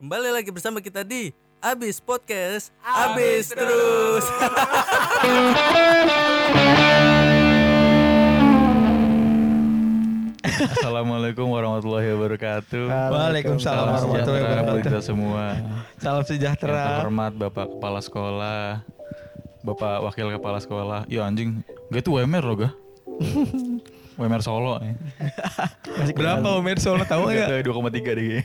[0.00, 1.28] Kembali lagi bersama kita di
[1.60, 4.24] Abis Podcast Abis, Terus
[10.40, 12.84] Assalamualaikum warahmatullahi wabarakatuh.
[12.90, 14.82] Waalaikumsalam Salam warahmatullahi wabarakatuh.
[14.84, 15.44] kita semua.
[15.96, 16.80] Salam Yang sejahtera.
[17.00, 18.64] terhormat Bapak Kepala Sekolah,
[19.62, 21.00] Bapak Wakil Kepala Sekolah.
[21.06, 22.72] Ya anjing, gue tuh WMR loh gak?
[24.20, 24.94] WMR Solo nih.
[26.12, 28.44] Berapa Omer Solo tahu tahu, 2,3 deh kayaknya.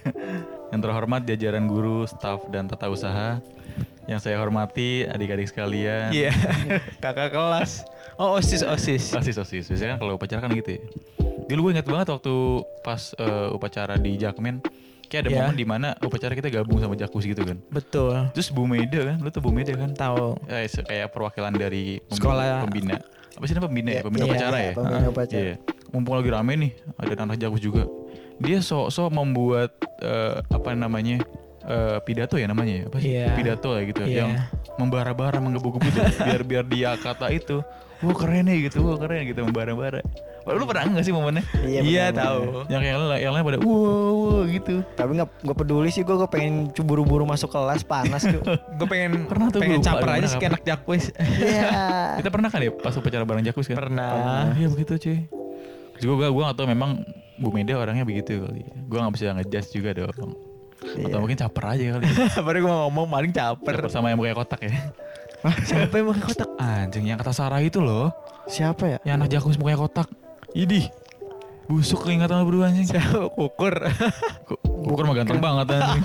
[0.70, 3.40] Yang terhormat jajaran guru, staf dan tata usaha.
[4.06, 6.14] Yang saya hormati adik-adik sekalian.
[6.14, 6.30] Iya.
[7.04, 7.86] Kakak kelas.
[8.16, 9.12] Oh osis osis.
[9.12, 9.66] Osis osis.
[9.66, 10.82] Biasanya kan kalau upacara kan gitu ya.
[11.46, 12.34] Dulu gue inget banget waktu
[12.82, 14.62] pas eh, upacara di Jakmen,
[15.06, 15.38] kayak ada Iya.
[15.44, 17.58] momen di mana upacara kita gabung sama Jakus gitu kan.
[17.70, 18.30] Betul.
[18.34, 19.90] Terus Bu Meda kan, lu tuh Bu Meda kan?
[19.92, 20.38] Tahu.
[20.50, 22.66] Eh, kayak perwakilan dari Sekolah.
[22.66, 22.98] pembina.
[23.36, 24.02] Apa sih namanya pembina ya?
[24.02, 24.74] Pembina Iya, upacara iya, ya?
[24.74, 25.42] pembina Ah, upacara.
[25.44, 25.56] Iya.
[25.92, 27.84] Mumpung lagi rame nih, ada anak Jakus juga.
[28.38, 31.24] Dia sok-sok membuat eh, apa namanya?
[31.66, 32.84] eh, pidato ya namanya ya?
[32.86, 33.10] Apa sih?
[33.10, 33.26] Iya.
[33.34, 34.18] Pidato ya gitu Iya.
[34.22, 34.32] yang
[34.76, 37.64] membara-bara menggebu-gebu tuh, biar biar dia kata itu
[38.04, 40.04] wah keren nih gitu wah keren gitu membara-bara
[40.46, 42.70] Wah, lu pernah nggak sih momennya Iya, Iya tahu.
[42.70, 46.30] yang yang lain yang lain pada wow, gitu Tapi nggak nggak peduli sih gue, gue
[46.30, 48.44] pengen buru-buru masuk kelas panas tuh.
[48.78, 51.10] Gue pengen Pernah tuh pengen caper aja sih anak jakwis.
[51.18, 52.20] Iya.
[52.22, 54.54] kita pernah kan ya pas upacara bareng Jakus kan Pernah.
[54.54, 55.18] Iya begitu cuy.
[55.98, 57.02] Terus gue gue gak tau memang
[57.36, 58.64] Bu Meda orangnya begitu kali.
[58.88, 60.34] Gue gak bisa ngejudge juga dong.
[60.96, 61.08] Iya.
[61.12, 62.06] Atau mungkin caper aja kali.
[62.46, 63.74] Baru gue ngomong paling caper.
[63.76, 64.74] caper sama yang pakai kotak ya.
[65.62, 66.50] Siapa yang pakai kotak?
[66.58, 68.10] Anjing yang kata Sarah itu loh.
[68.48, 68.98] Siapa ya?
[69.04, 70.08] Yang anak jakus pakai kotak.
[70.56, 70.88] Idih.
[71.66, 72.88] Busuk ingatan lu berdua anjing.
[72.88, 73.28] Siapa?
[73.34, 73.74] Kukur.
[74.64, 76.04] Kukur mah ganteng banget anjing.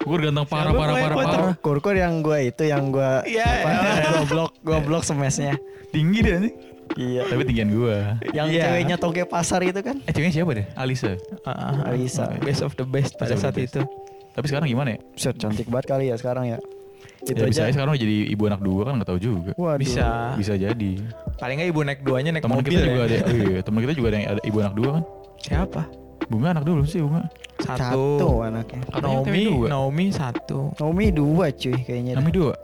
[0.00, 1.38] Kukur ganteng parah Siapa parah parah kotak?
[1.40, 1.54] parah.
[1.58, 3.78] Kurkur yang gue itu yang gue Iya, iya.
[4.20, 5.56] Gue blok gue blok semesnya.
[5.90, 6.56] Tinggi dia anjing.
[6.94, 7.22] Iya.
[7.26, 7.96] Tapi tinggian gue.
[8.30, 8.62] Yang Iya.
[8.64, 9.98] ceweknya toge pasar itu kan?
[10.06, 10.66] Eh ceweknya siapa deh?
[10.74, 11.18] Alisa.
[11.42, 12.30] Ah, Alisa.
[12.38, 13.74] Best of the best pada saat best.
[13.74, 13.82] itu.
[14.30, 14.98] Tapi sekarang gimana ya?
[15.14, 16.58] Set cantik banget kali ya sekarang ya.
[17.20, 17.70] Itu ya bisa aja.
[17.70, 19.50] aja sekarang jadi ibu anak dua kan nggak tahu juga.
[19.54, 19.80] Waduh.
[19.80, 20.34] Bisa.
[20.36, 20.92] Bisa jadi.
[21.34, 22.86] Paling nggak ibu naik duanya naik Teman mobil kita ya.
[22.86, 23.16] juga ada.
[23.16, 25.04] Oh iya, teman kita juga ada yang ada ibu anak dua kan.
[25.40, 25.82] Siapa?
[26.24, 27.22] Bunga anak dua belum sih bunga?
[27.60, 28.04] Satu.
[28.16, 28.80] Satu anaknya.
[28.96, 29.44] Naomi.
[29.66, 30.58] Naomi satu.
[30.76, 32.12] Naomi dua cuy kayaknya.
[32.16, 32.54] Naomi dua.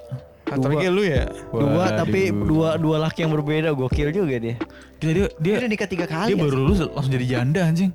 [0.50, 0.74] Atau Dua.
[0.74, 1.24] lagi lu ya?
[1.48, 1.96] Dua Waduh.
[1.96, 4.56] tapi dua dua laki yang berbeda gokil juga dia.
[4.98, 6.28] Dia dia dia, Dia udah nikah tiga kali.
[6.28, 6.42] dia ya?
[6.42, 7.90] baru lulus langsung jadi janda anjing.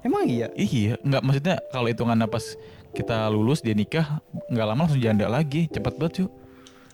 [0.00, 0.46] Emang iya?
[0.54, 2.44] Iya, nggak maksudnya kalau hitungannya pas
[2.92, 6.28] kita lulus dia nikah nggak lama langsung janda lagi, cepet banget cuy.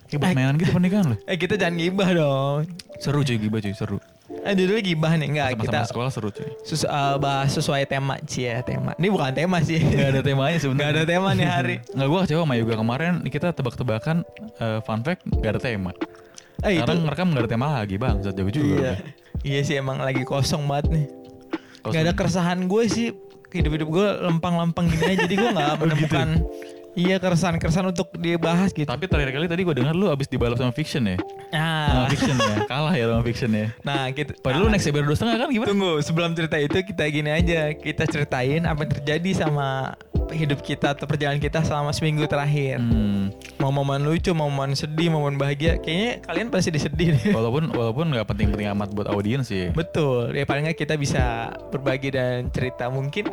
[0.08, 0.34] Kayak buat Eh.
[0.34, 1.18] mainan gitu pernikahan loh.
[1.24, 2.60] Eh kita jangan gibah dong.
[2.98, 3.96] Seru cuy gibah cuy, seru.
[4.42, 6.48] Eh judulnya gibah nih enggak kita sekolah seru cuy.
[6.64, 8.96] sus- eh, bahas sesuai tema sih ya tema.
[8.96, 9.78] Ini bukan tema sih.
[9.94, 10.82] Gak ada temanya sebenarnya.
[10.82, 11.76] Nggak ada tema nih hari.
[11.96, 14.16] Nggak gua kecewa sama Yoga kemarin kita tebak-tebakan
[14.58, 15.92] eh, fun fact gak ada tema.
[16.62, 18.66] Eh itu Sekarang ngerekam gak ada tema lagi bang, Zat jago juga.
[18.66, 18.92] Iya.
[19.42, 21.06] iya sih emang lagi kosong banget nih.
[21.82, 21.92] Kosong.
[21.92, 23.06] Gak ada keresahan gue sih
[23.52, 26.16] hidup-hidup gue lempang-lempang gini aja jadi gue Oh, nggak gitu
[26.92, 28.88] iya keresahan-keresahan untuk dibahas gitu.
[28.88, 31.16] Tapi terakhir kali tadi gue dengar lu abis dibalap sama fiction ya.
[31.52, 33.66] Sama Nah, fiction ya, kalah ya sama fiction ya.
[33.84, 35.68] nah kita Padahal lu naik CBR dua setengah kan gimana?
[35.68, 39.92] Tunggu, sebelum cerita itu kita gini aja, kita ceritain apa yang terjadi sama
[40.32, 42.80] hidup kita atau perjalanan kita selama seminggu terakhir.
[42.80, 43.28] Hmm.
[43.60, 47.32] Mau momen lucu, mau momen sedih, mau momen bahagia, kayaknya kalian pasti disedih deh.
[47.36, 49.68] Walaupun walaupun nggak penting-penting amat buat audiens sih.
[49.76, 53.28] Betul, ya paling nggak kita bisa berbagi dan cerita mungkin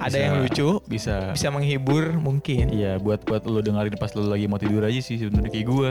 [0.00, 1.16] ada Bisa- yang lucu, Bisa.
[1.30, 2.72] bisa menghibur mungkin.
[2.72, 5.90] Iya, buat buat lu dengerin pas lu lagi mau tidur aja sih sebenarnya kayak gua.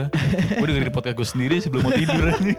[0.58, 2.58] gua dengerin podcast gue sendiri sebelum mau tidur anjing.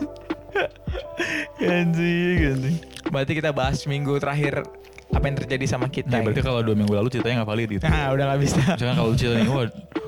[1.59, 2.77] anjing, anjing.
[3.11, 4.63] Berarti kita bahas minggu terakhir
[5.11, 6.09] apa yang terjadi sama kita.
[6.09, 7.83] Ya, berarti kalau dua minggu lalu ceritanya nggak valid gitu.
[7.83, 8.59] Nah, udah nggak bisa.
[8.69, 9.67] Misalkan kalau ceritanya, wah,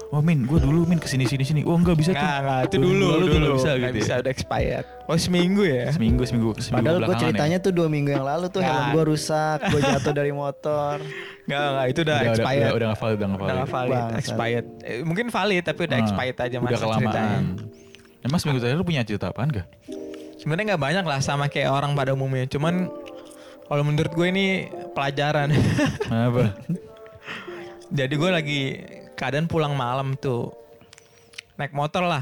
[0.09, 1.62] wah min, gua dulu min ke sini sini sini.
[1.62, 2.18] Wah nggak bisa tuh.
[2.18, 3.36] Nggak, nggak, itu dulu, tuh dulu.
[3.36, 4.00] nggak bisa Nggak gitu.
[4.00, 4.18] bisa, ya.
[4.18, 4.86] udah expired.
[5.03, 5.84] Oh seminggu ya?
[5.90, 7.19] Seminggu seminggu seminggu Padahal gue ya.
[7.19, 8.91] ceritanya tuh dua minggu yang lalu tuh helm Nah.
[8.91, 10.96] gue rusak, gue jatuh dari motor.
[11.44, 12.64] Nggak, nggak, itu udah, udah, udah, expired.
[12.64, 13.59] udah, udah nggak valid, udah nggak Udah valid.
[13.59, 14.18] nggak valid, Bangsat.
[14.18, 14.66] expired.
[14.81, 17.03] Eh, mungkin valid tapi udah Ah, expired aja Udah masa ceritanya.
[17.03, 17.44] kelamaan.
[18.24, 19.68] Emang seminggu terakhir lu punya cerita apaan gak?
[20.34, 22.44] Sebenarnya nggak banyak lah sama kayak orang pada umumnya.
[22.46, 22.88] Cuman
[23.73, 24.45] kalau menurut gue ini
[24.94, 25.50] pelajaran.
[26.29, 26.53] Apa?
[27.89, 28.61] Jadi gue lagi
[29.14, 30.53] keadaan pulang malam tuh
[31.55, 32.22] naik motor lah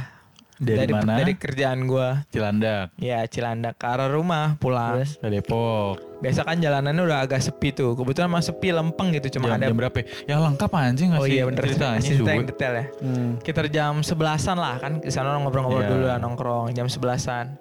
[0.55, 1.19] Dari mana?
[1.19, 2.07] dari kerjaan gue.
[2.29, 5.03] Cilandak, Ya Cilandak ke arah rumah pulang.
[5.03, 5.19] Terus?
[5.19, 5.99] ke Depok.
[6.23, 7.99] Biasa kan jalanannya udah agak sepi tuh.
[7.99, 9.35] Kebetulan emang sepi lempeng gitu.
[9.35, 10.07] Cuma jam, ada jam berapa?
[10.23, 12.85] Ya lengkap anjing ngasih Oh iya bener ceritanya cerita yang detail ya.
[13.03, 13.29] Hmm.
[13.41, 15.91] Sekitar jam sebelasan lah kan di sana ngobrol-ngobrol Iya.
[15.91, 17.59] dulu lah nongkrong jam sebelasan.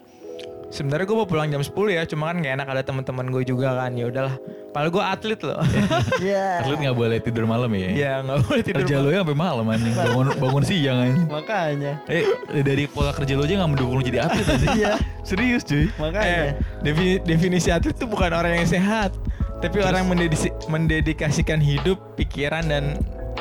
[0.70, 3.74] Sebenarnya gue mau pulang jam 10 ya, cuma kan gak enak ada teman-teman gue juga
[3.76, 3.90] kan.
[3.92, 4.38] Ya udahlah.
[4.70, 5.58] Padahal gue atlet loh.
[6.22, 6.62] Iya.
[6.62, 7.90] Atlet nggak boleh tidur malam ya?
[7.90, 8.78] Iya nggak boleh tidur.
[8.80, 9.02] Kerja malam.
[9.02, 9.92] lo ya sampai malam anjing.
[9.92, 11.26] Bangun bangun siang anjing.
[11.26, 11.92] Makanya.
[12.06, 12.22] Eh
[12.62, 14.70] dari pola kerja lo aja nggak mendukung lo jadi atlet anjing.
[14.78, 14.94] Iya.
[15.26, 15.84] Serius cuy.
[15.84, 16.42] Eh, Makanya.
[16.80, 19.10] defi- definisi atlet itu bukan orang yang sehat,
[19.58, 22.94] tapi orang yang mendedisi- mendedikasikan hidup, pikiran dan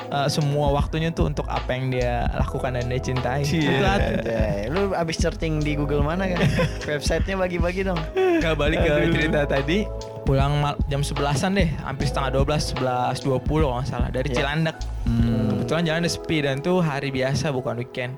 [0.10, 3.42] eh, semua waktunya tuh untuk apa yang dia lakukan dan dia cintai.
[3.46, 4.26] Itu atlet.
[4.26, 6.42] Eh, lu abis searching di Google mana kan?
[6.90, 8.00] Websitenya bagi-bagi dong.
[8.16, 9.86] Gak balik ke cerita tadi.
[10.24, 14.10] Pulang jam 11-an deh, hampir setengah 12, 11, 20 kalau nggak salah.
[14.10, 14.38] Dari Iya.
[14.38, 14.78] Cilandak.
[15.10, 15.66] Hmm.
[15.66, 18.14] Kebetulan jalan udah sepi dan tuh hari biasa bukan weekend.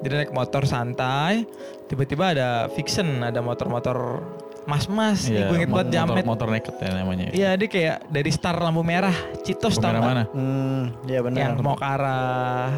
[0.00, 1.44] Jadi naik motor santai,
[1.84, 4.24] tiba-tiba ada fiction, ada motor-motor
[4.68, 5.28] mas-mas.
[5.28, 6.24] Iya, gue inget banget motor, jamet.
[6.26, 7.26] motor naked ya namanya.
[7.32, 9.14] Iya dia kayak dari star lampu merah,
[9.46, 10.00] Citos nggak?
[10.00, 10.24] mana?
[10.32, 11.38] Hmm, iya benar.
[11.40, 12.68] Yang mau ke arah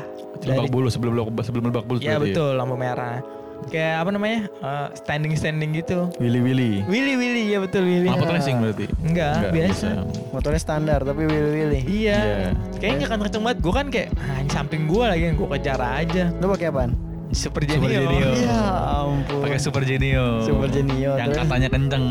[0.42, 2.00] Lebak Bulus sebelum Lebak sebelum Lebak Bulus.
[2.02, 2.22] Iya ya?
[2.22, 3.22] betul lampu merah.
[3.70, 4.40] Kayak apa namanya?
[4.50, 6.10] Eh, standing standing gitu.
[6.18, 6.72] Willy Willy.
[6.90, 8.10] Willy Willy ya betul Willy.
[8.10, 8.90] Apa racing berarti?
[9.06, 9.88] Enggak, biasa.
[10.34, 11.86] Motornya standar tapi willy-willy.
[11.86, 12.18] Iya.
[12.18, 12.48] Iya.
[12.82, 13.58] Kayaknya nggak akan kenceng banget.
[13.62, 16.24] Gue kan kayak ah, ini samping gue lagi gue kejar aja.
[16.42, 17.11] Lu pakai apaan?
[17.32, 18.00] Super Super Genio.
[18.04, 18.30] Genio.
[18.44, 18.60] Ya
[19.00, 19.40] ampun.
[19.40, 20.26] Pakai Super Genio.
[20.40, 21.40] Super Genio, Yang terus?
[21.42, 22.04] katanya kenceng.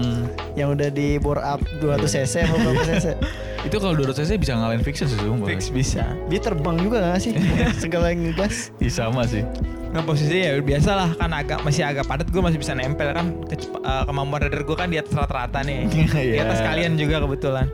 [0.53, 3.06] Yang udah di bore up 200 cc apa berapa cc?
[3.68, 5.45] Itu kalau 200 cc bisa ngalahin fiction sih sumpah.
[5.47, 6.18] Fix bisa.
[6.25, 7.38] Dia terbang juga gak sih?
[7.83, 8.73] Segala yang ngegas.
[8.77, 9.45] Iya sama sih.
[9.91, 13.35] Nah posisinya ya biasa lah kan agak masih agak padat gue masih bisa nempel kan
[13.45, 16.47] Kecep- eh, kemampuan rider gue kan di atas rata-rata nih di Iya.
[16.47, 17.68] atas kalian juga kebetulan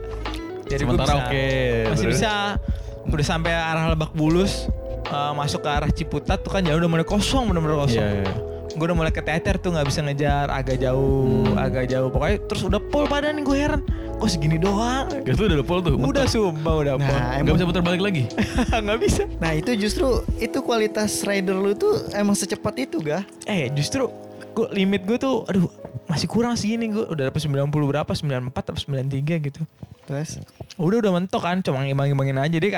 [0.66, 1.46] jadi gue Sementara bisa oke,
[1.86, 2.14] masih terus?
[2.18, 2.32] bisa
[3.06, 4.66] udah sampai arah Lebak Bulus
[5.08, 8.22] eh, masuk ke arah Ciputat tuh kan jalan udah mulai kosong bener-bener kosong Iya.
[8.22, 8.34] iya.
[8.68, 11.58] gue udah mulai keteter tuh nggak bisa ngejar agak jauh Hmm.
[11.58, 13.80] agak jauh pokoknya terus udah pol badan nih gue heran
[14.14, 15.94] kok segini doang lu udah pol tuh.
[15.96, 18.22] udah sumpah udah pol Nah, Gak emang, bisa putar balik lagi.
[18.84, 20.06] nggak bisa nah itu justru
[20.36, 23.24] itu kualitas rider lu tuh emang secepat itu gak?
[23.44, 24.06] Eh justru
[24.52, 25.66] gua, limit gue tuh aduh
[26.08, 29.12] masih kurang segini gue udah dapet 90 berapa 94 atau 93
[29.44, 29.60] gitu.
[30.02, 30.40] Terus?
[30.74, 32.70] Udah udah mentok kan cuma ngimbang-ngimbangin aja dia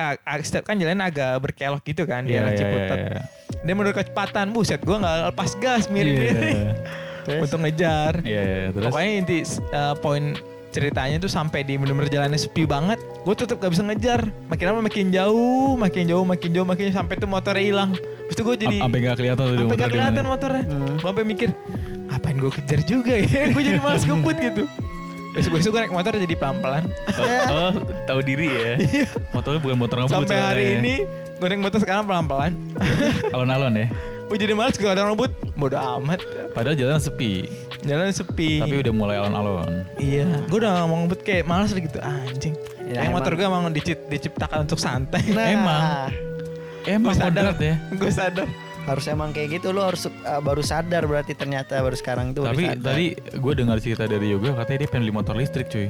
[0.42, 2.98] setiap kan jalan agak berkelok gitu kan di Iya, arah iya, Ciputat.
[2.98, 3.22] iya, iya.
[3.60, 6.74] Dia menurut kecepatan buset gue nggak lepas gas mirip-mirip Iya.
[7.20, 7.40] Terus?
[7.46, 8.12] untuk ngejar.
[8.24, 8.88] Iya, iya, terus.
[8.88, 9.38] Pokoknya inti
[9.70, 10.34] uh, poin
[10.70, 12.94] ceritanya tuh sampai di bener-bener jalannya sepi banget
[13.26, 17.18] gue tetep gak bisa ngejar makin lama makin jauh makin jauh makin jauh makin sampai
[17.18, 20.24] tuh motornya hilang terus tuh gue jadi Am- Sampai gak kelihatan tuh sampai gak kelihatan
[20.24, 20.94] motornya Hmm.
[20.96, 21.48] Gua sampai mikir
[22.10, 23.26] ngapain gue kejar juga ya?
[23.54, 24.62] Gue jadi malas ngebut gitu.
[25.30, 26.84] Besok besok gue naik motor jadi pelan pelan
[27.14, 27.22] Oh,
[27.54, 27.72] oh,
[28.02, 28.74] tahu diri ya.
[29.34, 30.14] Motornya bukan motor ngebut.
[30.16, 30.94] sampai hari ini
[31.38, 32.52] gue naik motor sekarang pelan pelan
[33.30, 33.86] alon-alon ya.
[34.26, 35.30] gue jadi malas kalau ada ngebut.
[35.54, 36.22] Bodo amat.
[36.50, 37.46] Padahal jalan sepi,
[37.80, 38.58] jalan sepi.
[38.58, 39.86] Tapi udah mulai alon-alon.
[39.96, 40.26] iya.
[40.46, 41.98] Gue udah ngomong ngebut kayak malas gitu.
[41.98, 42.54] Anjing.
[42.86, 45.22] Ya, Kayak motor gue emang dicip- diciptakan untuk santai.
[45.30, 45.82] Nah, Emang.
[46.82, 47.54] Emang Gua sadar.
[47.54, 47.76] ya.
[47.88, 48.46] gue sadar
[48.80, 52.74] harus emang kayak gitu lu harus uh, baru sadar berarti ternyata baru sekarang tuh Tapi
[52.76, 55.88] tadi gue dengar cerita dari Yoga katanya dia pengen beli motor listrik cuy.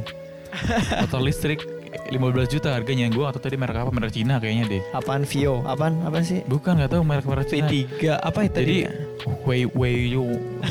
[1.02, 4.82] motor listrik 15 juta harganya gue atau tadi merek apa merek Cina kayaknya deh.
[4.92, 5.62] apaan Vio?
[5.62, 6.02] Apaan?
[6.02, 6.42] Apa sih?
[6.42, 7.66] Bukan nggak tahu merek merek Cina.
[7.66, 8.76] V3 apa itu Jadi
[9.42, 10.26] Wei Wei Yu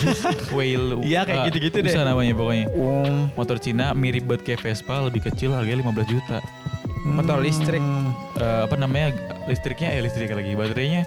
[0.55, 0.99] Wei Lu.
[0.99, 1.91] Iya, kayak Ah, gitu-gitu deh.
[1.91, 2.67] Bisa namanya pokoknya.
[2.71, 6.39] Um, Motor Cina mirip banget kayak Vespa lebih kecil harganya 15 juta.
[6.99, 9.15] motor listrik hmm, Eh, apa namanya
[9.47, 11.03] listriknya eh listrik lagi baterainya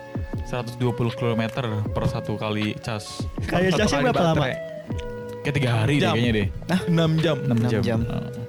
[0.47, 0.79] 120
[1.15, 1.43] km
[1.91, 3.25] per satu kali cas.
[3.47, 4.47] Kayak Satu casnya berapa lama?
[5.43, 6.15] Kayak tiga hari deh Jam.
[6.15, 6.47] kayaknya deh.
[6.71, 7.37] Nah, 6 jam.
[7.43, 7.83] 6 Enam jam.
[7.83, 8.01] jam.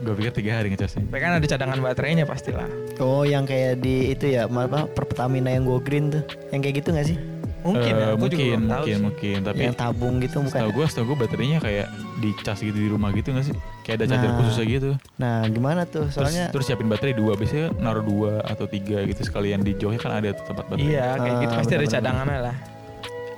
[0.04, 1.04] gue pikir tiga hari ngecasnya.
[1.10, 2.70] Tapi kan ada cadangan baterainya pastilah.
[3.02, 6.22] Oh yang kayak di itu ya apa Pertamina yang go green tuh
[6.54, 7.18] Yang kayak gitu gak sih?
[7.64, 9.04] Mungkin ya, aku juga mungkin, tahu mungkin, sih.
[9.04, 9.38] mungkin.
[9.42, 11.88] Tapi yang tabung gitu setahu bukan gue, setahu gue baterainya kayak
[12.20, 13.56] dicas gitu di rumah gitu gak sih?
[13.82, 14.38] Kayak ada charger Nah.
[14.38, 14.90] khususnya gitu.
[15.16, 19.22] Nah gimana tuh Terus, soalnya terus siapin baterai dua, biasanya naruh dua atau tiga gitu
[19.22, 20.84] sekalian di jauhnya kan ada tempat baterai.
[20.86, 22.56] Iya, kayak Ah, gitu pasti ada cadangannya lah.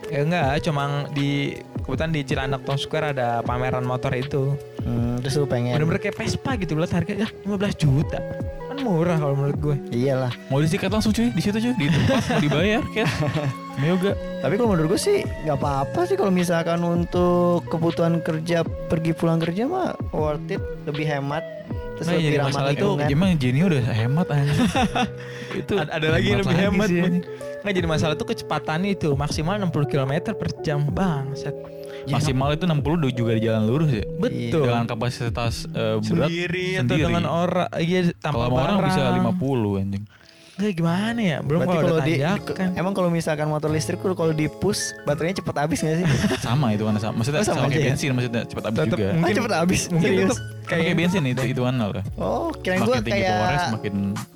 [0.06, 1.30] Ya enggak, cuma di
[1.82, 4.54] kebetulan di Cilandak Town Square ada pameran motor itu.
[4.82, 8.22] hmm, Terus lu pengen Bener-bener kayak Vespa gitu lihat harganya 15 juta.
[8.66, 9.76] Kan murah kalau menurut gue.
[9.92, 13.10] Iyalah Mau disikat langsung cuy, di situ cuy, di tempat mau dibayar kayak.
[13.78, 14.12] Yoga.
[14.40, 19.38] Tapi kalau menurut gue sih nggak apa-apa sih kalau misalkan untuk kebutuhan kerja pergi pulang
[19.38, 21.44] kerja mah worth it lebih hemat
[21.96, 22.88] terus Nah, lebih jadi ramah masalah itu.
[23.06, 24.52] Emang Jenny udah hemat aja.
[25.60, 26.88] itu Ada, ada lagi yang lebih hemat.
[26.88, 27.02] sih.
[27.62, 31.32] Nggak jadi masalah tuh kecepatannya itu maksimal 60 km per jam bang.
[31.34, 31.56] Set.
[32.06, 34.06] Maksimal itu 60 juga di jalan lurus ya.
[34.06, 34.70] Betul.
[34.70, 37.04] Dengan kapasitas eh, berat sendiri atau sendiri.
[37.08, 38.88] dengan orang iya tanpa Kalau orang barang.
[38.92, 39.02] bisa
[39.36, 40.06] 50 anjing.
[40.56, 41.38] Nggak gimana ya?
[41.40, 42.68] Belum Berarti kalau di tanjakan.
[42.74, 46.06] emang kalau misalkan motor listrik tuh kalau di push baterainya cepet habis gak sih?
[46.48, 47.20] Sama itu kan sama.
[47.20, 47.88] Maksudnya Oh, sama sama, kayak ya?
[47.92, 49.10] bensin maksudnya cepat habis Tetep juga.
[49.12, 49.82] mungkin ah cepet habis.
[49.90, 51.74] mungkin tetep Kayak, kayak bensin itu itu lah.
[52.18, 53.96] Oh, kirain gue Semakin tinggi powernya kayak semakin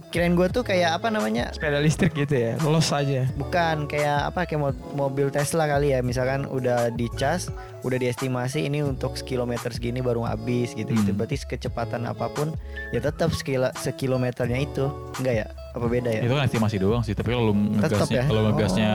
[0.10, 1.46] kirain gue tuh kayak apa namanya?
[1.50, 2.54] sepeda listrik gitu ya.
[2.62, 3.26] Los aja.
[3.34, 6.02] Bukan kayak apa kayak mo- mobil Tesla kali ya.
[6.02, 7.48] Misalkan udah dicas,
[7.82, 11.10] udah diestimasi ini untuk sekilometer segini baru habis gitu-gitu.
[11.10, 11.18] Hmm.
[11.18, 12.54] Berarti kecepatan apa pun
[12.92, 14.86] ya tetap sekila, sekilometernya itu.
[15.18, 15.48] Enggak ya?
[15.80, 16.22] Apa beda ya?
[16.22, 17.16] itu kan estimasi doang sih.
[17.16, 18.24] Tapi kalau ngegasnya ya?
[18.28, 18.92] kalau ngegasnya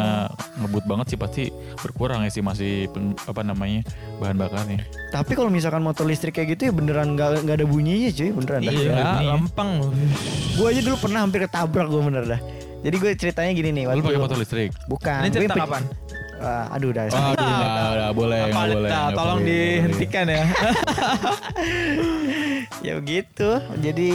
[0.60, 1.42] ngebut banget sih pasti
[1.80, 3.80] berkurang estimasi pen- apa namanya
[4.20, 4.84] bahan bakarnya.
[5.08, 8.60] Tapi kalau misalkan motor listrik kayak gitu ya beneran nggak nggak ada bunyinya cuy, beneran
[8.60, 8.68] dah.
[8.68, 9.26] Iya, Iya, bunyi.
[9.32, 9.70] lempeng.
[10.54, 12.40] Gue aja dulu pernah hampir ketabrak gue bener dah.
[12.84, 13.84] Jadi gue ceritanya gini nih.
[13.88, 14.68] Lu pakai motor listrik?
[14.84, 15.24] Bukan.
[15.24, 15.88] Ini cerita kapan?
[16.36, 17.08] Ah, aduh udah.
[17.08, 18.76] Ah, aduh, boleh, Apa nggak boleh.
[18.76, 19.48] Tolong boleh, nggak boleh.
[19.48, 20.44] dihentikan ya.
[22.86, 23.48] ya begitu.
[23.80, 24.10] Jadi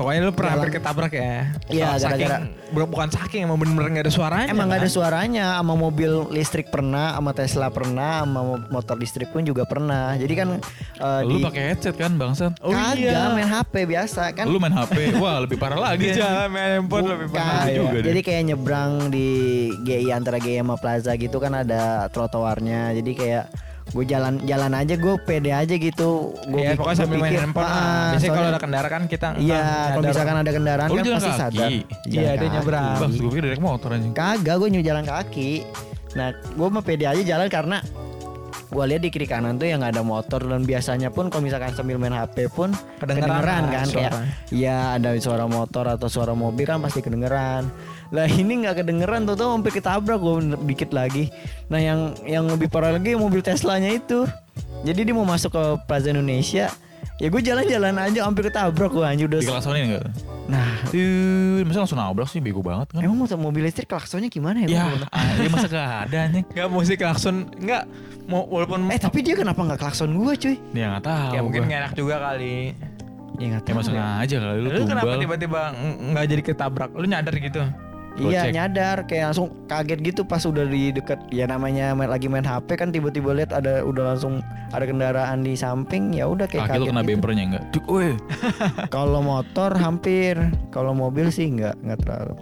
[0.00, 1.52] Pokoknya lu pernah hampir ketabrak ya.
[1.68, 4.48] Iya, Saking- gara-gara- bu- bukan saking emang bener-bener gak ada suaranya.
[4.48, 4.96] emang nggak ada kan?
[4.96, 5.46] suaranya.
[5.54, 10.16] Sama mobil listrik pernah, sama Tesla pernah, sama mo- motor listrik pun juga pernah.
[10.16, 10.48] Jadi kan
[10.96, 12.56] eh, Lu di pakai headset kan bangsat?
[12.58, 13.28] Oh Kagak, iya.
[13.28, 14.46] main HP biasa kan.
[14.46, 16.00] Lu main HP, wah lebih parah lagi.
[16.06, 17.64] Di jalan main handphone lebih parah.
[17.66, 18.08] Itu juga deh.
[18.08, 19.28] Jadi kayak nyebrang di
[19.78, 22.94] GI antara GI sama Plaza gitu kan ada trotoarnya.
[22.94, 23.44] Jadi kayak
[23.90, 26.30] gue jalan jalan aja gue pede aja gitu.
[26.44, 27.64] Gue Iya, pokoknya sambil main handphone.
[27.64, 28.10] ah.
[28.12, 31.26] Biasanya kalau ada kendaraan kan kita Iya, ah, kalau misalkan ada kendaraan Oh, kan pasti
[31.26, 31.36] kaki?
[31.36, 31.68] sadar.
[32.06, 32.46] Iya, dia kaki.
[32.52, 32.96] nyebrang.
[32.96, 34.12] Bang, gue pikir motor anjing.
[34.12, 35.50] Kagak, gue nyuruh jalan kaki.
[36.10, 37.78] Nah, gue mah pede aja jalan karena
[38.66, 41.98] gue lihat di kiri kanan tuh yang ada motor dan biasanya pun kalau misalkan sambil
[41.98, 44.30] main HP pun Kedengeran kedengeran, kan kayak suaranya.
[44.48, 47.66] ya ada suara motor atau suara mobil kan pasti kedengeran.
[48.10, 50.34] Lah ini nggak kedengeran tuh tuh hampir ketabrak gue
[50.66, 51.30] dikit lagi.
[51.70, 54.26] Nah yang yang lebih parah lagi mobil Teslanya itu.
[54.82, 56.66] Jadi dia mau masuk ke Plaza Indonesia.
[57.20, 59.38] Ya gue jalan-jalan aja hampir ketabrak gue anjir udah.
[59.38, 60.04] Di kelaksonin enggak?
[60.50, 63.06] Nah, Tuh, masa langsung nabrak sih bego banget kan?
[63.06, 64.82] emang motor mobil listrik klaksonnya gimana ya?
[64.82, 66.42] Ya, ah, ya masa gak ada anjing?
[66.50, 67.86] Nggak musik klakson Nggak
[68.26, 70.56] mau walaupun Eh tapi dia kenapa nggak klakson gue cuy?
[70.74, 71.30] Dia nggak tahu.
[71.36, 72.74] ya mungkin nggak enak juga kali.
[73.38, 74.04] Ya nggak Ya ya.
[74.20, 76.90] aja kali lu Lu kenapa tiba-tiba ng- nggak jadi ketabrak?
[76.98, 77.62] Lu nyadar gitu?
[78.18, 82.42] Iya nyadar kayak langsung kaget gitu pas udah di dekat ya namanya main, lagi main
[82.42, 86.74] HP kan tiba-tiba lihat ada udah langsung ada kendaraan di samping ya udah kayak Kaki
[86.74, 87.10] lu kaget kena gitu.
[87.14, 87.64] bempernya enggak?
[87.70, 87.86] Cuk.
[88.94, 90.34] Kalau motor hampir,
[90.68, 92.34] kalau mobil sih nggak nggak terlalu.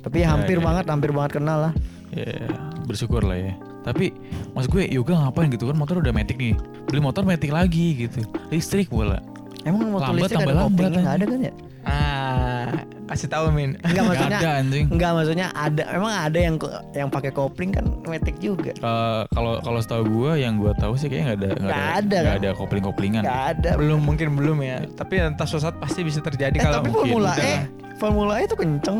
[0.00, 0.64] Tapi ya Ya, hampir ya.
[0.64, 1.72] banget, hampir banget kenal lah.
[2.12, 2.46] Ya,
[2.86, 3.52] bersyukur lah ya.
[3.82, 4.14] Tapi
[4.54, 6.54] maksud gue yoga ngapain gitu kan motor udah metik nih.
[6.86, 8.24] Beli motor metik lagi gitu.
[8.48, 9.20] Listrik pula.
[9.64, 11.52] Emang motor Lambat listrik tambah ada lambat, koplingnya nggak ada kan ya?
[11.84, 12.68] Ah,
[13.04, 13.76] kasih tahu Min.
[13.78, 14.86] Enggak Nggak maksudnya ada anjing.
[14.88, 16.54] Enggak maksudnya ada emang ada yang
[16.92, 18.72] yang pakai kopling kan metik juga.
[18.72, 22.32] Eh, Kalau kalau setahu gue yang gue tahu sih kayaknya nggak ada Nggak ada, nggak
[22.32, 22.40] kan?
[22.40, 23.22] ada kopling koplingan.
[23.22, 23.70] Nggak ada.
[23.76, 24.78] belum mungkin belum ya.
[24.90, 27.10] Tapi entah suatu saat pasti bisa terjadi Eh kalau tapi mungkin.
[27.12, 27.62] Formula E, lah.
[28.00, 28.98] Formula E itu kenceng.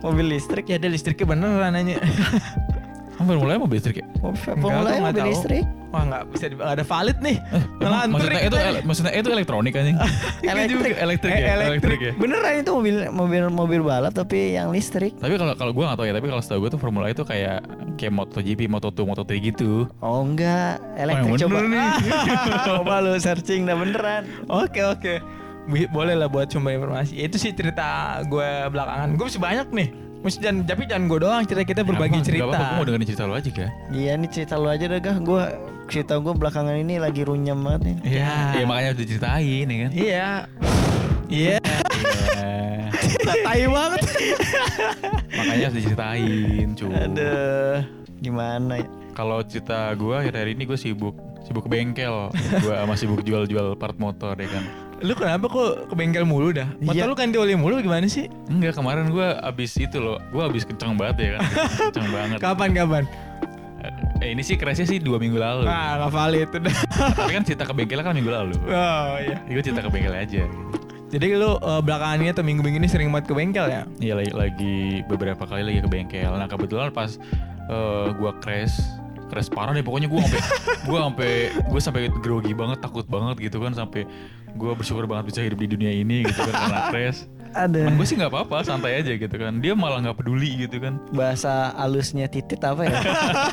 [0.00, 1.96] Mobil listrik ya ada listriknya beneran nanya.
[3.14, 4.06] Kan mulai mobil listrik ya?
[4.34, 5.30] Formula E nggak mobil tahu.
[5.30, 5.64] listrik.
[5.88, 7.36] Wah nggak bisa di, nggak ada valid nih.
[7.78, 9.96] Ngelantur maksudnya itu ele- maksudnya itu elektronik anjing.
[10.44, 10.68] Elektrik.
[10.68, 11.70] juga, elektrik Eh, ya, elektrik.
[11.70, 12.12] elektrik ya.
[12.16, 15.14] Beneran itu mobil mobil mobil balap tapi yang listrik.
[15.14, 17.62] Tapi kalau kalau gue gak tahu ya, tapi kalau setahu gue tuh Formula itu kayak
[17.94, 19.86] kayak MotoGP, Moto2, Moto3 gitu.
[20.00, 21.58] Oh enggak, elektrik Oh, coba.
[21.62, 21.88] nih.
[22.68, 24.22] coba lu searching dah beneran.
[24.48, 25.14] Oke oke.
[25.88, 27.16] Boleh lah buat coba informasi.
[27.16, 29.14] Itu sih cerita gue belakangan.
[29.14, 29.88] Gue masih banyak nih.
[30.24, 32.24] Mesti jangan, tapi jangan gue doang cerita kita berbagi Apa?
[32.24, 32.42] cerita.
[32.42, 33.70] Gak apa-apa, gue mau dengerin cerita lu aja kan.
[33.92, 35.16] Iya nih cerita lu aja dah gah.
[35.20, 35.42] Gua
[35.84, 37.96] cerita gua belakangan ini lagi runyam banget nih.
[38.08, 38.32] Iya.
[38.56, 39.90] Iya makanya harus diceritain ya kan.
[39.92, 40.28] Iya.
[41.28, 41.56] Iya.
[41.60, 42.72] Iya.
[43.44, 44.00] Tai banget.
[45.36, 46.86] makanya harus diceritain, cu.
[46.88, 47.78] Aduh,
[48.24, 48.86] gimana ya?
[49.12, 51.14] Kalau cerita gue akhir-akhir ini gue sibuk
[51.44, 52.32] sibuk ke bengkel.
[52.64, 54.64] gue masih sibuk jual-jual part motor ya kan.
[55.00, 56.68] Lu kenapa kok ke bengkel mulu dah?
[56.78, 57.08] Motor Iya.
[57.08, 58.30] lu ganti oli mulu gimana sih?
[58.46, 61.40] Enggak kemarin gue abis itu loh, gue abis kenceng banget ya kan,
[61.90, 62.38] kenceng banget.
[62.38, 63.04] Kapan kapan?
[64.22, 65.66] Eh ini sih crashnya sih dua minggu lalu.
[65.66, 66.76] Ah nggak valid udah.
[67.18, 68.56] Tapi kan cerita ke bengkel kan minggu lalu.
[68.64, 69.36] Oh iya.
[69.44, 70.44] Gue cerita ke bengkel aja.
[71.12, 73.82] Jadi lu eh, belakangan ini atau minggu-minggu ini sering banget ke bengkel ya?
[73.98, 76.32] Iya lagi, lagi beberapa kali lagi ke bengkel.
[76.32, 77.20] Nah kebetulan pas
[77.68, 78.78] eh, gua crash,
[79.34, 80.40] crash parah deh pokoknya gua sampai
[80.88, 84.06] gua sampai gue sampai grogi banget, takut banget gitu kan sampai
[84.54, 87.26] gua bersyukur banget bisa hidup di dunia ini gitu kan karena crash.
[87.54, 89.62] Ada Gue sih nggak apa-apa, santai aja gitu kan.
[89.62, 90.98] Dia malah nggak peduli gitu kan.
[91.14, 92.98] bahasa alusnya titit apa ya?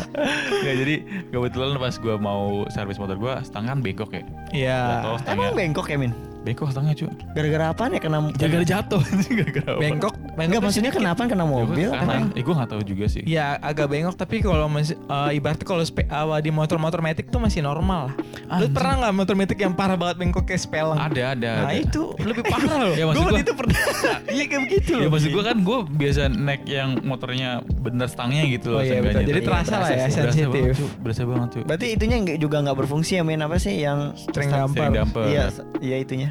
[0.65, 4.23] Ya jadi kebetulan pas gua mau servis motor gua setengah bengkok ya.
[4.53, 4.81] Iya.
[5.29, 6.13] Emang bengkok ya Min?
[6.41, 7.09] Bengkok setengah cuy.
[7.31, 8.17] Gara-gara apa nih kena?
[8.33, 9.01] Gara-gara jatuh
[9.37, 9.79] gara-gara apa?
[9.79, 11.85] Bengkok, Enggak tuh maksudnya sedikit- kenapa kena mobil?
[11.85, 13.21] Ya, karena, eh, gue nggak tahu juga sih.
[13.21, 17.37] Iya agak bengkok tapi kalau masih eh, ibaratnya kalau spe- eh, di motor-motor metik tuh
[17.37, 18.15] masih normal lah.
[18.57, 20.97] Lu pernah nggak motor metik yang parah banget bengkok kayak speleng?
[20.97, 21.51] Ada, ada.
[21.59, 21.77] Nah ada.
[21.77, 22.93] itu lebih parah loh.
[22.99, 23.77] Ya, gue waktu itu pernah.
[24.31, 25.03] Iya kayak begitu loh.
[25.03, 28.79] Ya maksud gue kan gue biasa naik yang motornya bener stangnya gitu loh.
[28.79, 29.23] Oh iya betul.
[29.23, 30.73] Jadi terasa lah ya sensitif.
[30.97, 31.63] berasa banget cuy.
[31.63, 34.81] Berarti itunya juga nggak berfungsi ya Min apa sih yang String start- damper.
[34.81, 35.23] String damper.
[35.27, 35.43] Iya,
[35.79, 36.30] iya itunya.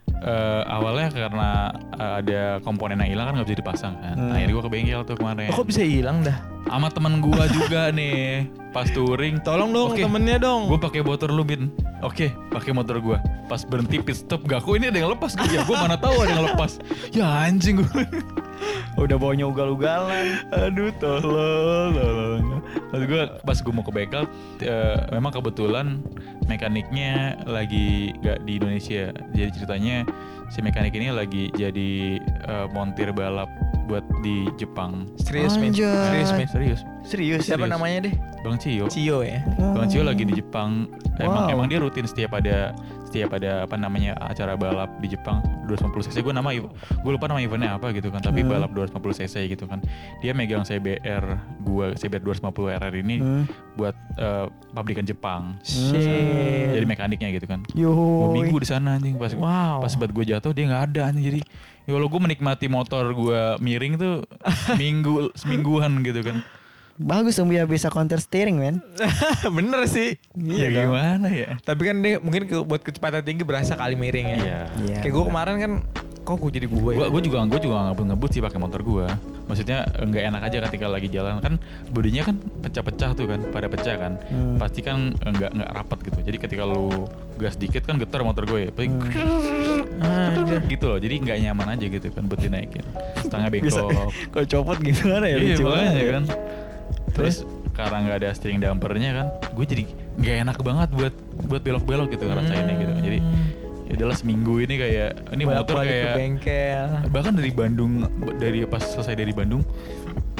[0.21, 4.13] Eh, awalnya karena eh, ada komponen yang hilang kan nggak bisa dipasang kan.
[4.13, 4.29] Hmm.
[4.37, 5.49] Akhirnya gue ke bengkel tuh kemarin.
[5.49, 6.37] Oh, kok bisa hilang dah?
[6.69, 9.41] Sama temen gue juga nih pas touring.
[9.41, 10.05] Tolong dong Oke.
[10.05, 10.69] temennya dong.
[10.69, 11.73] Gue pakai motor lu bin.
[12.05, 13.17] Oke, pakai motor gue.
[13.49, 15.33] Pas berhenti pit stop, gak kok ini ada yang lepas.
[15.49, 16.77] Ya gue mana tahu ada yang lepas.
[17.17, 18.03] Ya anjing gue.
[19.01, 20.37] Udah baunya ugal-ugalan.
[20.53, 22.61] Aduh tolong, tolong.
[22.93, 24.23] Maksud gue pas gue mau ke bengkel,
[24.61, 25.99] eh, memang kebetulan
[26.45, 29.11] mekaniknya lagi gak di Indonesia.
[29.31, 30.03] Jadi ceritanya
[30.47, 33.47] si mekanik ini lagi jadi eh, montir balap
[33.85, 35.09] buat di Jepang.
[35.19, 35.73] Serius men.
[35.73, 36.47] Serius men.
[36.47, 36.81] Serius.
[37.03, 37.73] Serius Siapa Serius.
[37.75, 38.13] namanya deh?
[38.41, 38.85] Bang Cio.
[38.87, 39.41] Cio ya.
[39.57, 40.87] Bang Cio lagi di Jepang.
[41.19, 41.53] Emang Wow.
[41.53, 42.71] emang dia rutin setiap ada
[43.11, 47.37] setiap ada apa namanya acara balap di Jepang 250 cc gue nama gue lupa nama
[47.37, 48.55] eventnya apa gitu kan tapi Hmm.
[48.55, 49.83] balap 250 cc gitu kan
[50.17, 51.25] dia megang CBR
[51.59, 53.43] gua CBR 250 RR ini Hmm.
[53.75, 55.99] buat eh, pabrikan Jepang Shit.
[56.71, 57.67] jadi mekaniknya gitu kan
[58.31, 59.83] minggu di sana anjing pas Wow.
[59.83, 61.39] pas buat gue jatuh dia nggak ada anjing jadi
[61.81, 64.15] ya kalau gue menikmati motor gue miring tuh
[64.79, 66.39] minggu semingguan gitu kan
[67.01, 68.75] Bagus dong biar bisa counter steering men.
[69.57, 70.21] Bener sih.
[70.37, 70.93] ya dong.
[70.93, 74.37] gimana ya Tapi kan dia mungkin ke- buat kecepatan tinggi berasa kali miring ya.
[74.37, 74.59] Iya.
[74.79, 74.97] Iya.
[75.01, 75.71] Kayak gue kemarin kan
[76.21, 77.09] kok gue jadi gue Gua, ya.
[77.09, 79.09] gua juga gua juga ngebut ngebut sih pakai motor gua.
[79.41, 81.57] Maksudnya nggak enak aja ketika lagi jalan kan
[81.89, 84.15] bodinya kan pecah-pecah tuh kan, pada pecah kan.
[84.29, 84.55] Hmm.
[84.55, 86.21] Pasti kan nggak nggak rapat gitu.
[86.21, 88.71] Jadi ketika lu gas dikit kan getar motor gue ya.
[88.71, 90.61] Anjir.
[90.67, 90.97] gitu loh.
[90.97, 92.85] Jadi nggak nyaman aja gitu kan buat dinaikin.
[93.17, 93.91] Setengah bengkok.
[94.31, 95.35] Kalau copot gimana ya?
[95.35, 96.11] iya Lucu ya.
[96.15, 96.23] kan.
[97.11, 97.35] Terus
[97.71, 99.83] karena nggak ada steering dampernya kan, gue jadi
[100.15, 101.13] nggak enak banget buat
[101.45, 102.93] buat belok-belok gitu ngerasainnya gitu.
[103.01, 103.19] Jadi
[103.87, 106.87] ya udahlah seminggu ini kayak ini motor Bolak-balik ke kayak bengkel.
[107.11, 107.91] bahkan dari Bandung
[108.37, 109.67] dari pas selesai dari Bandung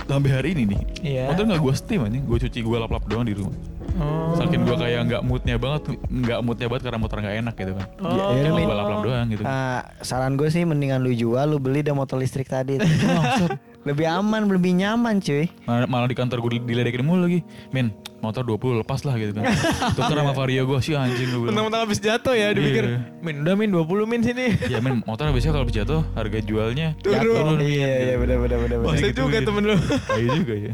[0.02, 1.24] sampai hari ini nih Iya.
[1.28, 3.52] motor nggak gue steam anjing gue cuci gue lap lap doang di rumah
[3.92, 4.32] Oh.
[4.34, 7.88] saking gue kayak nggak moodnya banget nggak moodnya banget karena motor nggak enak gitu kan
[8.00, 8.32] Oh.
[8.32, 11.60] Ya, ya gue lap lap doang gitu Ah, saran gue sih mendingan lu jual, lu
[11.60, 12.80] beli deh motor listrik tadi.
[13.82, 15.50] lebih aman, lebih nyaman cuy.
[15.66, 17.42] malah, malah di kantor gue diledekin mulu lagi
[17.74, 17.90] min
[18.22, 19.50] motor 20 lepas lah gitu kan
[19.98, 23.00] tuker sama vario gue sih anjing gue bilang Mentang-mentang habis jatuh ya dipikir Iya.
[23.26, 26.94] Min udah Min 20 Min sini ya min motor biasanya kalau habis jatuh harga jualnya
[27.02, 27.58] Turun.
[27.58, 28.78] Iya, iya benar benar benar.
[28.86, 29.48] Masa gitu, juga gitu.
[29.50, 29.76] temen lu
[30.14, 30.74] Iya juga ya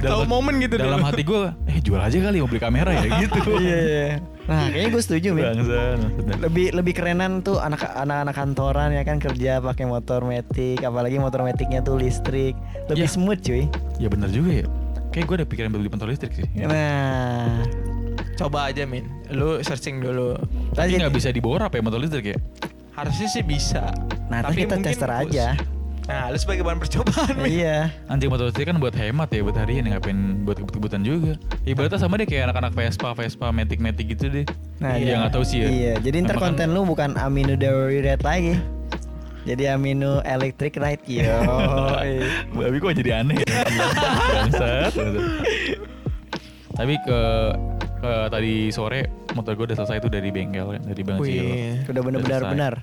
[0.00, 1.08] Tahu momen gitu dalam dulu.
[1.08, 4.08] hati gue eh jual aja kali mau beli kamera ya gitu Iya, iya.
[4.48, 5.44] Nah, kayaknya gue setuju, Min.
[5.44, 6.34] Bangsa, maksudnya.
[6.40, 11.44] Lebih lebih kerenan tuh anak anak-anak kantoran ya kan kerja pakai motor metik, apalagi motor
[11.44, 12.56] metiknya tuh listrik.
[12.88, 13.12] Lebih Iya.
[13.12, 13.68] smooth, cuy.
[13.96, 14.66] Ya bener juga ya.
[15.08, 16.48] Kayak gue ada pikiran beli motor listrik sih.
[16.58, 17.60] Nah,
[18.34, 20.38] Coba aja Min Lu searching dulu
[20.70, 22.38] Tapi tadi nggak bisa dibor apa ya motor listrik ya?
[22.94, 23.90] Harusnya sih bisa
[24.28, 25.46] Nah, tapi kita mungkin tester aja.
[26.08, 27.92] Nah lu sebagai bahan percobaan iya.
[28.08, 31.36] Anjing motor listrik kan buat hemat ya, buat harian ya, ngapain buat kebut-kebutan juga.
[31.68, 34.48] Ibaratnya sama deh kayak anak-anak Vespa, Vespa, Matic, Matic gitu deh.
[34.80, 35.14] Nah, iya iya.
[35.20, 35.68] nggak tahu sih ya.
[35.68, 38.56] Iya, jadi ntar konten lu bukan amino dairy red lagi.
[39.44, 41.04] Jadi amino electric ride.
[41.04, 41.36] Yo.
[42.56, 43.46] Babi kok jadi aneh ya?
[44.48, 44.92] Bangsat.
[46.72, 47.20] Tapi ke,
[48.00, 51.52] ke tadi sore motor gue udah selesai tuh dari bengkel dari Bang Cilo.
[51.52, 52.52] Wih Udah bener-bener selesai.
[52.56, 52.74] benar.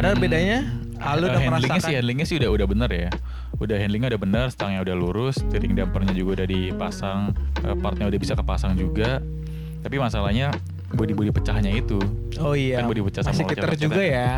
[0.00, 0.64] Ada bedanya
[1.00, 1.80] Eh, Lu udah handlingnya merasakan.
[1.80, 3.08] sih handlingnya sih udah udah bener ya.
[3.56, 8.20] Udah handlingnya udah bener stangnya udah lurus steering dampernya juga udah dipasang eh, partnya udah
[8.20, 9.20] bisa kepasang juga.
[9.80, 10.52] Tapi masalahnya
[10.92, 11.96] body body pecahnya itu
[12.36, 14.30] Oh iya Kan body pecah sama Masih lecet-lecet juga ya.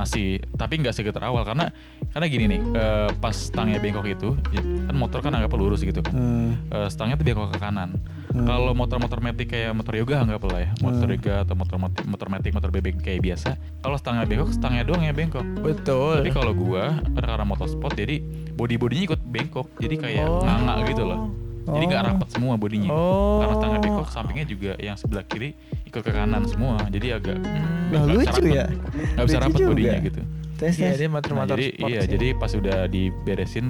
[0.00, 1.68] Ya masih tapi nggak segetar awal karena
[2.10, 6.00] karena gini nih eh, pas stangnya bengkok itu ya, kan motor kan anggap lurus gitu
[6.00, 6.56] kan Hmm.
[6.72, 8.00] Eh, stangnya tuh bengkok ke kanan.
[8.30, 8.46] Hmm.
[8.46, 11.16] Kalau motor-motor metik kayak motor yoga anggap lah ya, motor Hmm.
[11.18, 13.50] yoga atau motor motor, motor metik, motor bebek kayak biasa.
[13.82, 15.44] Kalau stangnya bengkok, stangnya doang yang bengkok.
[15.60, 18.22] Betul Tapi kalau gua karena motorsport jadi
[18.56, 20.40] body bodinya ikut bengkok, jadi kayak Oh.
[20.46, 21.49] nganga gitu loh.
[21.70, 22.08] Jadi nggak Oh.
[22.08, 22.88] rapat semua bodinya.
[22.88, 23.38] Oh.
[23.38, 25.50] Karena stangnya bengkok, sampingnya juga yang sebelah kiri
[25.84, 26.76] ikut ke kanan semua.
[26.86, 27.90] Jadi agak Hmm.
[27.90, 28.42] Nah, lucu rapat.
[28.46, 28.66] ya.
[29.12, 29.70] Nggak bisa rapat juga.
[29.70, 30.20] bodinya gitu.
[30.56, 30.96] Tes Iya tes.
[30.96, 32.10] dia Nah, motor-motor jadi sport iya, sih.
[32.10, 33.66] jadi pas udah diberesin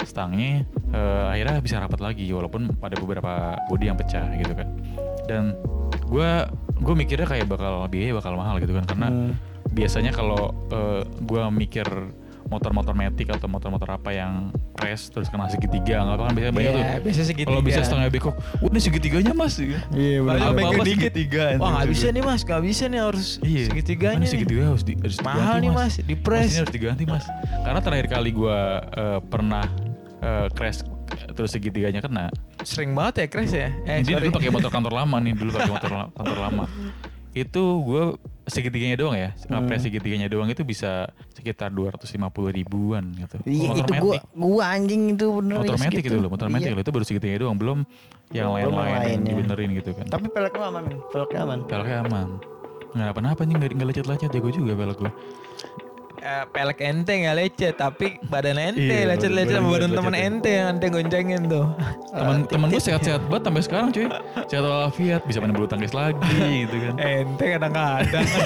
[0.00, 3.32] stangnya eh, akhirnya bisa rapat lagi walaupun ada beberapa
[3.66, 4.68] bodi yang pecah gitu kan.
[5.24, 5.54] Dan
[6.04, 9.32] gua gue mikirnya kayak bakal biaya bakal mahal gitu kan karena Hmm.
[9.68, 11.84] biasanya kalau eh, gua mikir
[12.50, 16.70] motor-motor metik atau motor-motor apa yang crash terus kena segitiga nggak apa kan biasanya banyak
[16.70, 17.00] Iya, tuh.
[17.00, 17.48] biasa segitiga.
[17.48, 19.54] Kalau bisa setengah bengkok, wah ini segitiganya mas.
[19.56, 20.50] Iya Paling benar.
[20.52, 20.98] Bengkel dikit.
[21.08, 23.64] segitiga, Wah nggak bisa nih mas, nggak bisa nih harus Iya.
[23.70, 24.16] segitiganya.
[24.16, 24.30] Ini nih.
[24.30, 25.92] segitiga harus, di, harus Mahal nih, Mas.
[25.96, 26.42] Di press.
[26.42, 27.24] Mas, ini harus diganti mas.
[27.62, 29.64] Karena terakhir kali gua eh, pernah
[30.18, 30.82] eh, crash
[31.30, 32.28] terus segitiganya kena.
[32.60, 33.70] Sering banget ya crash ya.
[33.84, 34.26] Eh, sorry.
[34.26, 36.64] dulu pakai motor kantor lama nih, dulu pakai motor kantor lama.
[37.30, 38.04] Itu gue
[38.50, 39.70] segitiganya doang ya, Hmm.
[39.72, 43.38] segitiganya doang itu bisa sekitar 250 ribuan gitu.
[43.46, 46.12] Iya motor itu gua gua anjing itu bener Motor ya, metik segitu.
[46.12, 46.76] itu loh, motor metik Iya.
[46.76, 47.78] loh itu baru segitiganya doang, belum
[48.30, 50.06] yang lain-lain dibenerin gitu kan.
[50.06, 50.82] Tapi peleknya aman.
[51.08, 51.58] Peleknya aman.
[51.64, 52.28] Peleknya aman.
[52.90, 55.12] Nggak apa-apa nih, nggak lecet-lecet jago juga pelek gue.
[56.20, 60.20] Eh, pelek ente nggak lecet, tapi badan ente Iya, lecet-lecet badan- sama badan temen lecet
[60.20, 60.28] ya.
[60.28, 61.64] ente yang ente goncengin tuh.
[62.10, 64.06] Temen temen gue sehat-sehat banget sampai sekarang cuy.
[64.44, 66.20] Sehat walafiat, bisa main bulu tangkis lagi
[66.62, 66.94] gitu kan.
[66.98, 68.26] ente kadang-kadang.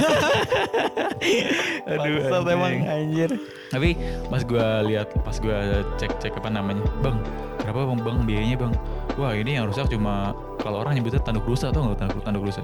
[1.84, 3.30] Aduh, Bangsat emang anjir.
[3.68, 3.90] Tapi
[4.24, 5.58] pas gue lihat, pas gue
[5.96, 7.16] cek-cek apa namanya, bang,
[7.58, 8.72] berapa bang bang biayanya bang?
[9.14, 12.62] Wah ini yang rusak cuma kalau orang nyebutnya tanduk rusa tau nggak tanduk tanduk rusa?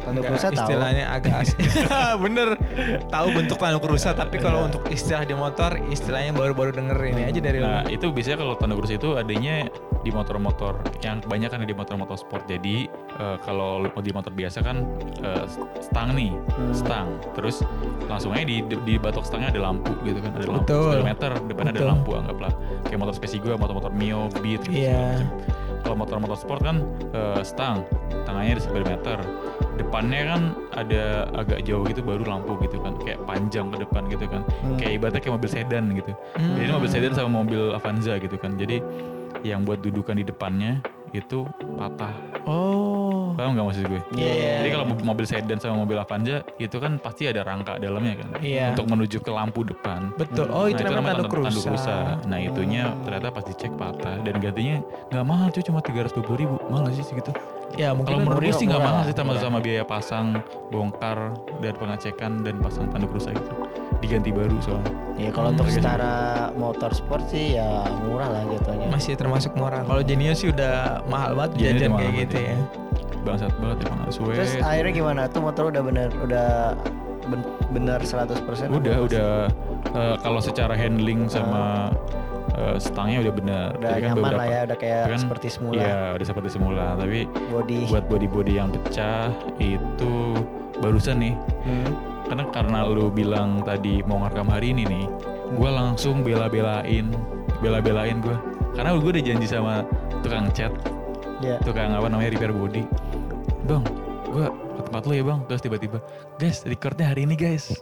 [0.00, 0.56] Tanduk rusa tahu.
[0.64, 1.44] istilahnya agak.
[2.24, 2.48] Bener.
[3.06, 7.40] Tahu bentuk tanduk rusa tapi kalau untuk istilah di motor istilahnya baru-baru denger ini aja
[7.40, 7.92] dari Nah lu.
[7.92, 9.68] itu biasanya kalau tanduk kursi itu adanya
[10.00, 12.44] di motor-motor yang kebanyakan di motor-motor sport.
[12.44, 14.82] Jadi eh, kalau lu- di motor biasa kan
[15.20, 15.44] eh,
[15.80, 16.72] stang nih, Hmm.
[16.72, 17.08] stang.
[17.32, 17.60] Terus
[18.06, 20.88] langsung aja di, di batok stangnya ada lampu gitu kan, ada lampu Betul.
[20.90, 21.86] speedometer, ada Betul.
[21.86, 22.52] lampu anggaplah.
[22.82, 24.72] Kayak motor spesi gue, motor-motor Mio, Beat gitu.
[24.80, 25.20] Iya.
[25.20, 25.59] segala macam.
[25.80, 27.84] Kalau motor-motor sport kan eh, stang,
[28.28, 29.18] tangannya ada speedometer.
[29.80, 30.42] Depannya kan
[30.76, 34.44] ada agak jauh gitu baru lampu gitu kan, kayak panjang ke depan gitu kan.
[34.60, 34.76] Hmm.
[34.76, 36.12] Kayak ibaratnya kayak mobil sedan gitu.
[36.36, 36.52] Hmm.
[36.56, 38.60] Jadi ini mobil sedan sama mobil Avanza gitu kan.
[38.60, 38.84] Jadi
[39.40, 41.42] yang buat dudukan di depannya itu
[41.74, 42.14] patah.
[42.44, 43.34] Oh.
[43.34, 44.02] Paham nggak maksud gue?
[44.14, 44.52] Iya, iya.
[44.62, 48.28] Jadi kalau mobil sedan sama mobil Avanza itu kan pasti ada rangka dalamnya kan.
[48.38, 48.74] Iya.
[48.74, 50.12] Untuk menuju ke lampu depan.
[50.14, 50.46] Betul.
[50.50, 51.70] Oh, itu Nah, namanya tanduk tanduk rusa.
[51.70, 51.96] rusa.
[52.26, 54.76] Nah itunya ternyata pas dicek patah dan gantinya
[55.08, 57.30] nggak mahal cuy cuma 320 ribu mahal sih segitu?
[57.74, 59.40] Ya, mungkin Kalau menurut gue sih nggak mahal sih sama murah.
[59.40, 60.26] sama biaya pasang,
[60.68, 61.18] bongkar
[61.60, 63.52] dan pengecekan dan pasang tanduk rusa gitu.
[64.00, 64.92] Diganti baru soalnya.
[65.14, 65.76] Ya kalau untuk Hmm.
[65.76, 66.12] secara
[66.54, 68.88] motor sport sih ya murah lah jatuhnya.
[68.88, 69.84] masih termasuk murah.
[69.84, 72.48] Kalau Genius sih udah mahal banget Genius jajan kayak banget gitu ya.
[72.48, 72.58] ya.
[73.20, 74.32] Bangsat banget emang suwe.
[74.34, 75.20] Terus akhirnya gimana?
[75.26, 76.48] Tuh motor udah bener udah
[77.22, 79.30] ben- bener 100% udah udah
[79.92, 81.92] eh, kalau secara handling sama
[82.50, 85.48] eh, stangnya udah benar udah Jadi kan nyaman beberapa- lah ya, udah kayak kan, seperti
[85.50, 85.76] semula.
[85.78, 86.86] Iya, udah seperti semula.
[86.96, 87.80] Tapi Body.
[87.86, 90.12] buat body-body yang pecah itu
[90.80, 91.34] barusan nih.
[91.62, 91.92] Hmm.
[92.30, 95.04] Karena karena lu bilang tadi mau ngerekam hari ini nih,
[95.58, 97.10] gua langsung bela-belain,
[97.58, 98.38] bela-belain gua.
[98.70, 99.82] Karena gue udah janji sama
[100.22, 100.70] tukang cat,
[101.42, 101.58] Ya.
[101.66, 102.86] tukang apa namanya repair body.
[103.66, 103.82] Bang,
[104.30, 105.40] gua ke tempat lu ya bang.
[105.50, 105.98] Terus tiba-tiba,
[106.38, 107.74] guys, recordnya hari ini guys.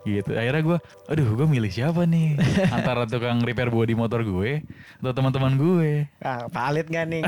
[0.00, 0.32] Gitu.
[0.32, 2.40] Akhirnya gua, aduh, gue milih siapa nih?
[2.76, 4.64] Antara tukang repair body motor gue
[4.96, 5.90] atau teman-teman gue.
[6.18, 7.22] Ah, valid gak nih?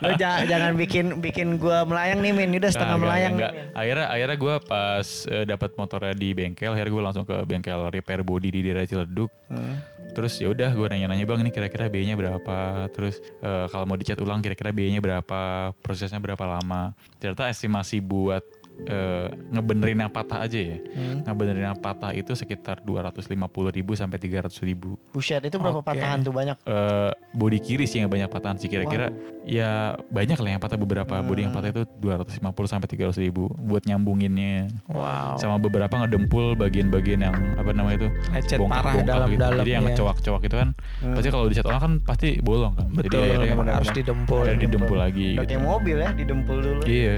[0.00, 2.56] Lo jangan, jangan bikin bikin gua melayang nih, Min.
[2.56, 3.32] Udah setengah Nah, enggak, melayang.
[3.36, 3.52] enggak.
[3.52, 3.76] nih, Min.
[3.76, 8.20] Akhirnya akhirnya gue pas eh, dapat motornya di bengkel, akhirnya gue langsung ke bengkel repair
[8.22, 9.28] body di daerah Ciledug.
[9.48, 9.76] Hmm.
[10.08, 12.56] Terus ya udah gue nanya-nanya bang ini kira-kira biayanya berapa?
[12.90, 15.40] Terus eh, kalau mau dicat ulang kira-kira biayanya berapa?
[15.78, 16.96] Prosesnya berapa lama?
[17.20, 18.40] Ternyata estimasi buat
[18.80, 20.78] eh, ngebenerin yang patah aja ya.
[20.88, 21.22] Hmm.
[21.22, 23.26] Ngebenerin yang patah itu sekitar 250
[23.70, 24.94] ribu sampai 300 ribu.
[25.08, 25.88] Buset, itu berapa Oke.
[25.88, 26.56] patahan tuh banyak?
[26.62, 29.10] Eh, body kiri sih yang banyak patahan sih kira-kira
[29.42, 29.70] ya
[30.04, 32.38] banyak lah yang patah beberapa body yang patah itu 250
[32.68, 35.36] sampai 300 ribu buat nyambunginnya Wow.
[35.36, 39.08] sama beberapa ngedempul bagian-bagian yang apa namanya itu Lecet bongkak- parah bongkak gitu.
[39.08, 39.88] dalam-dalam jadi yang ya.
[39.90, 41.14] ngecowak-cowak itu kan Hmm.
[41.14, 43.16] pasti kalau dicat orang kan pasti bolong kan Betul, jadi
[43.48, 44.40] akhirnya harus didempul.
[44.42, 45.50] akhirnya didempul lagi Udah gitu.
[45.50, 46.80] kayak mobil ya, didempul dulu.
[46.84, 47.16] iya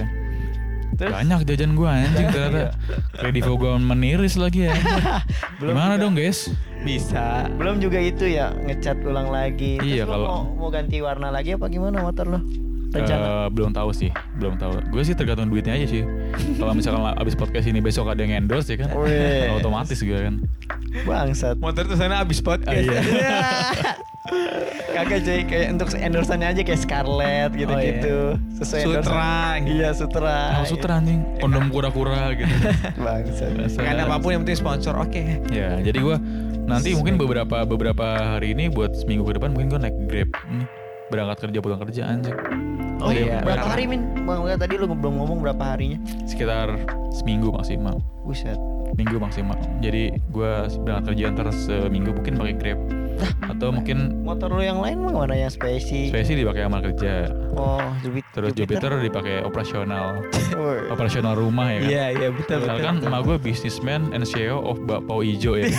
[0.94, 1.12] Terus?
[1.12, 2.74] banyak jajan gua anjing ternyata
[3.12, 4.74] kredivo gua meniris lagi ya
[5.58, 6.02] Belum gimana juga.
[6.02, 6.40] dong guys
[6.80, 7.44] Bisa.
[7.60, 9.76] Belum juga itu ya, ngecat ulang lagi.
[9.76, 12.40] Terus Iya, kalau- mau, mau ganti warna lagi apa gimana motor lo?
[12.90, 13.22] Rencana?
[13.22, 14.80] Eh, belum tahu sih, belum tahu.
[14.88, 16.08] Gue sih tergantung duitnya aja sih.
[16.58, 18.96] Kalau misalkan abis podcast ini besok ada yang endorse ya kan,
[19.54, 20.40] otomatis gue kan.
[21.04, 21.60] Bangsat.
[21.60, 22.72] Motor tuh sana abis podcast.
[22.72, 24.00] Ah, iya.
[24.90, 28.36] Kagak cuy, kayak untuk endorsannya aja kayak Scarlett gitu-gitu.
[28.60, 29.72] Sesuai Sutra, gitu.
[29.80, 30.36] Iya, Sutra.
[30.60, 32.52] Oh, sutra anjing, kondom kura-kura gitu.
[33.04, 33.56] Bangsat.
[33.56, 33.78] Biasa.
[33.80, 34.92] Kan apa pun yang penting sponsor.
[35.00, 35.40] Oke.
[35.48, 36.16] Ya, jadi gue
[36.68, 40.66] nanti mungkin beberapa beberapa hari ini buat seminggu ke depan mungkin gue naik grab nih
[41.10, 42.36] berangkat kerja pulang kerja anjing.
[43.00, 44.02] Oh iya, iya, berapa karena- hari Min?
[44.28, 45.96] Bang, Bang, tadi lu belum ngomong berapa harinya.
[46.28, 46.76] Sekitar
[47.10, 48.60] seminggu maksimal, Buset.
[49.00, 49.56] minggu maksimal.
[49.80, 50.52] Jadi gue
[50.84, 52.78] berangkat kerja ntar seminggu mungkin pakai grab
[53.42, 56.06] atau mungkin Motor lu yang lain mah mana yang spesi?
[56.06, 57.26] spesi dipakai sama kerja.
[57.52, 58.30] Oh, Jupiter.
[58.32, 60.22] Terus Jupiter dipakai operasional,
[60.86, 61.88] operasional rumah ya kan.
[61.88, 62.58] Iya, iya betul.
[62.60, 65.66] Padahal kan emak gue businessman and CEO of Bakpao Ijo ya.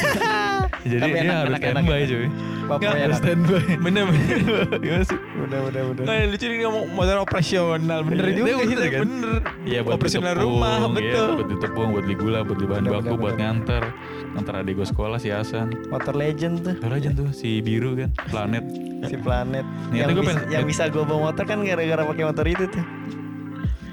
[0.82, 2.28] Jadi Tapi dia enak, harus standby cuy.
[2.62, 3.04] Bapak Nggak, ya.
[3.04, 3.62] harus standby.
[3.86, 4.40] Bener bener.
[4.80, 5.20] Gimana sih?
[5.38, 6.04] Udah, udah, udah.
[6.04, 8.00] Nah, lucu nih ngomong motor operasional.
[8.02, 9.02] Bener Iya, juga bener sih, kan?
[9.02, 9.34] bener.
[9.62, 11.28] Iya buat operasional rumah, iya, betul.
[11.32, 13.44] buat beli tepung, buat beli gula, buat beli bahan Bener, baku, bener, buat bener.
[13.46, 13.84] nganter.
[14.32, 15.68] Nganter adik gue sekolah si Hasan.
[15.88, 16.76] Motor legend tuh.
[16.80, 18.64] Tahu aja tuh si biru kan, planet.
[19.04, 19.66] Si planet.
[19.90, 22.66] Niatnya yang, gua bisa, pengen- yang bisa gue bawa motor kan gara-gara pakai motor itu
[22.68, 22.86] tuh.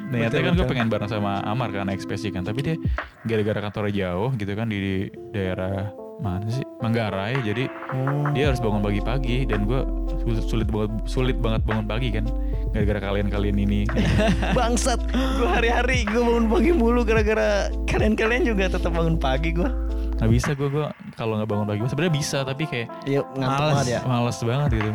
[0.08, 2.76] Niatnya Betul, kan gue pengen bareng sama Amar kan ekspesi kan, tapi dia
[3.22, 8.32] gara-gara kantornya jauh gitu kan di daerah mana sih Manggarai, jadi Hmm.
[8.32, 9.80] dia harus bangun pagi-pagi dan gue
[10.42, 12.24] sulit banget sulit banget bangun pagi kan
[12.70, 13.80] gara-gara kalian-kalian ini
[14.56, 15.00] Bangsat.
[15.10, 17.48] Gue hari-hari gue bangun pagi mulu gara-gara
[17.84, 19.68] kalian-kalian juga tetap bangun pagi gue.
[20.18, 23.70] Nggak bisa gue gue kalau nggak bangun pagi sebenarnya bisa tapi kayak Iya, ngantuk Males.
[23.72, 24.00] banget ya.
[24.04, 24.90] males banget gitu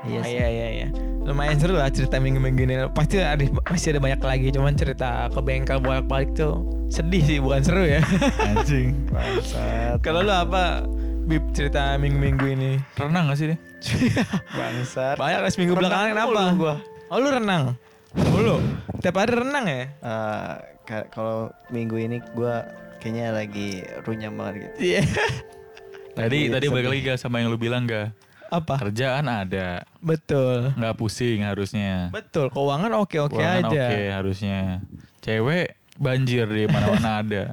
[0.00, 0.30] Iya sih.
[0.30, 0.88] Iya iya iya.
[1.26, 2.74] Lumayan seru lah cerita minggu-minggu ini.
[2.88, 3.34] Pasti ada
[3.66, 4.48] masih ada banyak lagi.
[4.48, 7.98] Cuman cerita ke bengkel bolak-balik tuh sedih sih bukan seru ya.
[8.38, 9.98] anjing Bangsat.
[9.98, 10.86] Kalau lu apa
[11.26, 12.70] Bib cerita minggu-minggu ini?
[12.94, 13.58] renang gak sih deh
[14.54, 15.18] Bangsat.
[15.18, 16.30] Banyak lah seminggu Renang belakangan kenapa?
[16.30, 16.74] mulu gua.
[17.08, 17.62] Oh lu renang?
[18.14, 18.56] Mulu?
[18.98, 19.82] Tiap hari renang ya?
[19.98, 20.52] Eh,
[20.84, 22.54] ka- kalau minggu ini gue
[22.98, 24.76] kayaknya lagi runyam banget gitu.
[24.94, 25.02] Iya.
[26.18, 28.10] Tadi tadi balik lagi gak sama yang lu bilang gak?
[28.50, 28.80] Apa?
[28.80, 30.72] Kerjaan ada, Betul.
[30.74, 32.08] nggak pusing harusnya.
[32.10, 32.48] Betul.
[32.48, 33.84] Keuangan oke-oke Keuangan aja.
[33.86, 34.60] Oke harusnya.
[35.20, 37.44] Cewek banjir di mana-mana ada.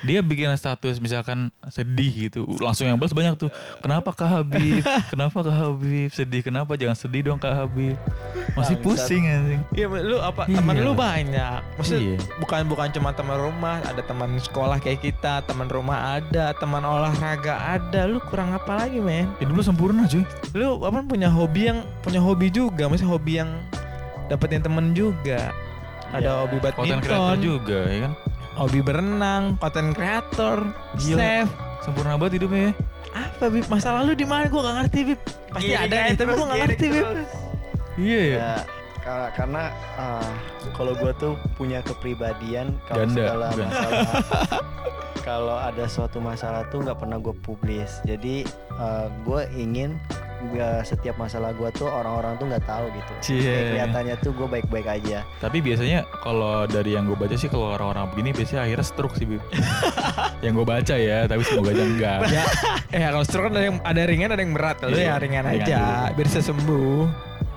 [0.00, 3.52] Dia bikin status misalkan sedih gitu, langsung yang balas banyak tuh.
[3.84, 4.80] Kenapa Kak Habib?
[5.12, 6.08] Kenapa Kak Habib?
[6.08, 6.72] Sedih kenapa?
[6.80, 8.00] Jangan sedih dong Kak Habib.
[8.56, 9.04] Masih Bangsat.
[9.04, 9.60] pusing anjing.
[9.76, 10.48] Iya, lu apa?
[10.48, 10.56] Iya.
[10.64, 11.60] Teman lu banyak.
[11.76, 12.18] Maksudnya Iya.
[12.40, 17.76] bukan bukan cuma teman rumah, ada teman sekolah kayak kita, teman rumah ada, teman olahraga
[17.76, 18.08] ada.
[18.08, 19.28] Lu kurang apa lagi, men?
[19.36, 20.24] Hidup lu sempurna cuy.
[20.56, 23.50] Lu apa punya hobi yang punya hobi juga, maksudnya hobi yang
[24.32, 25.52] dapetin temen juga.
[26.10, 28.12] Ada Ya, hobi Konten kreator badminton, juga ya kan.
[28.60, 30.68] Hobi berenang, konten kreator,
[31.00, 31.48] chef.
[31.80, 32.72] Sempurna banget hidupnya ya.
[33.10, 33.64] Apa Bib?
[33.66, 34.46] Masa lalu di mana?
[34.46, 35.20] Gua gak ngerti Bib.
[35.48, 37.00] Pasti Giring ada aja nih, tapi gua gak giring ngerti Bib.
[37.02, 37.30] terus.
[37.96, 38.36] Iya ya.
[38.36, 38.54] Ya,
[39.00, 39.62] ka- karena
[39.96, 40.30] ah,
[40.76, 44.08] kalau gue tuh punya kepribadian kalau segala masalah
[45.28, 48.44] kalau ada suatu masalah tuh nggak pernah gue publis jadi
[49.24, 49.96] gue ingin
[50.42, 53.40] nggak setiap masalah gue tuh orang-orang tuh nggak tahu gitu Cie.
[53.40, 57.70] Kayak kelihatannya tuh gue baik-baik aja Tapi biasanya kalau dari yang gue baca sih kalau
[57.70, 59.28] orang-orang begini biasanya akhirnya stroke sih
[60.44, 62.18] yang gue baca ya, tapi semoga aja enggak.
[62.32, 62.44] ya,
[62.90, 65.44] eh kalau stroke kan ada yang ada ringan ada yang berat kalau Iya, ya ringan
[65.44, 66.14] ringan aja dulu.
[66.14, 67.00] biar bisa sembuh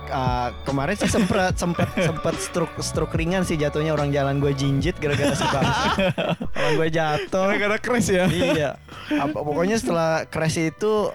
[0.06, 4.92] Ah, kemarin sih sempet sempet sempet stroke stroke ringan sih jatuhnya orang jalan gue jinjit
[4.94, 5.90] gara-gara si bangsa.
[6.60, 8.70] orang gue jatuh gara crash ya iya
[9.10, 11.08] Apa- pokoknya setelah crash itu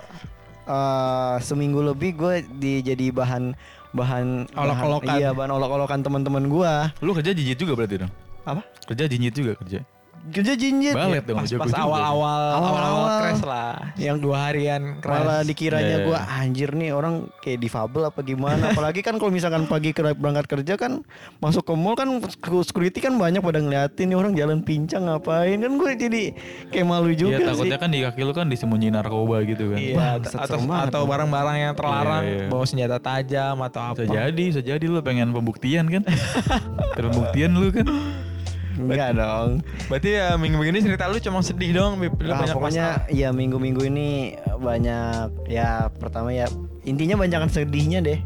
[0.69, 3.57] eh, seminggu lebih gue di jadi bahan
[3.89, 5.07] bahan Olok-olokan.
[5.07, 8.13] bahan- iya bahan olok-olokan teman-teman gue Lu kerja jinjit juga berarti dong?
[8.41, 9.81] apa Kerja jinjit juga kerja.
[10.29, 11.79] Kerja jinjit Balet dong, pas, pas juga.
[11.79, 12.03] awal-awal
[12.51, 13.19] awal-awal Awal-awal.
[13.19, 16.05] crash lah yang dua harian crash malah dikiranya Iya, iya.
[16.05, 20.73] gue anjir nih orang kayak difabel apa gimana apalagi kan kalau misalkan pagi berangkat kerja
[20.75, 21.01] kan
[21.37, 22.19] masuk ke mall kan
[22.61, 26.23] security kan banyak pada ngeliatin nih orang jalan pincang ngapain kan gue jadi
[26.67, 29.77] kayak malu juga Iya sih takutnya kan di kaki lu kan disembunyiin narkoba gitu kan.
[29.77, 32.47] Iya, atau atau barang-barang yang terlarang, Iya, iya.
[32.47, 33.95] bawa senjata tajam atau apa.
[33.95, 36.03] Bisa jadi, bisa jadi lu pengen pembuktian kan?
[36.97, 37.85] Pembuktian lu kan?
[38.79, 39.49] Enggak dong
[39.85, 42.15] Berarti ya minggu-minggu ini cerita lu cuma sedih doang, Bib.
[42.15, 43.11] Lu Nah, banyak pokoknya masalah.
[43.11, 44.09] ya minggu-minggu ini
[44.55, 46.45] banyak ya pertama ya
[46.83, 48.19] intinya banyak sedihnya deh.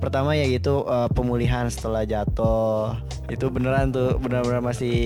[0.00, 2.96] Pertama ya gitu eh, pemulihan setelah jatuh.
[3.28, 4.96] Itu beneran tuh benar-benar masih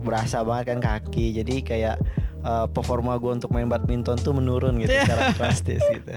[0.00, 1.36] berasa banget kan kaki.
[1.36, 1.96] Jadi kayak
[2.40, 6.14] eh, performa gue untuk main badminton tuh menurun gitu secara drastis gitu.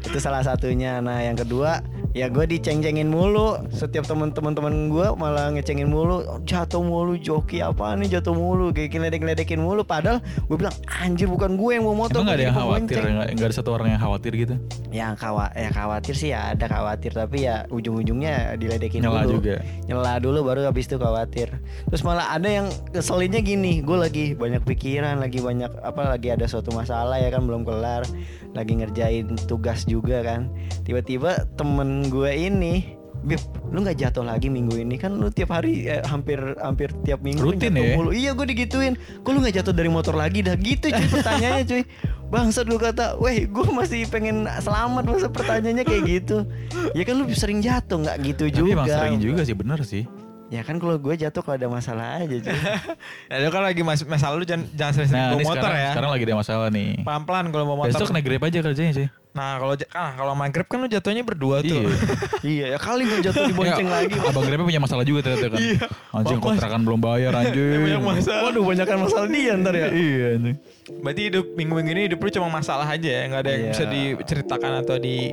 [0.00, 0.98] Itu salah satunya.
[0.98, 3.58] Nah, yang kedua ya gue diceng-cengin mulu.
[3.70, 6.22] Setiap teman-teman teman gue malah ngecengin mulu.
[6.26, 8.74] "Oh, jatuh mulu joki apa nih jatuh mulu.
[8.74, 9.86] Kayak ngeledek-ngeledekin mulu.
[9.86, 12.20] Padahal gue bilang anjir bukan gue yang bawa motor.
[12.22, 12.96] Emang gak ada yang khawatir?
[12.98, 14.54] pembonceng." Nggak nggak ada satu orang yang khawatir gitu?
[14.90, 17.14] yang kawa ya khawatir sih ya ada khawatir.
[17.14, 19.38] Tapi ya ujung-ujungnya diledekin Nyela dulu.
[19.38, 19.62] juga.
[19.86, 21.48] nyela dulu baru habis itu khawatir.
[21.86, 23.80] Terus malah ada yang keselinnya gini.
[23.86, 28.02] Gue lagi banyak pikiran lagi banyak apa lagi ada suatu masalah ya kan belum kelar.
[28.50, 30.50] Lagi ngerjain tugas juga kan.
[30.82, 33.36] Tiba-tiba temen gue ini Bib,
[33.68, 37.52] lu nggak jatuh lagi minggu ini kan lu tiap hari eh, hampir hampir tiap minggu
[37.52, 37.92] Rutin ya?
[37.92, 38.16] mulu.
[38.16, 38.96] Iya gue digituin.
[38.96, 41.82] Kok lu nggak jatuh dari motor lagi dah gitu cuy pertanyaannya cuy.
[42.32, 46.48] Bangsat gue kata, weh gue masih pengen selamat masa pertanyaannya kayak gitu.
[46.96, 48.72] Ya kan lu sering jatuh nggak gitu Tapi juga.
[48.72, 50.08] emang sering juga sih, bener sih.
[50.50, 52.50] Ya kan kalau gue jatuh kalau ada masalah aja cuy.
[53.30, 55.90] Ya, lu kan lagi mas masalah lu jangan jangan sering-sering Nah, bawa motor sekarang, ya.
[55.94, 56.88] sekarang lagi ada masalah nih.
[57.00, 57.90] Pelan-pelan kalau bawa motor.
[57.94, 59.08] Besok naik grab aja kerjanya sih.
[59.30, 61.86] Nah, kalau kan kalau maghrib kan lu jatuhnya berdua tuh.
[61.86, 61.94] Iya.
[62.50, 64.14] iya ya kali gue jatuh dibonceng Ya, lagi.
[64.18, 65.60] Abang grabnya punya masalah juga ternyata kan.
[65.62, 65.86] Iya.
[66.10, 67.78] Anjing kontrakan belum bayar anjing.
[67.86, 68.42] Banyak masalah.
[68.50, 69.88] Waduh banyakan masalah dia ntar ya.
[69.94, 70.56] Iya anjing.
[70.98, 73.70] Berarti hidup minggu-minggu ini hidup lu cuma masalah aja ya, nggak ada yang Iya.
[73.70, 75.30] bisa diceritakan atau di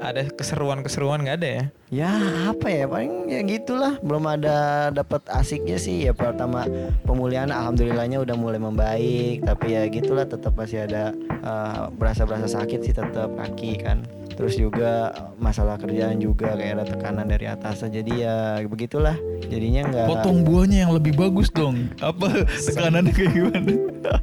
[0.00, 1.64] ada keseruan-keseruan nggak ada ya?
[1.92, 2.10] Ya
[2.48, 2.88] apa ya?
[2.88, 4.00] Paling ya gitulah.
[4.00, 6.08] Belum ada dapat asiknya sih.
[6.08, 6.64] Ya pertama
[7.04, 9.44] pemulihan alhamdulillahnya udah mulai membaik.
[9.44, 14.02] Tapi ya gitulah tetap masih ada eh, berasa-berasa sakit sih tetap kaki kan.
[14.40, 17.84] Terus juga masalah kerjaan juga kayak ada tekanan dari atas.
[17.84, 19.14] Jadi ya begitulah.
[19.52, 21.92] Jadinya nggak Potong buahnya yang lebih bagus dong.
[22.00, 23.72] Apa tekanannya kayak gimana?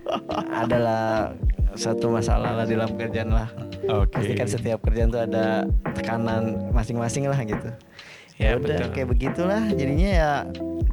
[0.66, 1.32] adalah
[1.78, 3.48] satu masalah lah dalam kerjaan lah
[3.88, 4.18] Oke.
[4.18, 5.64] pasti kan setiap kerjaan tuh ada
[5.94, 7.70] tekanan masing-masing lah gitu
[8.38, 8.90] Ya, ya udah betul.
[8.94, 10.32] kayak begitulah jadinya ya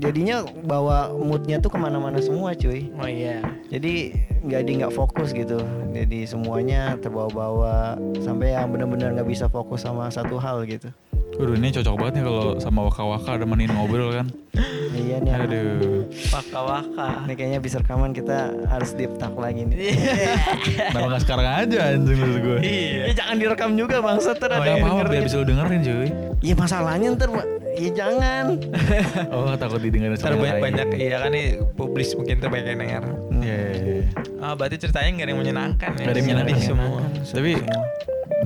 [0.01, 3.45] jadinya bawa moodnya tuh ke mana-mana semua cuy Oh iya.
[3.69, 5.57] jadi nggak di nggak fokus gitu
[5.91, 10.93] jadi semuanya terbawa-bawa sampai yang benar-benar nggak bisa fokus sama satu hal gitu
[11.35, 14.27] Waduh ini cocok banget nih kalau sama waka-waka nemenin ngobrol kan.
[14.95, 15.35] Iya nih.
[15.35, 16.07] Aduh.
[16.31, 17.27] Waka-waka.
[17.27, 19.91] Ini kayaknya bisa rekaman kita harus deep talk lagi nih.
[20.95, 22.59] Kenapa gak sekarang aja anjing menurut gue.
[22.63, 23.03] Iya.
[23.11, 25.25] Ya jangan direkam juga bangsa ntar Oh ada ya yang apa biar dengerin.
[25.27, 26.09] bisa lu dengerin cuy.
[26.47, 27.29] Iya masalahnya ntar
[27.75, 28.45] ya jangan.
[29.35, 33.05] Oh takut didengerin Ntar banyak, banyak iya kan nih publis mungkin banyak yang denger.
[33.43, 33.43] Iya.
[33.43, 33.94] iya, iya.
[34.41, 36.05] Ah berarti ceritanya gak ada yang menyenangkan ya?
[36.05, 36.61] Gak ada yang menyenangkan.
[36.61, 37.01] Semua.
[37.25, 37.53] Tapi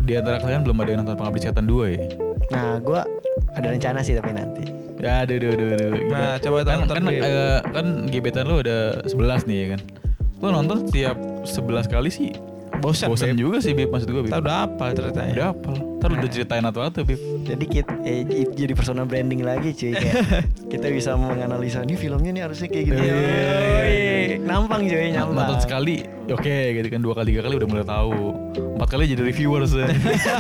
[0.04, 1.98] di antara kalian belum ada yang nonton Pengabdi Setan 2 ya?
[2.54, 3.00] Nah gua
[3.54, 4.64] ada rencana sih tapi nanti.
[4.98, 5.90] Ya aduh aduh aduh aduh.
[6.10, 9.80] Nah, coba kan, tonton kan, eh, kan gebetan lu ada 11 nih ya kan.
[10.42, 11.16] Lu nonton tiap
[11.46, 12.30] 11 kali sih
[12.78, 13.38] Bosan, bosan Beb.
[13.38, 14.28] juga sih Bib maksud gue Bib.
[14.28, 15.32] Kita udah apa ceritanya?
[15.32, 15.70] Udah apa?
[15.98, 17.20] Ntar udah ceritain atau-atau Bib.
[17.42, 20.14] Jadi kita eh, jadi personal branding lagi cuy kayak
[20.72, 22.98] kita bisa menganalisa nih filmnya nih harusnya kayak gini.
[23.02, 23.94] Yoi.
[24.40, 25.36] Nampang cuy, nyampang.
[25.38, 28.14] Nonton sekali, oke gitu kan dua kali tiga kali udah mulai tahu.
[28.78, 29.90] Empat kali jadi reviewers ya.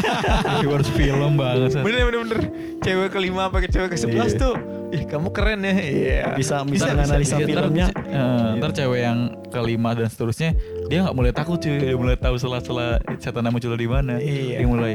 [0.54, 1.74] reviewers film banget.
[1.76, 2.38] Bener bener bener.
[2.78, 4.54] Cewek kelima apa ke cewek ke sebelas tuh.
[4.88, 5.74] Ih kamu keren ya.
[5.74, 6.24] Iya.
[6.32, 7.86] Bisa bisa Ntar- menganalisa ntar- filmnya.
[7.98, 10.54] eh, ntar cewek yang kelima dan seterusnya
[10.88, 14.56] dia nggak mulai takut cuy dia mulai tahu setelah-setelah setan muncul di mana Iya.
[14.58, 14.94] dia mulai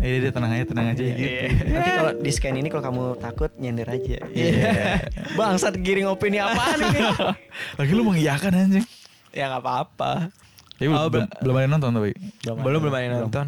[0.00, 1.28] eh dia tenang aja tenang aja gitu
[1.68, 4.16] Nanti kalau di scan ini kalau kamu takut nyender aja.
[4.26, 4.96] Iya.
[5.36, 7.00] Bangsat giring opini apaan ini?
[7.78, 8.86] lagi lu mengiyakan anjing
[9.30, 10.32] Ya nggak apa-apa.
[10.72, 13.46] tapi Oh, belum, be- belum ada nonton tapi Belum belum ada yang nonton.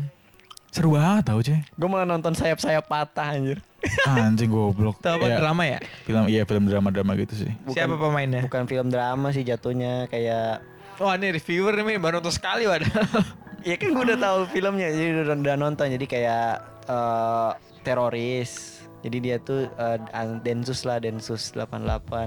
[0.68, 3.58] seru banget tau cuy Gue malah nonton sayap-sayap patah anjir.
[4.06, 5.80] anjing goblok Itu apa Ya, drama ya?
[6.04, 8.44] film iya film drama drama gitu sih Siapa pemainnya?
[8.44, 10.60] Bukan film drama sih jatuhnya kayak
[10.94, 12.88] Wah ini reviewer nih baru nonton sekali wadah.
[13.62, 16.48] Ya kan gue udah tahu filmnya jadi udah, udah nonton jadi kayak
[16.84, 17.50] eh,
[17.82, 18.82] teroris.
[19.02, 19.70] Jadi dia tuh
[20.10, 21.78] an- Densus lah Densus 88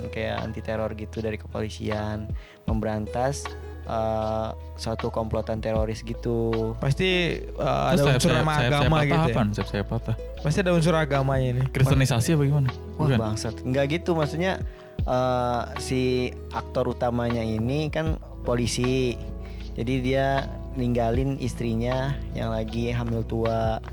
[0.10, 2.32] kayak anti teror gitu dari kepolisian
[2.66, 3.44] memberantas
[3.84, 6.72] eh, suatu komplotan teroris gitu.
[6.80, 9.12] Pasti uh, Terus ada sayap- unsur sama agama patah gitu.
[9.12, 9.28] Ya.
[9.30, 9.48] apaan?
[9.52, 11.62] sayap sayap patah Pasti ada unsur agamanya ini.
[11.68, 13.20] kristenisasi apa gimana Wah Bukan?
[13.20, 13.56] bangsat.
[13.60, 14.64] Enggak gitu maksudnya
[15.02, 16.02] eh, si
[16.50, 19.18] aktor utamanya ini kan polisi.
[19.76, 23.84] Jadi dia ninggalin istrinya yang lagi hamil tua.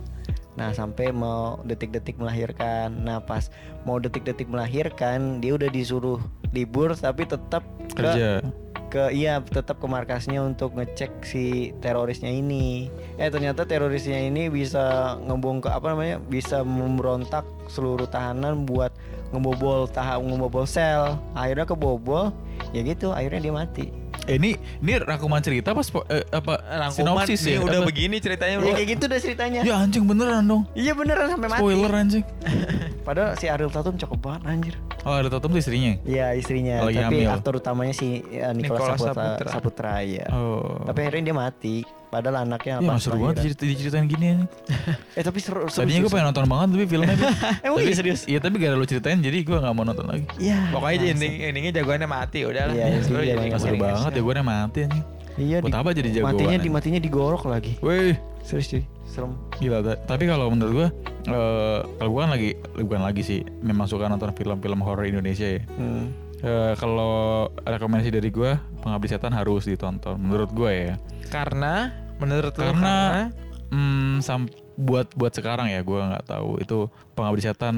[0.52, 2.92] Nah, sampai mau detik-detik melahirkan.
[3.02, 3.48] Nah, pas
[3.88, 6.20] mau detik-detik melahirkan, dia udah disuruh
[6.52, 7.64] libur tapi tetap
[7.96, 8.44] ke kerja
[8.92, 12.92] ke iya tetap ke markasnya untuk ngecek si terorisnya ini.
[13.16, 16.20] Eh ternyata terorisnya ini bisa ngebongkar apa namanya?
[16.20, 18.92] bisa memberontak seluruh tahanan buat
[19.32, 21.16] ngebobol tahap ngebobol sel.
[21.32, 22.36] Akhirnya kebobol,
[22.76, 23.16] ya gitu.
[23.16, 24.01] Akhirnya dia mati.
[24.22, 27.60] Eh, ini ini rangkuman cerita apa spo- eh, apa Rangkuman sinopsis nih ya?
[27.60, 27.86] udah Apa?
[27.86, 29.60] begini ceritanya Ya kayak gitu udah ceritanya.
[29.62, 30.62] Ya anjing beneran dong.
[30.72, 31.58] Iya beneran sampai mati.
[31.58, 32.24] Spoiler anjing.
[33.06, 34.74] Padahal si Ariel Tatum cakep banget anjir.
[35.02, 35.98] Oh ada Tatum tuh istrinya.
[36.04, 36.86] Iya istrinya.
[36.86, 37.34] Lagi Tapi hamil.
[37.34, 39.10] aktor utamanya si ya, Nicholas, Nicholas Saputra.
[39.18, 39.50] Saputra.
[39.50, 40.26] Saputra ya.
[40.30, 40.86] Oh.
[40.86, 41.76] Tapi akhirnya dia mati.
[42.12, 44.50] Padahal anaknya ya pas nggak seru banget diceritain gini anjing.
[45.18, 45.64] Eh tapi seru.
[45.66, 47.16] seru Tadinya sih, gue pengen nonton banget tapi filmnya.
[47.64, 48.20] Emang tapi, iya serius?
[48.28, 50.28] Iya tapi gara lu ceritain jadi gue gak mau nonton lagi.
[50.36, 50.68] Iya.
[50.68, 51.12] Pokoknya bangsat.
[51.16, 52.74] ending endingnya jagoannya mati udah lah.
[52.76, 55.04] Iya, jagoannya Gak seru banget ya gue mati anjing.
[55.32, 55.56] Iya.
[55.64, 56.28] Buat apa jadi jagoan?
[56.36, 57.72] Matinya di matinya digorok lagi.
[57.80, 58.12] Wih
[58.44, 58.82] Serius cuy.
[59.08, 59.32] Serem.
[59.56, 59.80] gila.
[59.80, 60.88] ta- Tapi kalau menurut gue,
[61.28, 65.62] eh kalau gue kan lagi, bukan lagi sih, memang suka nonton film-film horor Indonesia ya.
[65.76, 66.10] Hmm.
[66.42, 70.18] Eh, kalau rekomendasi dari gue, Pengabdi Setan harus ditonton.
[70.18, 70.94] Menurut gue ya.
[71.30, 73.30] Karena menurut lu Karena
[73.70, 77.76] hmm, sam- buat buat sekarang ya gue nggak tahu itu pengabdi setan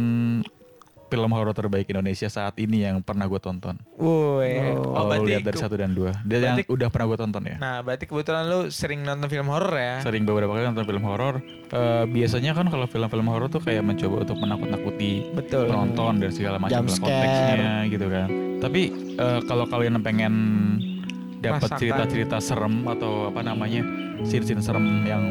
[1.08, 3.78] film horor terbaik Indonesia saat ini yang pernah gue tonton.
[3.96, 7.42] Woi, oh, Kalau berarti lihat dari satu dan dua, dia yang udah pernah gue tonton
[7.44, 7.56] ya.
[7.60, 10.02] Nah, berarti kebetulan lu sering nonton film horor ya?
[10.02, 11.34] Sering beberapa kali nonton film horor.
[11.74, 15.66] Eh, biasanya kan kalau film-film horor tuh kayak mencoba untuk menakut-nakuti Betul.
[15.66, 17.10] penonton dan segala macam Jump dalam scare.
[17.10, 18.28] konteksnya gitu kan.
[18.62, 18.82] Tapi
[19.18, 20.34] eh, kalau kalian pengen
[21.44, 23.84] dapat cerita-cerita serem atau apa namanya
[24.24, 25.22] scene-scene serem yang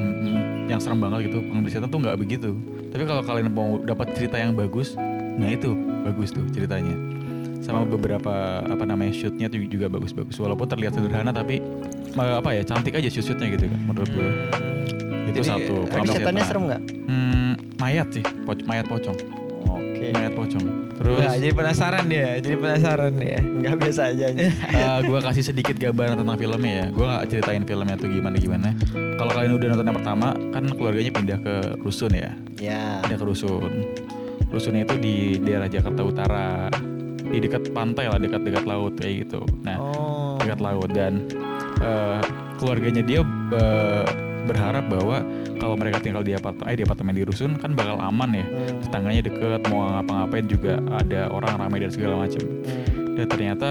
[0.69, 2.55] yang serem banget gitu, pengabdi setan tuh nggak begitu.
[2.93, 4.93] Tapi kalau kalian mau dapat cerita yang bagus,
[5.33, 5.71] nah itu
[6.03, 6.93] bagus tuh ceritanya.
[7.63, 10.35] Sama beberapa apa namanya shootnya tuh juga bagus-bagus.
[10.35, 11.63] Walaupun terlihat sederhana tapi
[12.13, 14.29] eh, apa ya cantik aja shoot-shootnya gitu kan menurut gue.
[15.31, 15.75] Itu Jadi, satu.
[15.87, 16.81] tapi Tapi setannya serem nggak?
[17.07, 19.15] Hmm, mayat sih, poc- mayat pocong.
[19.71, 20.11] Oke.
[20.11, 20.65] Mayat pocong.
[20.93, 23.39] Terus Nah, jadi penasaran dia, jadi penasaran dia.
[23.41, 24.25] Enggak biasa aja.
[24.29, 24.51] anjing.
[25.09, 26.85] gue kasih sedikit gambaran tentang filmnya ya.
[26.93, 28.69] Gue gak ceritain filmnya tuh gimana gimana.
[28.93, 32.31] Kalau kalian udah nonton yang pertama, kan keluarganya pindah ke rusun ya.
[32.59, 32.99] ya.
[33.01, 33.71] Pindah ke rusun.
[34.53, 36.69] Rusunnya itu di daerah Jakarta Utara,
[37.25, 39.41] di dekat pantai lah, dekat-dekat laut kayak gitu.
[39.65, 40.37] Nah, Oh.
[40.37, 41.25] dekat laut dan
[41.81, 42.21] eh,
[42.55, 44.05] keluarganya dia eh,
[44.45, 45.19] berharap bahwa
[45.57, 48.45] kalau mereka tinggal di apartemen, eh, di apartemen di rusun kan bakal aman ya.
[48.45, 48.77] Hmm.
[48.87, 52.43] Tetangganya deket, mau ngapa-ngapain juga ada orang ramai dan segala macam.
[52.43, 53.17] Hmm.
[53.17, 53.69] Dan ternyata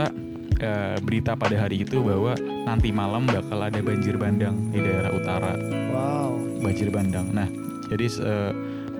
[0.58, 2.34] eh, berita pada hari itu bahwa
[2.66, 5.52] nanti malam bakal ada banjir bandang di daerah utara,
[5.90, 6.38] Wow.
[6.60, 7.26] banjir bandang.
[7.30, 7.48] Nah,
[7.86, 8.52] jadi eh,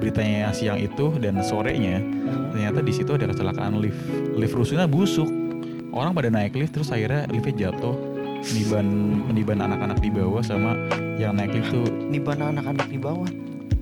[0.03, 2.03] beritanya siang itu dan sorenya
[2.50, 4.03] ternyata di situ ada kecelakaan lift
[4.34, 5.30] lift rusunnya busuk
[5.94, 7.94] orang pada naik lift terus akhirnya liftnya jatuh
[8.50, 8.86] meniban
[9.30, 10.74] meniban anak-anak di bawah sama
[11.14, 13.30] yang naik lift tuh Di mana anak-anak di bawah?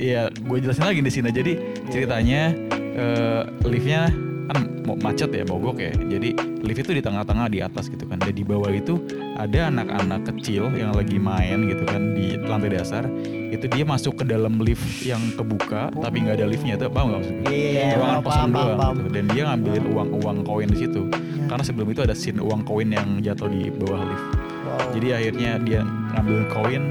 [0.00, 1.28] Iya, gue jelasin lagi di sini.
[1.28, 1.52] Jadi
[1.92, 2.56] ceritanya
[2.96, 4.08] eh, liftnya
[4.50, 4.66] kan
[4.98, 5.94] macet ya, mogok ya.
[5.94, 6.34] Jadi
[6.66, 8.18] lift itu di tengah-tengah di atas gitu kan.
[8.18, 8.98] Dan di bawah itu
[9.38, 13.06] ada anak-anak kecil yang lagi main gitu kan di lantai dasar.
[13.54, 16.74] Itu dia masuk ke dalam lift yang kebuka, tapi nggak ada liftnya.
[16.74, 17.46] Itu paham nggak maksudnya?
[17.46, 18.94] Iya, iya, Ruangan kosong doang paham.
[18.98, 19.08] gitu.
[19.14, 21.02] Dan dia ngambilin uang-uang koin di situ.
[21.46, 24.26] Karena sebelum itu ada scene uang koin yang jatuh di bawah lift.
[24.66, 24.90] Wow.
[24.98, 25.80] Jadi akhirnya dia
[26.18, 26.82] ngambil koin,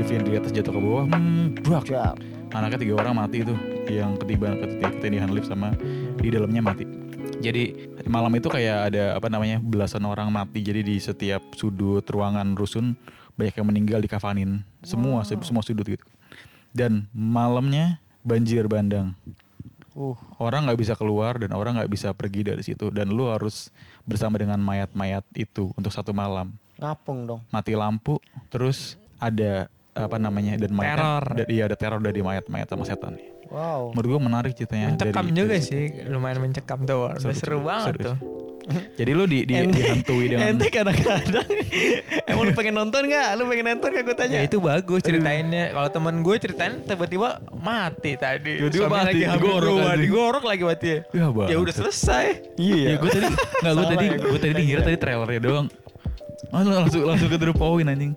[0.00, 1.84] lift yang di atas jatuh ke bawah, hmm, brak
[2.52, 3.54] anaknya tiga orang mati itu
[3.88, 4.60] yang ketiban
[5.00, 5.72] ketindihan lift sama
[6.20, 7.01] di dalamnya mati
[7.42, 7.62] jadi
[8.06, 10.62] malam itu kayak ada apa namanya belasan orang mati.
[10.62, 12.94] Jadi di setiap sudut ruangan rusun
[13.34, 16.04] banyak yang meninggal dikafanin semua se- semua sudut gitu.
[16.70, 19.12] Dan malamnya banjir bandang.
[19.92, 20.16] Uh.
[20.40, 22.88] orang nggak bisa keluar dan orang nggak bisa pergi dari situ.
[22.88, 23.68] Dan lu harus
[24.08, 26.54] bersama dengan mayat-mayat itu untuk satu malam.
[26.80, 27.40] Ngapung dong.
[27.52, 28.16] mati lampu
[28.48, 31.24] terus ada apa namanya dan mayat Teror.
[31.36, 33.20] da- iya ada teror dari mayat-mayat sama setan
[33.52, 33.92] Wow.
[33.92, 37.12] menurut gue menarik ceritanya Mencekam dari- juga dari sih, lumayan mencekam tuh.
[37.12, 38.16] Udah seru, banget seru tuh.
[38.94, 41.44] jadi lu di, di dihantui dengan Ente kadang-kadang
[42.24, 43.36] Emang lu pengen nonton gak?
[43.36, 44.38] Lu pengen nonton gak gue tanya?
[44.38, 45.74] Ya itu bagus ceritainnya.
[45.74, 48.56] Kalau temen gue ceritain tiba-tiba mati tadi.
[48.56, 50.00] Tiba-tiba mati, lagi digorok anjing.
[50.00, 50.98] digorok lagi mati ya.
[51.12, 51.48] Ya, Bang.
[51.50, 52.26] Ya udah selesai.
[52.56, 55.66] Iya ya gue tadi nggak gue tadi ya, gue tadi ngira tadi trailernya doang
[56.48, 58.16] oh, langsung langsung ke the point anjing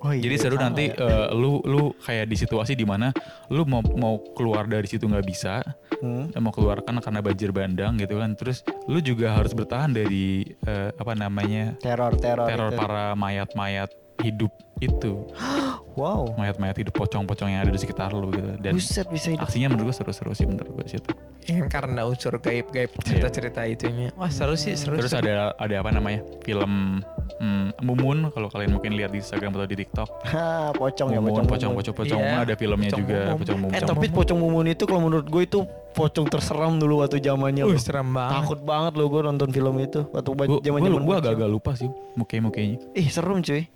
[0.00, 0.96] Oh iya, Jadi seru sama nanti ya.
[0.96, 3.12] eh, lu lu kayak di situasi di mana
[3.48, 5.60] lu mau mau keluar dari situ nggak bisa,
[6.00, 6.32] Hmm.
[6.34, 8.32] mau keluar kan karena banjir bandang gitu kan.
[8.32, 12.48] Terus lu juga harus bertahan dari eh, apa namanya Teror, teror.
[12.48, 12.80] teror itu.
[12.80, 14.48] para mayat-mayat hidup
[14.80, 15.12] itu,
[15.90, 16.32] Wow.
[16.38, 18.56] mayat-mayat hidup pocong-pocong yang ada di sekitar lu gitu.
[18.56, 19.44] Dan Buset bisa hidup.
[19.44, 21.10] aksinya menurut gue seru-seru sih menurut gue situ.
[21.44, 24.08] Yang karena unsur gaib-gaib cerita-cerita itunya.
[24.14, 24.96] Wah seru sih, seru.
[24.96, 25.26] Terus seru.
[25.26, 27.02] ada ada apa namanya film
[27.36, 30.08] hmm, Mumun kalau kalian mungkin lihat di Instagram atau di TikTok.
[30.30, 31.46] Ha, pocong ya, Mumun, pocong.
[31.50, 33.38] pocong, pocong, pocong, Iya, Mumun ada filmnya Pocong juga, Mumun.
[33.42, 33.72] pocong Mumun.
[33.74, 35.58] Eh tapi pocong mumun itu kalau menurut gue itu
[35.90, 37.66] pocong terseram dulu waktu zamannya.
[37.66, 37.76] Loh.
[37.76, 38.40] serem banget.
[38.40, 42.78] Takut banget loh gue nonton film itu waktu Gue zaman-zaman gue agak-agak lupa sih muka-mukanya.
[42.94, 43.66] Ih serem cuy.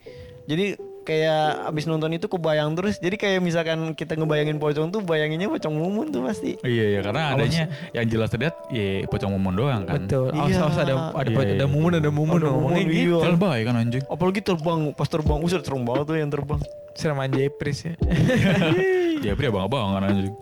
[0.46, 2.96] Jadi kayak abis nonton itu kebayang terus.
[2.98, 6.56] Jadi kayak misalkan kita ngebayangin pocong tuh bayanginnya pocong mumun tuh pasti.
[6.64, 10.08] Iya ya karena adanya yang jelas terlihat ya pocong Mumun doang kan.
[10.08, 10.32] Betul.
[10.32, 10.62] Awas Iya.
[10.62, 11.54] awas ada ada Iya, iya.
[11.60, 13.16] ada mumun ada mumun Ada ngomongnya mumun, gitu.
[13.20, 13.30] iya.
[13.34, 14.02] Lebay kan anjing.
[14.08, 16.60] Apalagi terbang, pas terbang, user serem banget tuh yang terbang.
[16.94, 17.94] Serem aja Pris ya.
[19.24, 20.34] Ya pria abang-abangan anjing.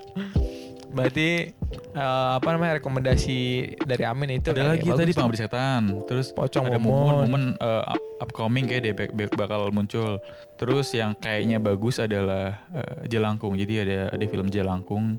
[0.93, 1.28] Berarti
[1.93, 3.38] eh, apa namanya rekomendasi
[3.82, 5.82] dari Amin itu Ada kayak lagi bagus tadi pengabdi setan.
[6.05, 10.20] Terus Pocong ada Mumun eh, up- upcoming kayak dia bak- bak- bakal muncul.
[10.55, 13.57] Terus yang kayaknya bagus adalah eh, Jelangkung.
[13.57, 15.16] Jadi ada ada film Jelangkung.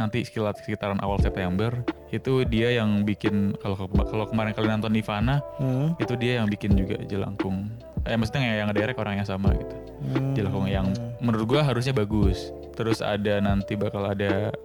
[0.00, 5.44] Nanti sekitar sekitaran awal September itu dia yang bikin kalau kalau kemarin kalian nonton Nirvana
[5.60, 5.92] Hmm.
[6.00, 7.68] itu dia yang bikin juga Jelangkung.
[8.08, 9.76] Eh maksudnya yang derek orang yang sama gitu.
[10.00, 10.32] Hmm.
[10.32, 10.88] Jelangkung yang
[11.20, 12.48] menurut gua harusnya bagus.
[12.72, 14.56] Terus ada nanti bakal ada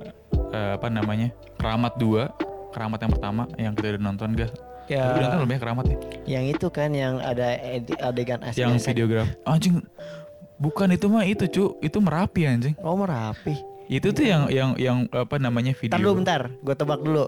[0.51, 1.29] eh, apa namanya?
[1.55, 2.29] Keramat 2.
[2.71, 4.51] Keramat yang pertama yang kita udah nonton gak?
[4.85, 5.01] Ya.
[5.07, 5.97] Udah nonton belum ya Keramat ya?
[6.27, 7.47] Yang itu kan yang ada
[8.03, 8.61] adegan asli.
[8.61, 9.27] yang videograf.
[9.43, 9.81] Anjing.
[10.55, 11.63] Bukan itu mah itu, cu.
[11.79, 12.75] Itu Merapi anjing.
[12.79, 13.55] Oh merapi.
[13.85, 15.93] Itu tuh yang yang yang apa namanya video.
[15.93, 17.25] Bentar dulu bentar, gue tebak dulu.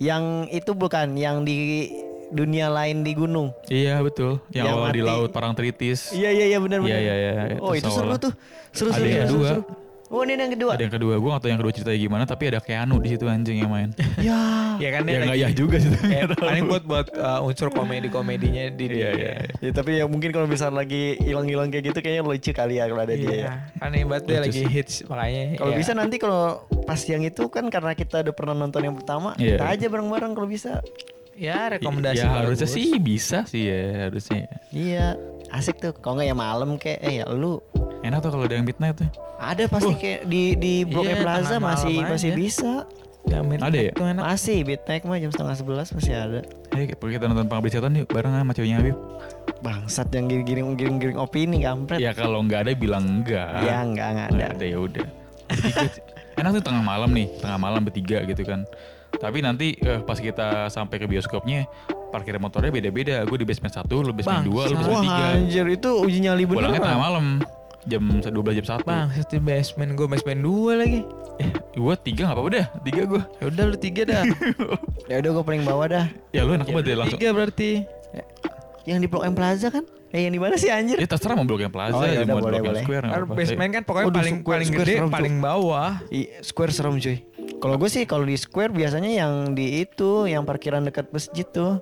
[0.00, 1.86] Yang itu bukan yang di
[2.30, 3.50] dunia lain di gunung.
[3.66, 4.38] Iya, betul.
[4.50, 5.10] Yang, Yang awal di mati.
[5.10, 6.00] laut Parangtritis.
[6.10, 6.98] Iya iya iya benar benar.
[6.98, 7.14] Iya, iya,
[7.46, 7.58] iya.
[7.58, 8.32] Oh itu seru tuh.
[8.70, 9.06] Seru Ada seru.
[9.06, 9.48] yang seru, kedua.
[9.50, 9.62] seru.
[10.10, 10.74] Oh ini yang kedua.
[10.74, 13.30] Ada yang kedua, gue gak tau yang kedua ceritanya gimana, tapi ada Keanu di situ
[13.30, 13.94] anjing yang main.
[14.18, 14.74] Ya.
[14.80, 15.92] Ya kan dia ya nggak ya juga sih.
[16.08, 19.32] Ya, paling buat buat uh, unsur komedi-komedinya di Iya, iya.
[19.60, 23.02] Ya, tapi ya mungkin kalau misalnya lagi hilang-hilang kayak gitu kayaknya lucu kali ya kalau
[23.04, 23.22] ada dia.
[23.22, 23.34] ya.
[23.36, 24.66] Iya, kan hebat dia Lucu lagi sih.
[24.66, 25.42] hits makanya.
[25.56, 25.78] Kalau ya.
[25.78, 26.42] bisa nanti kalau
[26.82, 29.60] pas yang itu kan karena kita udah pernah nonton yang pertama, Iya.
[29.60, 30.82] kita aja bareng-bareng kalau bisa.
[31.32, 34.44] ya rekomendasi Ya harusnya sih bisa sih ya, harusnya.
[34.76, 35.16] Iya,
[35.50, 35.92] asik tuh.
[35.92, 37.58] Kalau nggak ya malam kayak eh ya lu
[38.00, 39.08] Enak tuh kalau ada yang midnight tuh.
[39.36, 42.36] ada pasti kayak di di Blok Iya, Plaza masih malam masih aja.
[42.36, 42.72] bisa.
[43.28, 43.92] Ya, Ada ya?
[43.92, 44.24] Itu enak.
[44.24, 46.40] Masih Bitnek mah jam setengah sebelas masih ada.
[46.72, 48.96] Ayo kita nonton pengabdi setan yuk bareng sama ceweknya Habib.
[49.60, 52.00] Bangsat yang giring giring giring opini kampret.
[52.00, 53.60] Ya kalau nggak ada bilang enggak.
[53.60, 54.34] Ya enggak enggak ada.
[54.34, 55.06] Nggak ada ya udah.
[56.40, 58.64] Enak tuh tengah malam nih, tengah malam bertiga gitu kan.
[59.12, 61.66] Tapi nanti eh, pas kita sampai ke bioskopnya
[62.08, 63.22] parkir motornya beda-beda.
[63.24, 65.24] Gue di basement satu, lu basement Bang, dua, lu basement Wah tiga.
[65.34, 66.58] anjir itu uji nyali bener.
[66.60, 67.26] Pulangnya tengah malam
[67.80, 68.30] jam 12
[68.60, 71.00] jam 1 Bang, di basement gue basement dua lagi.
[71.38, 73.22] Eh, gue tiga gak apa-apa dah, tiga gue.
[73.40, 74.22] Ya udah lu tiga dah.
[75.10, 76.06] Ya udah gue paling bawah dah.
[76.30, 77.18] Ya lu enak banget ya langsung.
[77.18, 77.82] Tiga berarti.
[78.82, 79.84] Yang di Blok M Plaza kan?
[80.10, 80.96] Eh yang di mana sih anjir?
[80.96, 82.82] Ya terserah mau Blok M Plaza, Oh, ya ya, udah, mau boleh, Blok M boleh.
[82.82, 83.34] Square Kan apa-apa.
[83.36, 85.90] basement kan pokoknya Oh, paling Square- paling Square gede, paling bawah.
[86.08, 87.16] I, Square serem cuy.
[87.60, 91.76] Kalau gue sih kalau di Square biasanya yang di itu, yang parkiran dekat masjid tuh,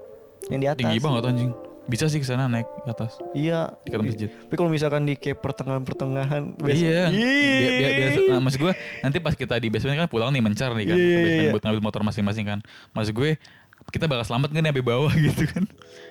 [0.50, 0.82] yang di atas.
[0.82, 1.50] Tinggi banget anjing.
[1.88, 3.16] Bisa sih ke sana naik ke atas.
[3.32, 3.78] Iya.
[3.86, 4.28] Dekat masjid.
[4.28, 7.08] Tapi kalau misalkan di kayak pertengahan-pertengahan, Iya.
[7.08, 10.84] Biar, biar, nah, maksud gue nanti pas kita di basement kan pulang nih mencar nih
[10.84, 10.98] kan.
[10.98, 11.50] Iya, iya, iya.
[11.54, 12.58] buat ngambil motor masing-masing kan.
[12.92, 13.40] Maksud gue
[13.88, 15.64] kita bakal selamat kan sampai bawah gitu kan.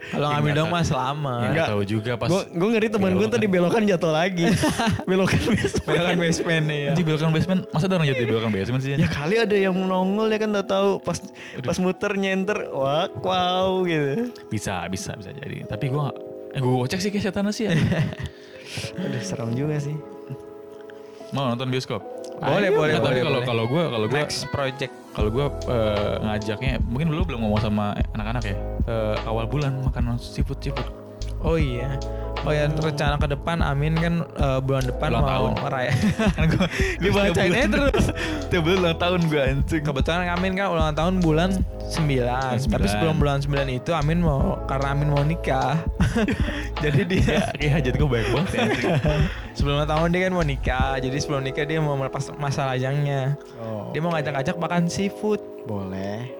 [0.07, 1.41] Kalau Ya, ngambil dong mah selamat.
[1.43, 4.45] Ya, nggak tahu juga pas Gue gue ngeri teman gue tadi belokan jatuh lagi.
[5.09, 5.85] belokan basement.
[5.85, 6.89] Belokan basement nih ya.
[6.95, 8.91] Anjing belokan basement, masa ada orang jatuh di belokan basement sih?
[8.95, 11.19] Ya kali ada yang nongol ya kan udah tahu pas
[11.61, 14.31] pas muter nyenter wah wow gitu.
[14.47, 15.67] Bisa, bisa, bisa jadi.
[15.67, 16.17] Tapi gue gak,
[16.55, 17.75] eh gue cek sih kayak setan sih ya.
[19.05, 19.93] Aduh serem juga sih.
[21.29, 21.99] Mau nonton bioskop?
[22.37, 23.23] Boleh, Ayo, boleh, tapi boleh.
[23.23, 24.93] kalau kalau gue kalau gue Next project.
[25.09, 28.55] kalau gue eh, ngajaknya mungkin dulu belum ngomong sama anak-anak ya
[28.87, 30.85] Eh, awal bulan makan seafood seafood
[31.47, 31.95] Oh iya.
[32.45, 35.51] Oh ya rencana ke depan Amin kan eh, bulan depan Ulang mau tahun.
[35.63, 35.91] meraya.
[36.37, 36.47] kan
[37.01, 38.05] Dibacain aja terus.
[38.51, 41.49] tiap bulan ulang tahun gue anjing Kebetulan Amin kan ulang tahun bulan
[41.91, 42.07] 9.
[42.07, 42.93] Bulan Tapi 9.
[42.93, 45.75] sebelum bulan 9 itu Amin mau karena Amin mau nikah.
[46.77, 48.63] jadi dia ya kayak hajat gue baik banget ya
[49.51, 50.91] sebelum ulang tahun dia kan mau nikah.
[50.99, 53.35] Jadi sebelum nikah dia mau melepas masa lajangnya.
[53.57, 53.89] Oh.
[53.91, 55.41] Dia mau ngajak-ngajak makan seafood.
[55.65, 56.31] Boleh.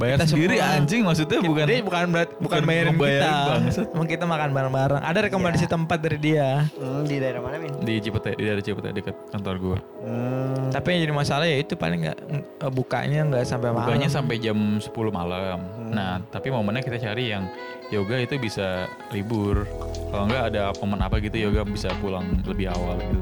[0.00, 0.72] Bayar Kita sendiri semua.
[0.74, 3.44] anjing maksudnya bukan dia bukan berat, bukan, bukan bayarin ngebayarin kita.
[3.52, 3.86] bangsat.
[3.92, 5.02] Emang kita makan bareng-bareng.
[5.02, 6.48] Ada rekomendasi tempat dari dia.
[6.72, 7.72] Hmm, di daerah mana Min?
[7.78, 10.72] di Cipete di daerah Cipete dekat kantor gue Hmm.
[10.72, 13.84] Tapi yang jadi masalah ya itu paling nggak eh, bukanya nggak sampai malam.
[13.84, 15.58] bukanya sampai jam 10 malam
[15.90, 17.44] nah tapi momennya kita cari yang
[17.88, 19.66] yoga itu bisa libur
[20.08, 23.18] kalau enggak ada momen apa gitu yoga bisa pulang lebih awal gitu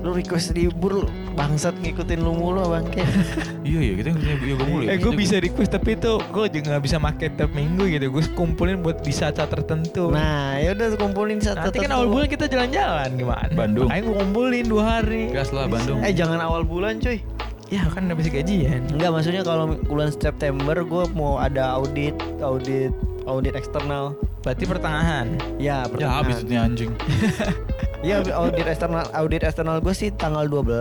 [0.00, 3.04] Lu request libur lu, bangsat ngikutin lu mulu bangke.
[3.68, 6.66] iya iya kita ngikutin yoga mulu ya Eh gue bisa request tapi itu gue juga
[6.72, 8.08] nggak bisa make tiap minggu gitu.
[8.08, 10.08] Gue kumpulin buat di saat-saat tertentu.
[10.08, 13.52] nah, ya udah kumpulin satu Nanti kan awal bulan kita jalan-jalan gimana?
[13.52, 13.88] Bandung.
[13.92, 15.22] Makanya gue kumpulin dua hari.
[15.30, 17.20] gas lah Bandung Eh jangan awal bulan cuy.
[17.70, 18.82] Ya kan udah bisa gajian.
[18.90, 22.12] Enggak maksudnya kalau bulan September gue mau ada audit,
[22.42, 22.90] audit,
[23.24, 24.18] audit eksternal.
[24.42, 25.26] Berarti pertengahan.
[25.60, 26.18] Ya, ya pertengahan.
[26.24, 26.90] habis itu anjing
[28.00, 30.72] Iya audit eksternal audit eksternal gue sih tanggal 12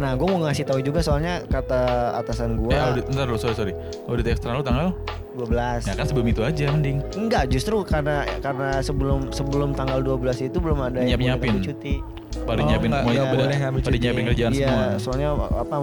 [0.00, 3.52] Nah gue mau ngasih tahu juga soalnya kata atasan gue eh audit bentar dulu sorry
[3.52, 3.72] sorry
[4.08, 4.96] audit eksternal lu tanggal
[5.36, 10.48] 12 ya kan sebelum itu aja mending Enggak justru karena karena sebelum sebelum tanggal 12
[10.48, 11.48] itu belum ada yang boleh Nyiap-nyiapin.
[11.52, 11.94] ngambil cuti
[12.38, 14.00] pada Oh, nyiapin nggak- semua nggak pada- boleh ngambil pada cuti.
[14.00, 14.86] nyiapin kerjaan Iya semua.
[14.98, 15.76] soalnya apa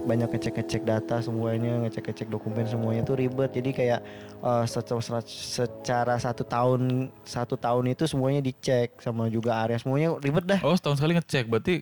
[0.00, 3.50] banyak ngecek-ngecek data semuanya ngecek-ngecek dokumen semuanya tuh ribet.
[3.50, 4.00] Jadi kayak
[4.38, 6.82] eh, secara, secara satu tahun
[7.20, 10.60] satu tahun itu semuanya dicek sama juga area semuanya ribet dah.
[10.62, 11.74] Oh setahun sekali ngecek berarti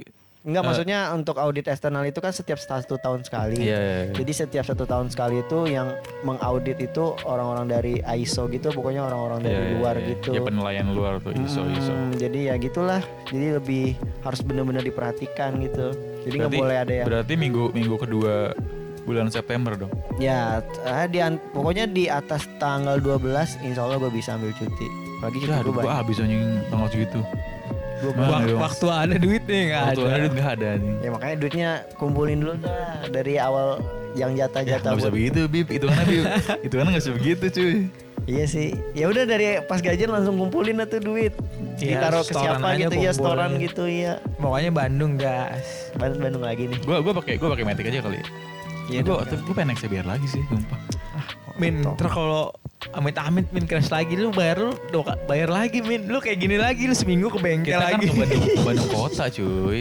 [0.47, 0.67] Enggak Eh.
[0.71, 3.59] maksudnya untuk audit eksternal itu kan setiap satu tahun sekali.
[3.59, 4.15] Iya, iya, iya.
[4.15, 5.91] Jadi setiap satu tahun sekali itu yang
[6.23, 10.07] mengaudit itu orang-orang dari ISO gitu, pokoknya orang-orang dari Iya, iya, luar iya.
[10.15, 10.31] gitu.
[10.31, 13.03] ya penilaian luar tuh iso iso Hmm, Jadi ya gitulah.
[13.27, 13.85] Jadi lebih
[14.23, 15.91] harus benar-benar diperhatikan gitu.
[16.23, 18.55] Jadi nggak boleh ada yang berarti minggu minggu kedua
[19.07, 21.23] bulan September dong ya eh, di
[21.55, 24.87] pokoknya di atas tanggal 12 insya Allah gue bisa ambil cuti.
[25.23, 27.23] Apalagi cuti ya gue habis anjing tanggal segitu
[27.97, 30.09] Wak- waktu ada duitnya nggak Waktu ada.
[30.09, 32.77] ada duit nggak ada nih Ya makanya duitnya kumpulin dulu dah
[33.09, 33.81] dari awal
[34.13, 34.85] yang Ya jatah-jatah.
[34.87, 36.25] nggak bisa buat- begitu Bib Itu kan Bib
[36.67, 37.77] Itu kan nggak bisa begitu cuy
[38.27, 38.75] Iya sih.
[38.91, 41.31] Ya udah dari pas gajian langsung kumpulin atuh duit.
[41.79, 43.15] Iya, Ditaruh ke siapa gitu ya, kumpulin.
[43.15, 44.13] setoran gitu ya.
[44.35, 45.63] Pokoknya Bandung gas.
[45.95, 46.75] Bandung Bandung lagi nih.
[46.83, 48.19] Gua gua pakai gua pakai metik aja kali
[48.89, 50.79] Iya, Gua gua pengen naik CBR lagi sih Sumpah
[51.55, 52.51] Min, ntar kalau
[52.93, 53.65] amit-amit min.
[53.65, 54.15] Crash lagi.
[54.15, 56.07] Lu bayar lu dua- bayar lagi min.
[56.07, 58.07] Lu kayak gini lagi lu seminggu ke bengkel Kita kan lagi.
[58.07, 59.81] ke Bandung, ke Bandung kota cuy.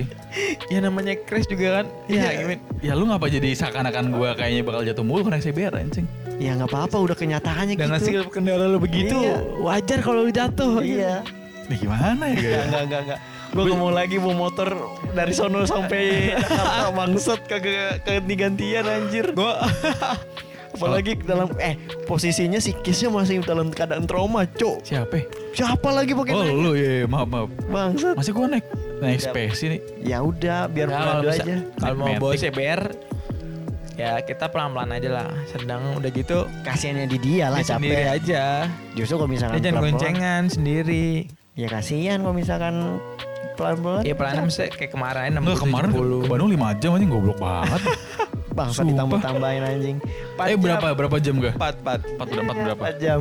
[0.68, 1.86] Ya namanya crash juga kan.
[2.08, 2.60] Ya min.
[2.80, 6.06] Ya lu ngapa jadi seakan-akan gua kayaknya bakal jatuh mulu naik CBR anjing?
[6.36, 6.97] Ya nggak apa-apa.
[6.97, 7.95] Udah kenyataannya dan gitu.
[7.95, 9.16] hasil kendara lu begitu.
[9.16, 9.38] Iya.
[9.60, 10.82] wajar kalau lu jatuh.
[10.82, 11.22] Iya.
[11.66, 13.20] Nih gimana ya Enggak enggak enggak enggak.
[13.56, 14.76] Gue gak mau lagi mau motor
[15.16, 16.91] dari sono sampai Jakarta.
[16.91, 19.32] Bangsat kagak ke gantian anjir.
[19.32, 19.64] Gua
[20.76, 21.73] apalagi dalam eh
[22.03, 24.84] posisinya si Kisnya masih dalam keadaan trauma, Cok.
[24.84, 25.23] Siapa?
[25.51, 26.53] Siapa lagi pakai Oh naik?
[26.53, 28.13] lu ya ya, maaf maaf bangsat?
[28.13, 28.65] Masih gua naik
[28.97, 31.55] naik spesi nih Ya udah biar Ya, kalau pelan aja.
[31.76, 32.82] kalau mau bawa CBR
[33.95, 38.11] ya kita pelan-pelan aja lah sedang udah gitu Kasiannya di dia lah dia sendiri capek.
[38.13, 38.43] aja
[38.91, 41.07] Justru kalau misalkan dia jangan pelan-pelan, goncengan sendiri
[41.53, 42.76] Ya kasihan kalau misalkan
[43.55, 44.03] pelan-pelan.
[44.03, 47.82] ya pelan misalnya kayak kemarin Enggak kemarin ke, ke Bandung 5 jam anjing goblok banget
[48.56, 48.89] Bangsa Sumpah.
[48.89, 49.97] ditambah-tambahin anjing.
[49.99, 50.62] Empat Eh jam.
[50.62, 51.53] berapa berapa jam gak?
[51.53, 52.82] empat empat 4 4 berapa?
[52.82, 53.20] Empat jam.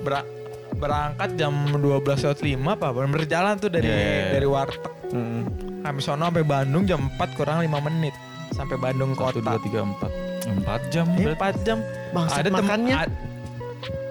[0.00, 0.28] Ber-
[0.72, 1.80] berangkat jam 12
[2.22, 4.26] lewat 5 apa berjalan tuh dari Iya, iya, iya.
[4.30, 5.42] dari warteg Hmm.
[5.80, 8.12] kami sono sampai Bandung jam 4 kurang 5 menit
[8.50, 10.10] sampai Bandung 1 kota 2 3 4
[10.44, 11.40] 4 jam Eh, berarti.
[11.40, 11.78] 4 jam
[12.12, 12.96] Bangsat tem- makannya.
[13.00, 13.18] ad-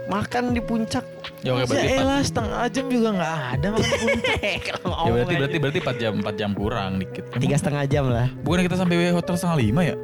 [0.05, 1.01] Makan di puncak
[1.41, 4.37] Ya oke berarti Ya elah setengah jam juga nggak ada makan puncak.
[5.05, 7.23] Ya berarti berarti berarti 4 jam 4 jam kurang dikit.
[7.27, 8.27] Emang Tiga setengah jam lah.
[8.39, 9.95] Bukan kita sampai hotel setengah lima ya?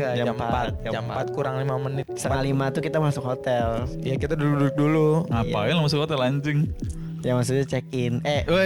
[0.00, 0.80] Enggak, Jam jam, empat, 4.
[0.80, 1.24] jam Jam empat.
[1.28, 2.06] 4 kurang 5 menit.
[2.16, 3.66] Setengah lima tuh kita masuk hotel.
[4.00, 5.28] Ya kita duduk dulu.
[5.28, 6.72] Ngapain lo masuk hotel anjing?
[7.20, 8.24] Ya maksudnya check in.
[8.24, 8.64] Eh, Wah,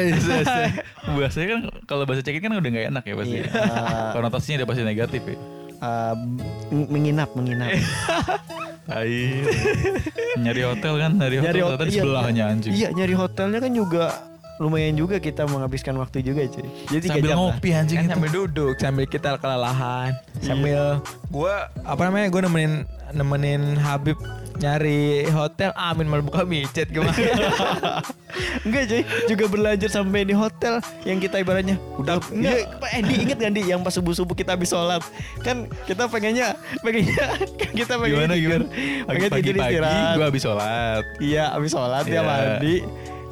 [1.19, 1.61] bahasanya kan
[1.91, 3.37] kalau bahasa check-in kan udah gak enak ya pasti.
[3.43, 3.47] Iya.
[4.15, 5.37] Konotasinya udah pasti negatif ya.
[6.71, 7.75] m- menginap, menginap.
[8.85, 9.11] Tai.
[10.39, 12.03] nyari hotel kan, nyari hotel Nyari hotel, di iya.
[12.05, 12.73] sebelahnya anjing.
[12.77, 14.05] Iya, nyari hotelnya kan juga
[14.57, 16.67] lumayan juga kita menghabiskan waktu juga cuy.
[16.89, 17.43] Jadi Sambil jam lah.
[17.51, 18.13] ngopi anjing Kan itu.
[18.13, 22.27] sambil duduk, sambil kita kelelahan, sambil gua apa namanya?
[22.29, 22.73] Gua nemenin
[23.11, 24.15] nemenin Habib
[24.55, 27.11] nyari hotel, Amin malah buka micet gimana?
[28.61, 33.37] Enggak cuy, juga berlanjut sampai di hotel yang kita ibaratnya udah enggak Pak Edi inget
[33.37, 35.03] gak Di yang pas subuh-subuh kita habis sholat
[35.39, 37.15] kan kita pengennya pengennya
[37.53, 38.65] kan kita pengen Gimana tidur gimana?
[39.05, 41.03] pengen tidur Pagi-pagi istirahat gue habis sholat.
[41.21, 42.15] iya habis sholat Iya.
[42.15, 42.77] ya mandi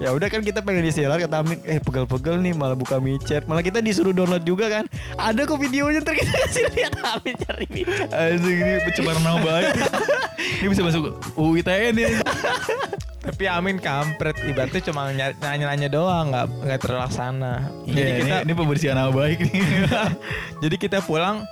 [0.02, 3.62] ya udah kan kita pengen istirahat kata Amin eh pegel-pegel nih malah buka micet malah
[3.62, 4.84] kita disuruh download juga kan
[5.14, 9.66] ada kok videonya ntar kita kasih lihat Amin cari micet Anjing ini pencemaran nama baik.
[10.58, 11.02] ini bisa masuk
[11.38, 12.12] UU ITE nih.
[13.22, 17.70] Tapi Amin kampret, ibaratnya cuma nanya-nanya doang, nggak nggak terlaksana.
[17.86, 19.62] Jadi Jadi kita ini, ini pembersihan nama baik nih.
[20.66, 21.46] jadi kita pulang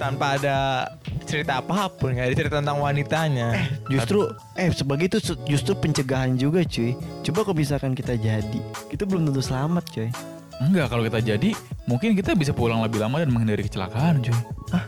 [0.00, 0.88] tanpa ada
[1.28, 3.52] cerita apa pun, nggak ada cerita tentang wanitanya.
[3.86, 4.24] justru
[4.56, 9.44] eh sebagai itu justru pencegahan juga cuy coba kalau misalkan kita jadi itu belum tentu
[9.44, 10.08] selamat cuy
[10.60, 11.50] Enggak, kalau kita jadi
[11.84, 14.36] mungkin kita bisa pulang lebih lama dan menghindari kecelakaan, cuy.
[14.68, 14.84] Hah?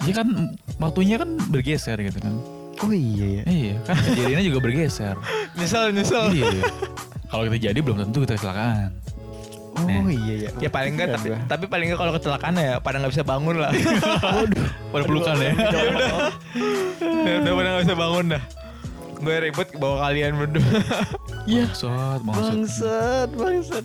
[0.00, 0.28] Iya kan
[0.76, 2.32] waktunya kan bergeser gitu kan.
[2.78, 5.12] oh iya ya Iya, kan kejadiannya juga bergeser.
[5.60, 6.32] Nyesel, nyesel.
[6.32, 6.48] iya.
[7.28, 8.88] Kalau kita jadi belum tentu kita kecelakaan.
[9.80, 10.18] Oh Nih.
[10.18, 13.24] iya ya Ya paling enggak tapi, tapi paling enggak kalau kecelakaan ya pada nggak bisa
[13.24, 13.70] bangun lah.
[14.92, 15.52] Pada pelukan ya.
[15.52, 18.42] udah, udah pada nggak bisa bangun dah.
[19.18, 20.62] Gue ribet bawa kalian berdua.
[21.48, 21.64] Iya.
[21.72, 22.44] Bangsat, bangsat.
[22.52, 23.84] bangsat bangsat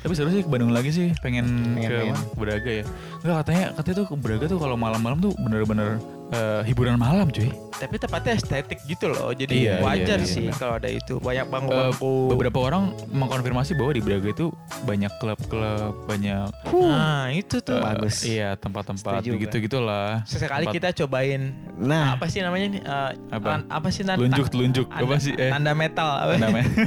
[0.00, 2.16] Tapi seru sih ke Bandung lagi sih, pengen, Pengen, ke pengen.
[2.34, 2.84] Braga ya.
[3.20, 6.00] Enggak katanya katanya tuh ke Braga tuh kalau malam-malam tuh bener-bener
[6.32, 7.52] eh, hiburan malam, cuy.
[7.74, 9.30] tapi tepatnya estetik gitu loh.
[9.32, 10.56] Jadi Iya, wajar iya, iya, sih benar.
[10.56, 11.14] kalau ada itu.
[11.18, 12.12] Banyak bangku-bangku.
[12.30, 14.46] beberapa orang mengkonfirmasi bahwa di Braga itu
[14.82, 17.74] banyak klub-klub, banyak Nah, itu tuh.
[17.74, 18.16] eh, Bagus.
[18.22, 20.22] Iya, tempat-tempat begitu gitulah.
[20.24, 21.42] Sesekali Tempat- kita cobain
[21.74, 22.80] nah apa sih namanya nih?
[22.80, 23.48] Eh, Apa?
[23.52, 24.86] tan- apa sih tanda Telunjuk, telunjuk.
[24.88, 25.32] Apa sih?
[25.34, 25.50] Eh.
[25.50, 26.32] Tanda metal apa?
[26.38, 26.68] namanya.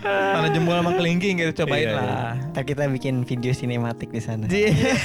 [0.00, 1.94] tanda jempol sama kelingking gitu cobain Iya, iya.
[1.94, 2.32] lah.
[2.50, 4.42] ntar kita bikin video sinematik di sana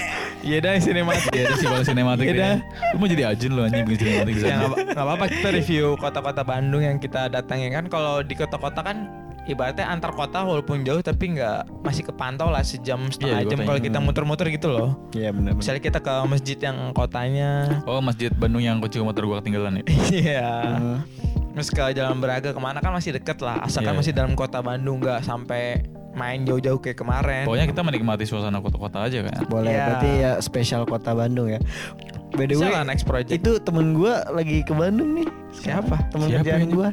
[0.44, 1.32] Iya dah sinematik.
[1.32, 2.42] Iya, ada sih kalau sinematik Iya ya.
[2.44, 2.56] dah.
[2.92, 4.52] Lu mau jadi ajen lu anjing bikin sinematik Ya sana.
[4.54, 8.82] nggak apa- nggak apa-apa kita review kota-kota Bandung yang kita datangin kan kalau di kota-kota
[8.82, 8.98] kan
[9.44, 13.58] ibaratnya antar kota walaupun jauh tapi nggak masih kepantau lah sejam setengah Iya, di jam
[13.58, 13.68] kotanya.
[13.70, 14.90] kalau kita muter-muter gitu loh.
[15.12, 17.52] iya benar Misalnya kita ke masjid yang kotanya,
[17.84, 19.84] Oh, Masjid Bandung yang kunci motor gua ketinggalan ya.
[20.22, 20.48] iya.
[20.74, 20.98] Hmm.
[21.54, 24.60] Terus ke Jalan Beraga ke mana kan masih deket lah, asalkan Iya, masih dalam kota
[24.60, 27.46] Bandung nggak sampai main jauh-jauh kayak kemarin.
[27.46, 29.34] Pokoknya kita menikmati suasana kota-kota aja kan.
[29.50, 29.86] boleh Iya.
[29.86, 31.58] berarti ya spesial kota Bandung ya
[32.34, 33.34] by the way lah next project.
[33.34, 36.10] itu temen gua lagi ke Bandung nih Siapa?
[36.10, 36.90] temen Siapa kerjaan gua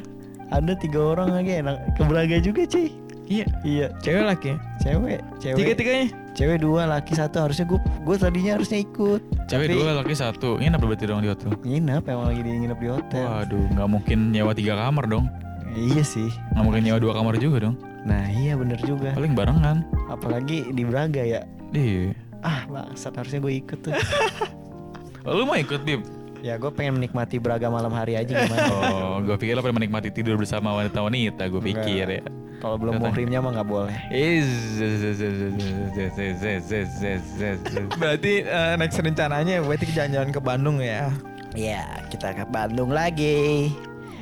[0.49, 2.89] ada tiga orang lagi enak ke Braga juga cuy
[3.31, 4.51] Iya, iya cewek laki.
[4.77, 6.07] cewek cewek Tiga-tiganya.
[6.33, 10.49] cewek dua laki satu harusnya gua gua tadinya harusnya ikut Cewek Tapi dua, laki satu.
[10.57, 11.51] Ini apa berarti dong di hotel?
[11.57, 15.25] nginep emang lagi di nginep di hotel Waduh, nggak mungkin nyewa tiga kamar dong.
[15.71, 17.75] iya sih Nggak mungkin nyewa dua kamar juga dong.
[18.01, 19.87] nah iya bener juga Paling barengan.
[20.07, 22.11] apalagi di Braga ya Iya.
[22.41, 23.95] ah bangsat harusnya gue ikut tuh
[25.21, 26.01] Oh, lu mau ikut, Bib?
[26.41, 30.09] ya gue pengen menikmati Braga malam hari aja gimana Oh, gue pikir lo pengen menikmati
[30.09, 31.45] tidur bersama wanita-wanita.
[31.47, 32.23] Gue pikir ya.
[32.61, 33.97] Kalau belum muhrimnya mah nggak boleh.
[37.97, 41.09] Berarti eh, next rencananya berarti jalan-jalan ke Bandung ya.
[41.51, 43.67] ya kita ke Bandung lagi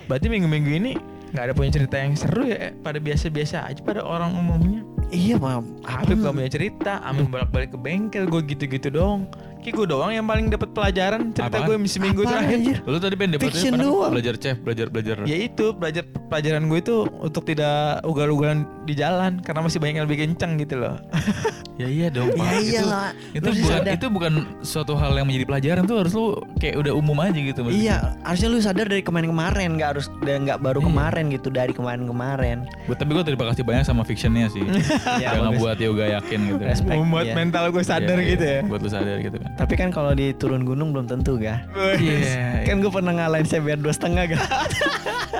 [0.09, 0.91] Berarti minggu-minggu ini
[1.29, 4.81] nggak ada punya cerita yang seru ya pada biasa-biasa aja pada orang umumnya.
[5.13, 9.29] iya mah Habib gak punya cerita, Amin bolak-balik ke bengkel, gue gitu-gitu dong.
[9.59, 11.67] Ki gue doang yang paling dapat pelajaran cerita Apaan?
[11.67, 12.55] gue seminggu Apaan, terakhir.
[12.55, 12.77] anjir?
[12.87, 13.35] Lu tadi pengen
[13.75, 14.11] doang.
[14.15, 15.15] belajar chef, belajar belajar.
[15.27, 20.07] Ya itu belajar pelajaran gue itu untuk tidak ugal-ugalan di jalan karena masih banyak yang
[20.07, 20.95] lebih kencang gitu loh.
[21.79, 22.43] Ya iya dong, Pak.
[22.59, 22.83] Ya
[23.31, 23.93] Itu- Itu, bukan sadar.
[23.95, 26.25] itu bukan suatu hal yang menjadi pelajaran tuh harus lu
[26.59, 27.79] kayak udah umum aja gitu maksudnya.
[27.79, 30.87] Iya, harusnya lu sadar dari kemarin-kemarin, nggak harus dan nggak baru Iya.
[30.91, 32.67] kemarin gitu dari kemarin-kemarin.
[32.83, 34.59] Tapi gue terima kasih banyak sama fictionnya sih.
[35.23, 35.55] Iya, Udah bagus.
[35.55, 36.63] ngebuat yoga yakin gitu.
[36.67, 36.97] Respect.
[36.99, 37.35] Membuat iya.
[37.39, 38.57] mental gue sadar Iya, gitu iya.
[38.59, 38.61] ya.
[38.67, 39.48] Buat lu sadar gitu kan.
[39.55, 41.65] Tapi kan kalau di turun gunung belum tentu ga.
[41.95, 42.63] Iya.
[42.63, 44.39] Kan gue pernah ngalahin CBR dua setengah ga.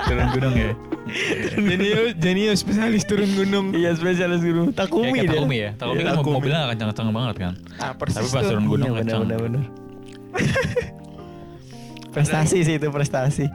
[0.05, 0.72] turun gunung ya.
[1.55, 3.66] Jenius, jenius spesialis turun gunung.
[3.74, 4.70] iya spesialis gunung.
[4.72, 5.32] Takumi Kayak dia.
[5.34, 5.70] Takumi ya.
[5.74, 6.36] Takumi Iya, kan Takumi.
[6.36, 7.53] mobilnya gak kencang-kencang banget kan.
[7.78, 9.22] Ah, persis Tapi pas turun gunung Iya, kencang.
[9.24, 9.64] bener, bener.
[12.10, 13.45] prestasi sih itu prestasi.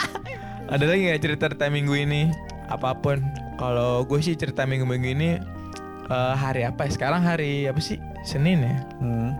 [0.72, 2.22] Ada lagi nggak cerita cerita minggu ini?
[2.66, 3.22] apa pun.
[3.56, 5.38] Kalau gue sih cerita minggu-minggu ini
[6.06, 6.90] eh, hari apa ya?
[6.90, 7.96] Sekarang hari apa sih?
[8.22, 8.74] Senin ya.
[8.98, 9.30] Hmm.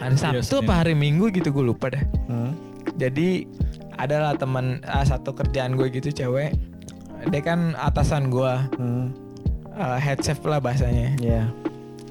[0.00, 2.00] Hari Iya, Sabtu apa hari Minggu gitu gue lupa dah.
[2.26, 2.56] Hmm.
[2.96, 3.44] Jadi
[3.94, 6.56] adalah teman ah, satu kerjaan gue gitu cewek.
[7.28, 9.12] Dia kan atasan gue, Hmm.
[9.70, 11.12] eh, head chef lah bahasanya.
[11.20, 11.44] Ya.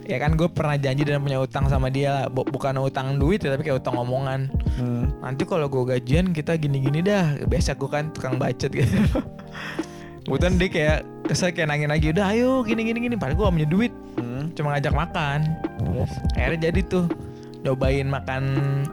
[0.05, 3.53] Ya kan gue pernah janji dan punya utang sama dia, Bu- bukan utang duit ya,
[3.53, 4.49] tapi kayak utang omongan.
[4.75, 5.09] Hmm.
[5.19, 7.41] Nanti kalau gue gajian kita gini-gini dah.
[7.43, 8.89] Biasa gue kan tukang bacot gitu.
[10.25, 13.15] Kebetulan dia kayak kesel kayak nangin lagi udah ayo gini-gini gini.
[13.17, 14.43] Padahal gue gak punya duit, Hmm.
[14.53, 15.39] cuma ngajak makan.
[15.79, 16.11] Terus.
[16.33, 17.05] Akhirnya jadi tuh
[17.61, 18.43] nyobain makan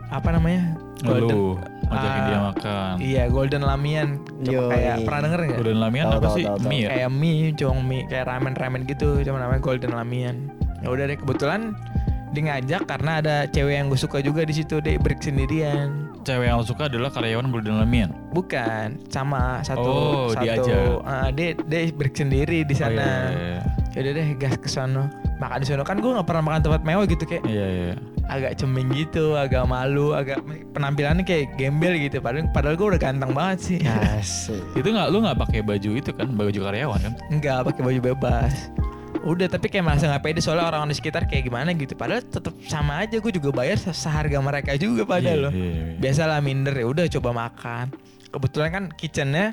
[0.09, 0.75] apa namanya?
[1.05, 1.55] Lu
[1.87, 2.93] ngajakin Ah, dia makan.
[2.99, 4.09] Iya, golden lamian.
[4.43, 4.71] Coba Yoi.
[4.75, 5.59] kayak pernah denger nggak?
[5.63, 6.45] Golden lamian Tahu, apa tahu, sih?
[6.45, 6.69] tahu, tahu.
[6.69, 6.89] Mie ya?
[6.91, 10.37] Kayak mie, cuma mie kayak ramen-ramen gitu, cuma namanya golden lamian.
[10.83, 11.61] Ya udah deh, kebetulan
[12.35, 16.11] dia ngajak karena ada cewek yang gue suka juga di situ dia break sendirian.
[16.21, 18.11] Cewek yang lo suka adalah karyawan Golden Lamian.
[18.35, 20.43] Bukan, sama satu Oh, satu.
[20.43, 21.07] diajak.
[21.07, 23.31] ah, dia dia break sendiri di Oh, sana.
[23.31, 23.61] iya, iya,
[23.95, 25.07] Ya udah deh, gas ke sono.
[25.37, 27.95] Makan di sono kan gue nggak pernah makan tempat mewah gitu kayak Iya, iya.
[28.27, 30.41] agak ceming gitu, agak malu, agak
[30.73, 32.19] penampilannya kayak gembel gitu.
[32.19, 33.79] Padahal padahal gue udah ganteng banget sih.
[33.85, 34.65] Asik.
[34.81, 37.13] Itu nggak lu nggak pakai baju itu kan, baju karyawan kan?
[37.29, 38.55] Enggak pakai baju bebas.
[39.23, 41.93] Udah tapi kayak merasa nggak pede soalnya orang-orang di sekitar kayak gimana gitu.
[41.93, 45.53] Padahal tetap sama aja gue juga bayar se- seharga mereka juga padahal loh.
[45.53, 45.97] Iya, iya, iya.
[45.99, 47.93] Biasalah minder ya udah coba makan.
[48.27, 49.53] Kebetulan kan kitchennya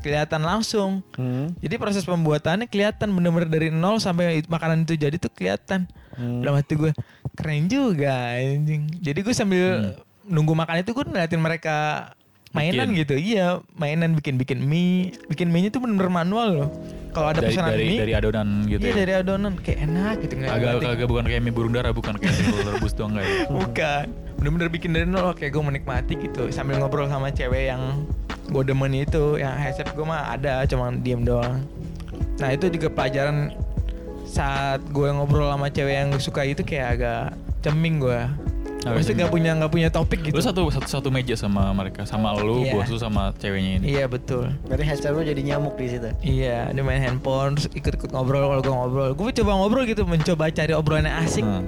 [0.00, 1.04] kelihatan langsung.
[1.14, 1.52] Hmm.
[1.60, 5.86] Jadi proses pembuatannya kelihatan bener-bener dari nol sampai makanan itu jadi tuh kelihatan.
[6.14, 6.42] Hmm.
[6.42, 6.92] Dalam hati gue
[7.34, 8.88] keren juga anjing.
[9.02, 12.10] Jadi gue sambil nunggu makan itu gue ngeliatin mereka
[12.54, 13.00] mainan Bikin.
[13.02, 13.14] gitu.
[13.18, 15.12] Iya, mainan bikin-bikin mie.
[15.26, 16.70] Bikin mie-nya tuh bener-bener manual loh.
[17.10, 18.96] Kalau ada dari, pesanan dari, mie, dari adonan gitu iya ya?
[19.06, 22.74] dari adonan kayak enak gitu Agak kagak bukan kayak mie burung dara, bukan kayak telur
[22.74, 23.34] rebus doang enggak ya?
[23.50, 24.06] Bukan.
[24.44, 28.04] Bener-bener bikin dari nol kayak gue menikmati gitu sambil ngobrol sama cewek yang
[28.52, 31.64] gue demen itu, yang headset gue mah ada cuma diem doang.
[32.36, 33.56] Nah itu juga pelajaran
[34.28, 37.22] saat gue ngobrol sama cewek yang gue suka itu kayak agak
[37.64, 38.20] ceming gue.
[38.84, 40.36] Maksudnya gak punya nggak punya topik gitu.
[40.36, 42.76] Lu satu, satu satu meja sama mereka, sama lu, Iya.
[42.76, 43.96] bos lu sama ceweknya ini.
[43.96, 44.52] Iya betul.
[44.68, 46.12] Berarti headset lu jadi nyamuk di situ.
[46.20, 49.10] Iya, dia main handphone, terus ikut-ikut ngobrol kalau gue ngobrol.
[49.16, 51.64] Gue coba ngobrol gitu, mencoba cari obrolan yang asik Hmm.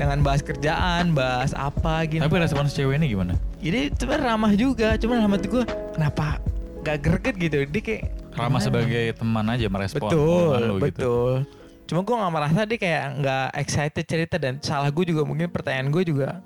[0.00, 2.24] Dengan bahas kerjaan, bahas apa gitu.
[2.24, 3.36] Tapi respon si cewek ini gimana?
[3.60, 6.40] Jadi sebenarnya ramah juga, cuman ramah tuh gue kenapa
[6.80, 7.56] gak greget gitu.
[7.68, 10.84] Dia kayak Ramah sebagai teman aja merespon betul, lu gitu.
[10.88, 11.32] betul.
[11.90, 15.90] Cuma gue nggak merasa dia kayak nggak excited cerita dan salah gue juga mungkin pertanyaan
[15.90, 16.40] gue juga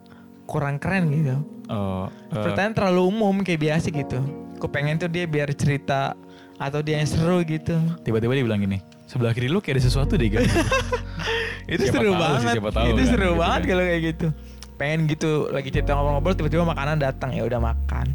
[0.48, 1.36] kurang keren gitu.
[1.68, 4.18] Oh, eh, Pertanyaan terlalu umum kayak biasa gitu.
[4.59, 6.16] Gue pengen tuh dia biar cerita
[6.57, 7.76] atau dia yang seru gitu.
[8.07, 8.78] tiba-tiba dia bilang gini,
[9.14, 10.50] sebelah kiri lu kayak ada sesuatu deh guys.
[11.70, 12.54] Itu Siapa seru tahu sih, banget.
[12.58, 13.68] siapa tahu itu kan, seru gitu banget kan.
[13.72, 14.26] kalau kayak gitu.
[14.74, 18.06] Pengen gitu lagi cerita ngobrol-ngobrol tiba-tiba makanan datang ya udah makan.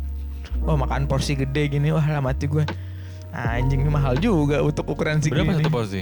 [0.62, 2.62] Wah makan porsi gede gini wah lah mati gue.
[3.32, 5.48] Anjing ini mahal juga untuk ukuran segini.
[5.48, 6.02] Berapa satu porsi?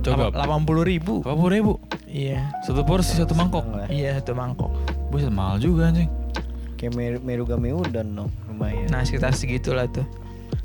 [0.00, 0.32] Coba.
[0.32, 1.20] Delapan puluh ribu.
[1.20, 1.72] Berapa puluh ribu?
[2.06, 2.48] Iya.
[2.64, 3.64] Satu porsi satu mangkok.
[3.92, 4.72] Iya satu mangkok.
[5.12, 6.08] Buset mahal juga anjing.
[6.80, 8.88] Kayak meru, merugame udon dong, lumayan.
[8.88, 10.08] Nah sekitar segitulah tuh.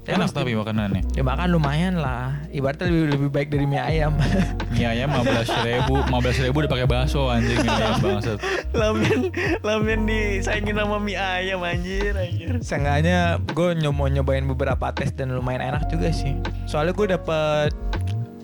[0.05, 1.01] Enak tapi makanannya.
[1.17, 2.37] Ya makan lumayan lah.
[2.53, 4.13] Ibaratnya lebih, lebih baik dari mie ayam.
[4.75, 8.37] Mie ayam 15 ribu, 15 ribu udah pakai bakso anjing mie ayam bangsat.
[8.75, 9.31] lamen
[9.63, 12.61] lamen disaingin sama mie ayam anjir anjir.
[12.61, 16.37] Seenggaknya gue mau nyobain beberapa tes dan lumayan enak juga sih.
[16.69, 17.73] Soalnya gue dapet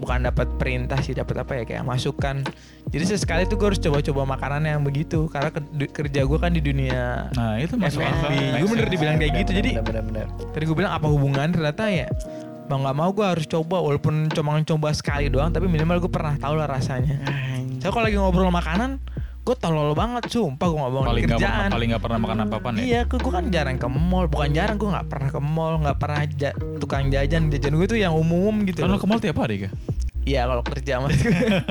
[0.02, 2.42] bukan dapat perintah sih, dapat apa ya kayak masukan.
[2.90, 6.60] Jadi sesekali tuh gue harus coba-coba makanan yang begitu karena ke- kerja gue kan di
[6.60, 8.02] dunia Nah itu masuk.
[8.02, 9.52] Gue bener dibilang kayak gitu.
[9.62, 10.26] Jadi bener bener.
[10.52, 12.10] tadi gue bilang apa hubungan ternyata ya
[12.66, 16.34] mau nggak mau gue harus coba walaupun cuma coba sekali doang tapi minimal gue pernah
[16.36, 17.22] tahu lah rasanya.
[17.78, 18.98] Saya kalau lagi ngobrol makanan
[19.42, 21.50] gue tolol banget sumpah gue ngomong paling nggak kerjaan.
[21.58, 22.84] pernah paling nggak pernah makan apa apa nih.
[22.84, 26.22] Iya, gue kan jarang ke mall, bukan jarang gue nggak pernah ke mall, nggak pernah
[26.32, 28.80] ja- tukang jajan, jajan gue tuh yang umum gitu.
[28.80, 28.96] Kan loh.
[28.96, 29.74] lo ke mall tiap hari kah?
[30.22, 31.18] Iya kalau kerja mas.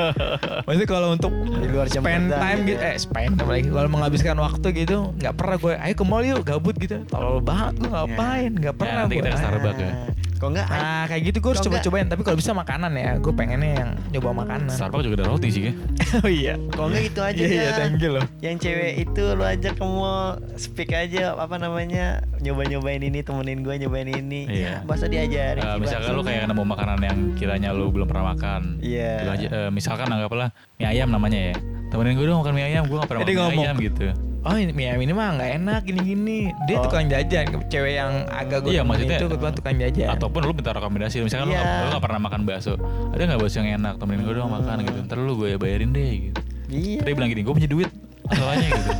[0.66, 3.68] Maksudnya kalau untuk Di luar jam spend kerja time gitu gitu, eh spend time lagi.
[3.70, 5.74] Kalau menghabiskan waktu gitu, nggak pernah gue.
[5.76, 6.98] Ayo ke mall yuk, gabut gitu.
[7.06, 9.22] Tolol banget gue ngapain, nggak Ya, pernah nanti gue.
[9.22, 9.92] kita ke Starbucks ya.
[10.40, 10.66] Kok enggak?
[10.72, 12.08] Nah kayak gitu gue harus coba-cobain.
[12.08, 14.72] Tapi kalau bisa makanan ya, gue pengennya yang nyoba makanan.
[14.72, 15.74] Starbucks juga ada roti sih kan?
[16.24, 16.56] oh iya.
[16.72, 18.24] Kok enggak itu aja Iya iya, thank you loh.
[18.40, 23.74] Yang cewek itu lu ajak ke mall, speak aja apa namanya, nyoba-nyobain ini, temenin gue
[23.84, 24.48] nyobain ini.
[24.48, 24.80] Iya.
[24.80, 25.60] Ya, masa diajarin.
[25.60, 28.80] Eh, sih, misalkan lu kayak nemu makanan yang kiranya lu belum pernah makan.
[28.80, 29.28] Iya.
[29.28, 30.48] Aja, eh, misalkan anggaplah
[30.80, 31.56] mie ayam namanya ya.
[31.92, 34.29] Temenin gue dong makan mie ayam, gue gak pernah Jadi makan mie ayam gitu.
[34.40, 36.48] Oh ini mie ayam ini mah nggak enak gini-gini.
[36.64, 36.88] Dia Oh.
[36.88, 40.08] tukang jajan, cewek yang agak gue Iya, maksudnya- itu kebetulan tukang jajan.
[40.10, 41.60] Ataupun lu minta rekomendasi, misalkan lu, Iya.
[41.60, 42.72] gak, lu gak pernah makan bakso.
[43.10, 43.94] Ada gak bakso yang enak?
[43.96, 44.98] Temenin gue dong makan gitu.
[45.04, 46.40] Ntar lu gue bayarin deh gitu.
[46.66, 47.00] Iya.
[47.04, 47.90] Dia bilang gini, gue punya duit.
[48.24, 48.90] Masalahnya gitu.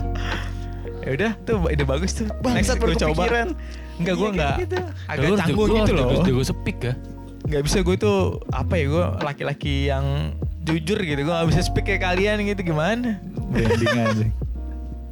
[1.07, 2.29] ya udah tuh ide bagus tuh.
[2.39, 3.23] Bangsat gue baru coba.
[3.97, 4.77] Enggak gue enggak gitu.
[5.07, 6.21] agak Lu canggung gitu loh.
[6.21, 6.95] jago sepik ya.
[7.41, 8.19] nggak bisa gue tuh
[8.53, 13.17] apa ya gue laki-laki yang jujur gitu gue gak bisa speak kayak kalian gitu gimana
[13.51, 14.27] Branding aja.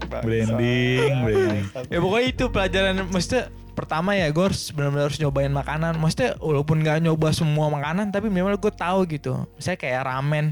[0.08, 1.64] Branding, branding.
[1.92, 2.94] ya pokoknya itu pelajaran.
[3.12, 3.44] Maksudnya
[3.76, 5.94] pertama ya gue harus benar-benar harus nyobain makanan.
[6.00, 9.46] Maksudnya walaupun gak nyoba semua makanan tapi minimal gue tahu gitu.
[9.54, 10.46] Misalnya kayak ramen.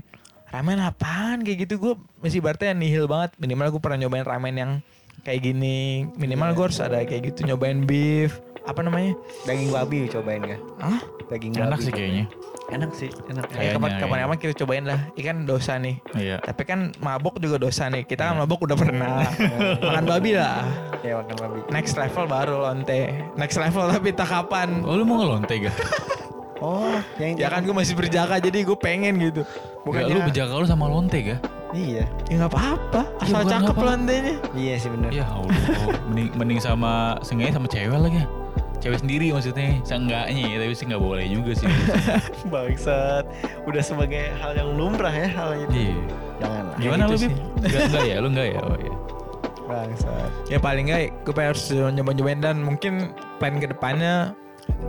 [0.47, 1.43] Ramen apaan?
[1.43, 1.93] Kayak gitu gue
[2.23, 3.35] masih berarti nihil banget.
[3.41, 4.73] Minimal gue pernah nyobain ramen yang
[5.27, 6.07] kayak gini.
[6.15, 10.61] Minimal gue harus ada kayak gitu nyobain beef apa namanya Daging babi cobain gak?
[10.79, 10.99] Hah?
[11.27, 11.83] Daging Enak babi.
[11.83, 12.25] sih kayaknya.
[12.67, 13.47] Enak sih, enak.
[13.47, 13.99] Ya, Kayaknya, kapan ya.
[14.03, 16.37] kapan kapan kita cobain lah ikan dosa nih Iya.
[16.41, 19.23] tapi kan mabok juga dosa nih kita kan mabok udah pernah
[19.81, 20.67] makan babi lah
[21.01, 21.59] Ya makan babi.
[21.69, 23.01] next level baru lonte
[23.35, 25.77] next level tapi tak kapan Oh lu mau ngelonte gak?
[26.57, 26.89] Oh,
[27.21, 29.47] yang ya kan gue masih berjaga jadi gue pengen gitu
[29.85, 31.41] Bukan lu berjaga lu sama lonte gak?
[31.71, 32.03] Iya.
[32.27, 35.11] ya nggak apa-apa asal bukan cakep lontenya Iya sih bener.
[35.12, 35.53] Ya Allah,
[36.09, 38.23] mending, mending sama sengaja sama cewek lagi.
[38.87, 41.66] Cewek sendiri maksudnya, seenggaknya ya, tapi sih nggak boleh juga sih.
[42.55, 43.26] Bangsat.
[43.66, 45.91] Udah sebagai hal yang lumrah ya hal itu.
[45.91, 45.99] Iya.
[46.39, 46.76] Jangan lah.
[46.78, 47.30] Gimana gitu lu, sih.
[47.34, 47.66] Bib?
[47.66, 48.16] Enggak, enggak ya?
[48.22, 48.61] Lu enggak ya?
[48.62, 48.95] Oh iya.
[49.66, 50.30] Bangsat.
[50.47, 53.11] ya paling nggak gue pengen harus nyoba-nyobain dan mungkin
[53.43, 53.66] plan ke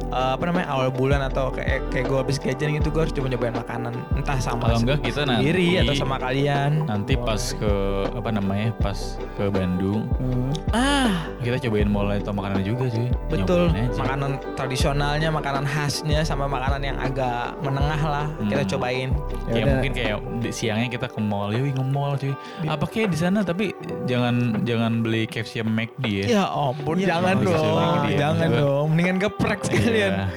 [0.07, 3.27] eh, apa namanya awal bulan atau kayak kayak gue habis gajian gitu gue harus coba
[3.27, 7.71] nyobain makanan entah sama Kalau enggak kita sendiri nanti- atau sama kalian Nanti pas ke
[8.09, 8.69] apa namanya?
[8.77, 8.99] Pas
[9.33, 10.51] ke Bandung, Hmm.
[10.71, 13.07] ah kita cobain mulai atau makanan juga sih.
[13.27, 18.71] betul makanan tradisionalnya makanan khasnya sama makanan yang agak menengah lah kita Hmm.
[18.71, 19.09] cobain
[19.47, 22.35] Ya, Ya mungkin kayak di- siangnya kita ke mall, yuk ke mall cuy.
[22.65, 23.71] Apa kayak di sana tapi
[24.03, 26.25] jangan jangan beli KFC sama McD ya.
[26.29, 28.59] ya ampun Iya, jangan bisa dong jangan Juga.
[28.59, 30.27] dong mendingan geprek sekalian Iya.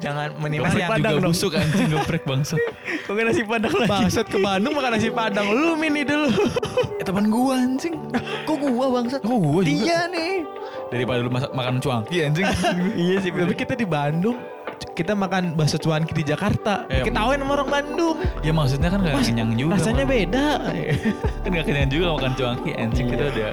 [0.00, 1.28] jangan minimal yang juga dong.
[1.28, 2.56] busuk anjing geprek bangsa.
[3.04, 3.90] Kok gak nasi padang lagi?
[3.90, 6.32] bangsat ke Bandung makan nasi padang lu mini dulu
[6.96, 7.94] Eh teman gua anjing.
[8.42, 9.20] Kok gua bangsat?
[9.22, 9.76] Oh gua juga.
[9.76, 10.34] Dia nih.
[10.88, 12.46] Daripada lu masak makan cuangki anjing.
[12.98, 14.40] iya sih tapi kita di Bandung
[14.90, 19.12] kita makan bakso cuanki di Jakarta Eh, ketawain sama orang Bandung ya maksudnya kan gak
[19.14, 19.76] Mas, kenyang juga.
[19.76, 20.12] rasanya Bang.
[20.18, 20.46] beda
[21.40, 23.32] kan gak kenyang juga makan cuangki anjing kita Iya.
[23.32, 23.52] udah.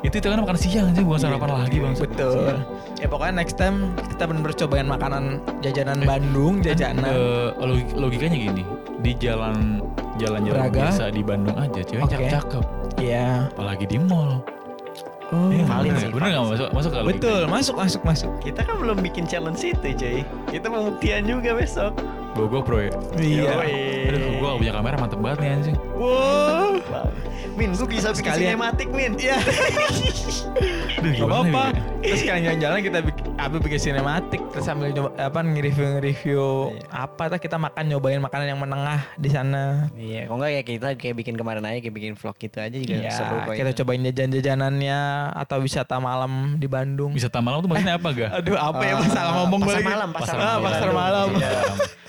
[0.00, 1.92] Itu itu kan makan siang anjing bukan sarapan lagi bang.
[1.94, 2.56] betul
[2.96, 3.76] ya pokoknya next time
[4.08, 5.24] kita bener-bener cobain makanan
[5.60, 8.62] jajanan Bandung jajanan Eh, logik- logikanya gini,
[8.98, 9.84] di jalan
[10.16, 10.76] jalan-jalan Braga.
[10.88, 12.12] biasa di Bandung aja cewek Oke.
[12.12, 12.64] cakep-cakep.
[12.96, 14.40] Iya Apalagi di mall.
[15.30, 16.10] oh Iya, valid bener sih?
[16.10, 19.88] Bener nggak masuk masuk kalau betul masuk masuk masuk Kita kan belum bikin challenge itu,
[19.94, 20.20] cuy.
[20.48, 21.92] Kita pembuktian juga besok.
[22.30, 22.90] Gue GoPro ya.
[23.16, 23.50] iya
[24.06, 25.76] Aduh, gue gak punya kamera mantep banget nih anjing.
[25.92, 26.72] wow.
[27.50, 28.56] Min, gua bisa bikin Sekalian.
[28.56, 29.12] sinematik, Min.
[29.14, 29.36] Iya.
[30.96, 31.62] Aduh, Gak apa-apa.
[31.68, 31.82] nih?
[32.02, 36.84] Terus kalian jalan-jalan kita bikin, apa bikin sinematik terus sambil nyoba apa nge-review nge-review Iya.
[36.90, 39.88] apa tuh kita makan nyobain makanan yang menengah di sana.
[39.92, 42.96] Iya, kok enggak ya kita kayak bikin kemarin aja kayak bikin vlog gitu aja juga
[42.96, 43.52] Iya, seru kok.
[43.52, 43.78] kita itu.
[43.78, 45.00] cobain jajan-jajanannya
[45.36, 47.12] atau wisata malam di Bandung.
[47.12, 48.30] Wisata malam tuh maksudnya apa gak?
[48.34, 49.88] Aduh, apa ya Eh, masalah ngomong pasar balik.
[49.90, 50.60] malam, pasar Ah, malam.
[50.64, 51.28] pasar malam.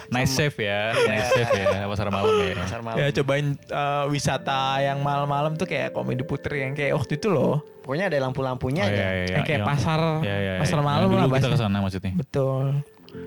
[0.01, 0.13] Iya.
[0.13, 2.55] Nice save ya, nice save ya, pasar malam ya.
[2.57, 2.97] Pasar malam.
[2.97, 7.61] Ya cobain eh, wisata yang malam-malam tuh kayak komedi putri yang kayak waktu itu loh.
[7.81, 8.95] Pokoknya ada lampu-lampunya Oh, aja.
[8.95, 10.83] iya, iya, yang kayak yang- pasar Ya, ya, pasar ya.
[10.83, 12.13] malam lah dulu kita maksudnya.
[12.13, 12.65] Betul.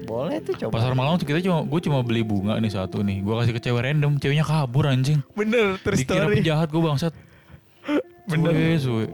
[0.07, 0.73] Boleh tuh coba.
[0.81, 3.21] Pasar malam tuh kita cuma, gue cuma beli bunga nih satu nih.
[3.21, 5.21] Gue kasih ke cewek random, ceweknya kabur anjing.
[5.35, 6.41] Bener, terus Dikira story.
[6.41, 7.13] penjahat gue bangsat.
[8.31, 8.53] Bener.
[8.53, 9.07] Suwe, suwe.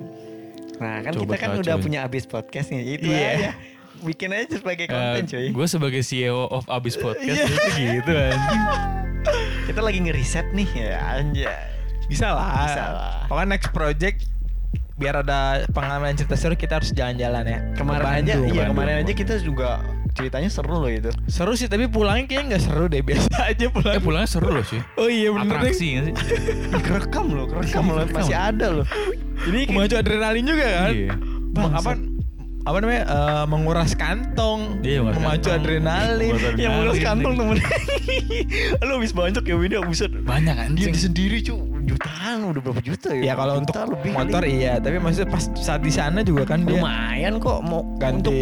[0.79, 1.83] Nah, kan Coba kita kan kacau udah ya.
[1.83, 2.97] punya abis podcast nih.
[2.97, 3.29] Itu Iya.
[3.35, 3.51] aja.
[4.01, 5.49] Bikin aja sebagai konten, cuy.
[5.49, 7.47] gue Eh, sebagai CEO of Abis Podcast Iya.
[7.47, 8.63] itu gitu anjing.
[9.69, 11.61] Kita lagi ngeriset nih ya, anjay.
[12.07, 12.65] Bisa lah.
[12.65, 13.15] Bisa lah.
[13.27, 14.19] Pokoknya next project
[14.95, 17.59] biar ada pengalaman cerita seru kita harus jalan-jalan ya.
[17.73, 18.43] Ke Kemarin aja, Bandung.
[18.43, 18.69] iya Bandung.
[18.75, 19.69] kemarin aja kita juga
[20.11, 21.09] ceritanya seru loh itu.
[21.25, 23.95] Seru sih tapi pulangnya kayaknya nggak seru deh biasa aja pulang.
[23.95, 24.81] Eh pulangnya seru loh sih.
[24.97, 25.71] Oh iya bener deh.
[25.71, 26.13] Atraksi sih?
[26.85, 28.87] kerekam loh, kerekam loh, masih ada loh.
[29.41, 30.93] Ini memacu adrenalin juga kan?
[30.93, 31.13] Iya.
[31.51, 31.91] Bang, apa
[32.61, 35.57] apa namanya eh, menguras kantong, Iya, menguras memacu kantong.
[35.57, 36.31] adrenalin.
[36.31, 37.57] Menguras Yang mulus Adrenalin kantong temen
[38.87, 40.95] Lu habis banyak ya video buset Banyak Dia anjing.
[40.95, 41.57] sendiri cu
[41.91, 44.55] Jutaan udah berapa juta ya Ya kalau untuk lebih motor kali.
[44.57, 48.35] iya, tapi maksudnya pas saat di sana juga kan dia Lumayan kok mau ganti untuk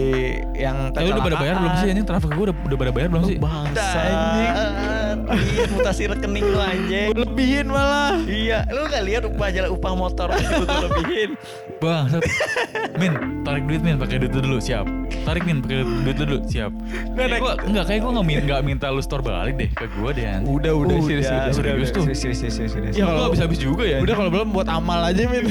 [0.54, 2.04] yang Eh lu udah pada bayar belum sih anjing?
[2.04, 3.36] Traffic gue udah, udah pada bayar belum sih?
[3.38, 4.54] Bangsa Anjing.
[5.28, 8.16] Iya mutasi rekening lu anjing lebihin malah.
[8.22, 11.30] Iya Lu gak lihat upah jalan upah motor Itu tuh lebihin
[11.82, 12.10] Bang.
[12.96, 14.82] Min, tarik duit Min, pakai duit dulu, siap.
[15.22, 16.74] Tarik Min, pakai duit dulu, siap.
[17.14, 20.10] Kayak gua, enggak, kayak gua enggak minta, enggak minta lu store balik deh ke gua
[20.10, 20.26] deh.
[20.26, 20.50] anjing.
[20.50, 21.54] Udah udah serius Udah, serius.
[21.54, 22.04] serius tuh.
[22.08, 23.06] Serius serius serius serius Ya
[23.40, 23.98] habis-habis juga ya.
[23.98, 25.46] Udah kalau belum buat amal aja Min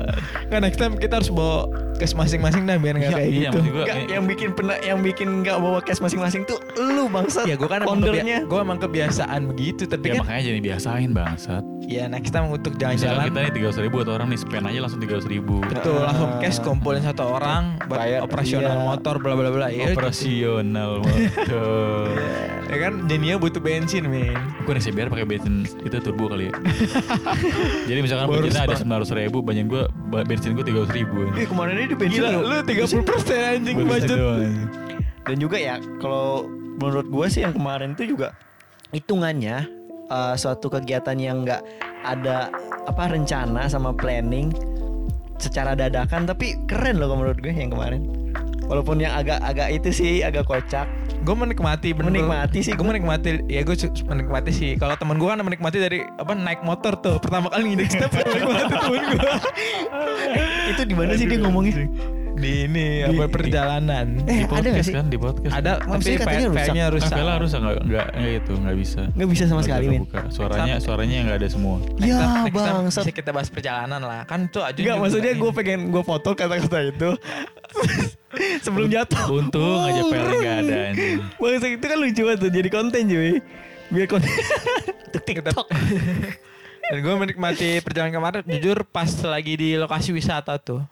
[0.50, 3.58] Kan next time kita harus bawa cash masing-masing dah biar nggak Iya, kayak iya, gitu.
[3.64, 4.06] gua- Nggak, eh.
[4.10, 7.44] yang bikin pernah yang bikin nggak bawa cash masing-masing tuh lu bangsat.
[7.44, 11.64] Ya gue kan kebia- gua emang kebiasaan begitu Tapi Ya kan makanya jadi biasain bangsat.
[11.82, 14.98] ya next time untuk jalan-jalan kita nih tiga ribu atau orang nih spend aja langsung
[14.98, 15.58] tiga ribu.
[15.62, 18.86] Betul langsung cash kumpulin satu orang Buat Bayar, operasional iya.
[18.86, 22.06] motor bla bla bla ya, Operasional motor.
[22.72, 24.32] ya kan jadinya butuh bensin men
[24.62, 26.52] Gue nih CBR pakai bensin itu turbo kali ya.
[27.88, 29.82] Jadi misalkan Boros bensinnya ada sembilan ratus ribu, banyak gue
[30.24, 31.30] bensin gue tiga ribu.
[31.32, 34.18] Eh, kemarin ini di bensin Gila lu- lu 30 persen anjing budget
[35.22, 38.34] Dan juga ya kalau menurut gue sih yang kemarin itu juga
[38.90, 39.66] hitungannya
[40.08, 41.62] eh, suatu kegiatan yang nggak
[42.02, 42.50] ada
[42.84, 44.50] apa rencana sama planning
[45.38, 48.02] secara dadakan tapi keren loh menurut gue yang kemarin.
[48.64, 50.86] Walaupun yang agak-agak itu sih agak kocak.
[51.22, 52.90] gue menikmati bener Menikmati sih gue gua.
[52.90, 57.14] menikmati ya gue menikmati sih kalau temen gue kan menikmati dari apa naik motor tuh
[57.16, 59.30] pertama kali nginjek step menikmati temen gue
[60.72, 61.86] itu di mana sih dia ngomongnya?
[62.32, 64.94] di ini apa perjalanan Eh, Di ada nggak podcast sih?
[64.96, 65.52] kan di podcast.
[65.52, 66.58] ada tapi katanya rusak.
[66.58, 69.00] file-nya Kan rusak nggak nggak nggak itu nggak bisa.
[69.12, 70.20] Nggak bisa sama Nggak sekali, buka.
[70.26, 71.76] Suaranya suaranya nggak ada semua.
[72.00, 73.04] Ya, time bangsat.
[73.04, 76.78] bisa kita bahas perjalanan lah kan tuh aja Enggak maksudnya gue pengen gue foto kata-kata
[76.82, 77.10] itu
[78.60, 79.24] sebelum jatuh.
[79.30, 80.78] Untung aja filenya nggak ada.
[81.36, 83.32] Bangsa itu kan lucu banget tuh jadi konten cuy.
[83.88, 84.30] Biar konten.
[85.12, 85.66] TikTok.
[86.82, 90.82] dan gue menikmati perjalanan kemarin jujur pas lagi di lokasi wisata tuh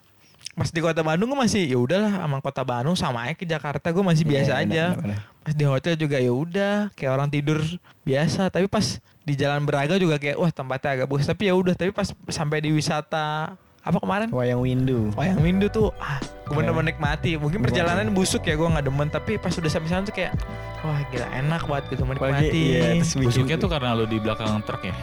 [0.50, 3.90] pas di kota Bandung gue masih ya udahlah sama kota Bandung sama aja ke Jakarta
[3.90, 5.18] gue masih biasa Iya, aja benar, benar.
[5.40, 7.58] pas di hotel juga ya udah kayak orang tidur
[8.00, 11.74] biasa tapi pas di Jalan Braga juga kayak wah tempatnya agak bagus tapi ya udah
[11.74, 15.08] tapi pas sampai di wisata apa kemarin Wayang windu.
[15.16, 19.38] Wayang Windu tuh ah gue bener menikmati mungkin perjalanan busuk ya gue nggak demen tapi
[19.38, 20.34] pas udah sampai sana tuh kayak
[20.82, 24.94] wah gila enak banget gitu menikmati iya, Busuknya tuh karena lo di belakang truk ya.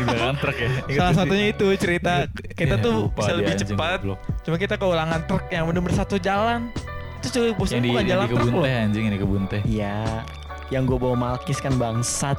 [0.00, 0.68] di belakang truk ya.
[0.88, 2.12] Ingat Salah satunya itu cerita
[2.56, 3.98] kita Ya, tuh lupa bisa lebih anjing, cepat.
[4.42, 6.72] Cuma kita keulangan truk yang bener-bener satu jalan.
[7.20, 9.62] Itu cuy di, bukan jalan di kebun teh anjing di kebun teh.
[9.68, 10.24] Iya.
[10.72, 12.38] Yang gue bawa Malkis kan bangsat.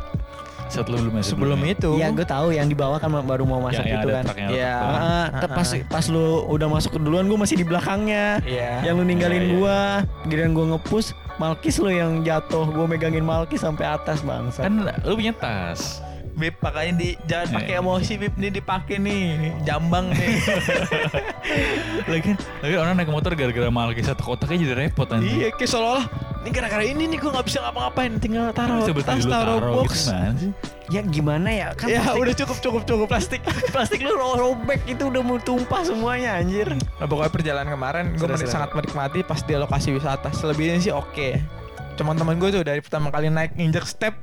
[0.68, 1.72] Saat lu belum masuk Sebelum ya?
[1.72, 1.90] itu.
[1.96, 4.24] Iya gue tahu yang di bawah kan baru mau masuk yang, itu kan.
[4.36, 4.76] yang Iya.
[4.76, 4.92] truk.
[4.92, 8.44] Ah, ah, pas pas lu udah masuk ke duluan gue masih di belakangnya.
[8.44, 8.84] Iya.
[8.84, 9.56] Yang lu ninggalin Iya, iya.
[9.56, 9.80] gua,
[10.26, 11.06] giliran gua ngepus,
[11.38, 14.66] Malkis lu yang jatuh, gua megangin Malkis sampai atas bangsa.
[14.66, 16.02] Kan lu punya tas.
[16.38, 17.82] Bib pakainya di jangan pakai Iya.
[17.82, 19.22] emosi Bib nih dipakai nih
[19.64, 20.38] jambang nih.
[22.08, 22.32] lagi
[22.62, 25.34] lagi orang naik motor gara-gara malki satu kotaknya jadi repot anjing.
[25.36, 26.06] iya kayak seolah-olah
[26.40, 30.08] ini gara-gara ini nih gue nggak bisa ngapa-ngapain tinggal taruh tas taruh taruh box.
[30.08, 30.52] gitu sih?
[30.88, 31.68] Ya gimana ya?
[31.74, 33.42] Kan Ya plastik, udah cukup cukup cukup plastik.
[33.76, 36.70] plastik lu ro- robek itu udah mau tumpah semuanya anjir.
[36.72, 40.32] Nah, pokoknya perjalanan kemarin gue sangat menikmati pas di lokasi wisata.
[40.32, 41.44] Selebihnya sih oke.
[41.98, 44.16] Cuman teman gue tuh dari pertama kali naik injek step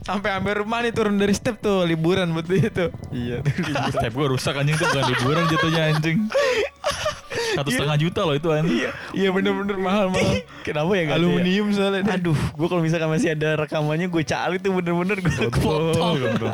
[0.00, 2.90] sampai hampir rumah nih turun dari step tuh liburan dia tuh.
[3.10, 3.44] Iya.
[3.94, 6.18] Step gue rusak anjing itu bukan liburan jatuhnya anjing.
[7.30, 8.90] Satu setengah juta loh itu anjing.
[9.12, 10.42] Iya bener-bener mahal mahal.
[10.62, 11.16] Kenapa ya ada ya?
[11.18, 12.00] Aluminium soalnya.
[12.02, 12.14] dia.
[12.16, 16.48] Aduh, gua kalau misalkan masih ada rekamannya gue cari tuh bener-bener gue foto.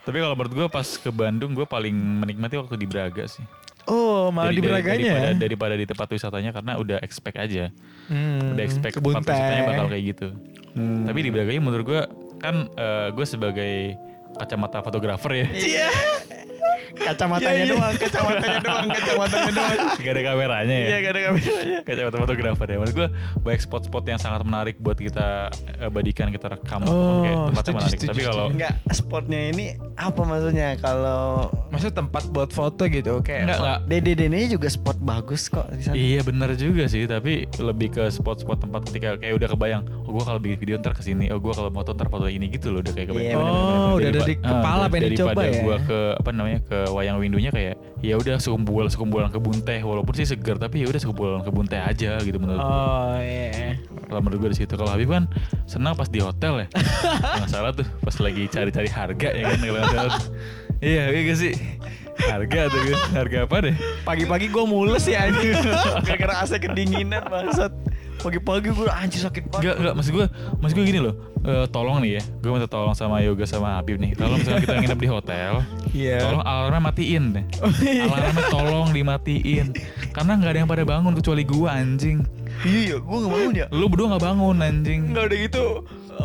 [0.00, 3.44] Tapi kalau menurut gue pas ke Bandung gue paling menikmati waktu di Braga sih.
[3.88, 5.40] Oh malah Dari- di Beraganya daripada, ya.
[5.40, 7.72] daripada di tempat wisatanya karena udah expect aja.
[8.06, 10.28] Hmm, Udah expect kebun tempat wisatanya bakal kayak gitu.
[10.76, 11.04] Hmm.
[11.08, 12.02] Tapi di Braganya menurut gue
[12.40, 12.66] kan
[13.12, 13.94] gue sebagai
[14.34, 15.46] kacamata fotografer ya.
[15.52, 15.88] Iya.
[16.90, 17.72] Kacamatanya Iya, iya.
[17.72, 19.78] doang, kacamatanya doang, kacamatanya doang.
[19.94, 20.86] Gak ada kameranya ya.
[20.90, 21.78] Iya, gak ada kameranya.
[21.86, 22.76] kacamata fotografer ya.
[22.82, 23.08] Menurut gue
[23.40, 26.82] banyak spot-spot yang sangat menarik buat kita abadikan, kita rekam.
[26.84, 27.94] Oh, kayak tempatnya setuju, menarik.
[27.94, 29.64] setuju, Tapi kalau Enggak, spotnya ini
[30.00, 30.80] apa maksudnya?
[30.80, 33.46] Kalau Maksudnya tempat buat foto gitu kayak.
[33.46, 35.94] enggak enggak Dede Dene juga spot bagus kok di sana.
[35.94, 40.24] Iya benar juga sih, tapi lebih ke spot-spot tempat ketika kayak udah kebayang, oh gue
[40.26, 42.82] kalau bikin video ntar ke sini, oh gue kalau foto ntar foto ini gitu loh,
[42.82, 43.30] udah kayak kebayang.
[43.30, 43.78] Iya, bener-bener.
[43.78, 45.62] Oh, udah ada di kepala ah, pengen daripada dicoba ya.
[45.62, 50.12] gue ke apa namanya ke wayang windunya kayak ya udah sekumpulan sekumpulan kebun teh, walaupun
[50.16, 52.80] sih segar tapi ya udah sekumpulan kebun teh aja gitu menurut gue.
[52.80, 53.76] Oh iya.
[54.08, 55.24] Kalau menurut gue di situ, kalau Habib kan
[55.68, 56.68] senang pas di hotel ya,
[57.40, 60.08] nggak salah tuh pas lagi cari-cari harga ya kan kalau hotel.
[60.80, 61.52] Iya, iya gak sih?
[62.16, 63.76] Harga tuh kan, harga apa deh?
[64.00, 65.60] Pagi-pagi gue mules ya anjir.
[66.08, 67.68] Gara-gara AC kedinginan bangsat.
[68.20, 69.60] Pagi-pagi gue anjir sakit banget.
[69.64, 71.14] Enggak, enggak, maksud gue, maksud gue gini loh.
[71.40, 74.12] eh, tolong nih ya, gue minta tolong sama Yoga sama Habib nih.
[74.12, 75.52] Kalau misalnya kita nginep di hotel,
[75.90, 76.20] Iya.
[76.20, 77.44] tolong alarmnya matiin deh.
[78.04, 79.66] Alarmnya tolong dimatiin.
[80.12, 82.18] Karena nggak ada yang pada bangun kecuali gue anjing.
[82.60, 83.66] Iya, iya, gue gak bangun ya.
[83.72, 85.00] Lu berdua nggak bangun anjing.
[85.08, 85.64] Enggak udah gitu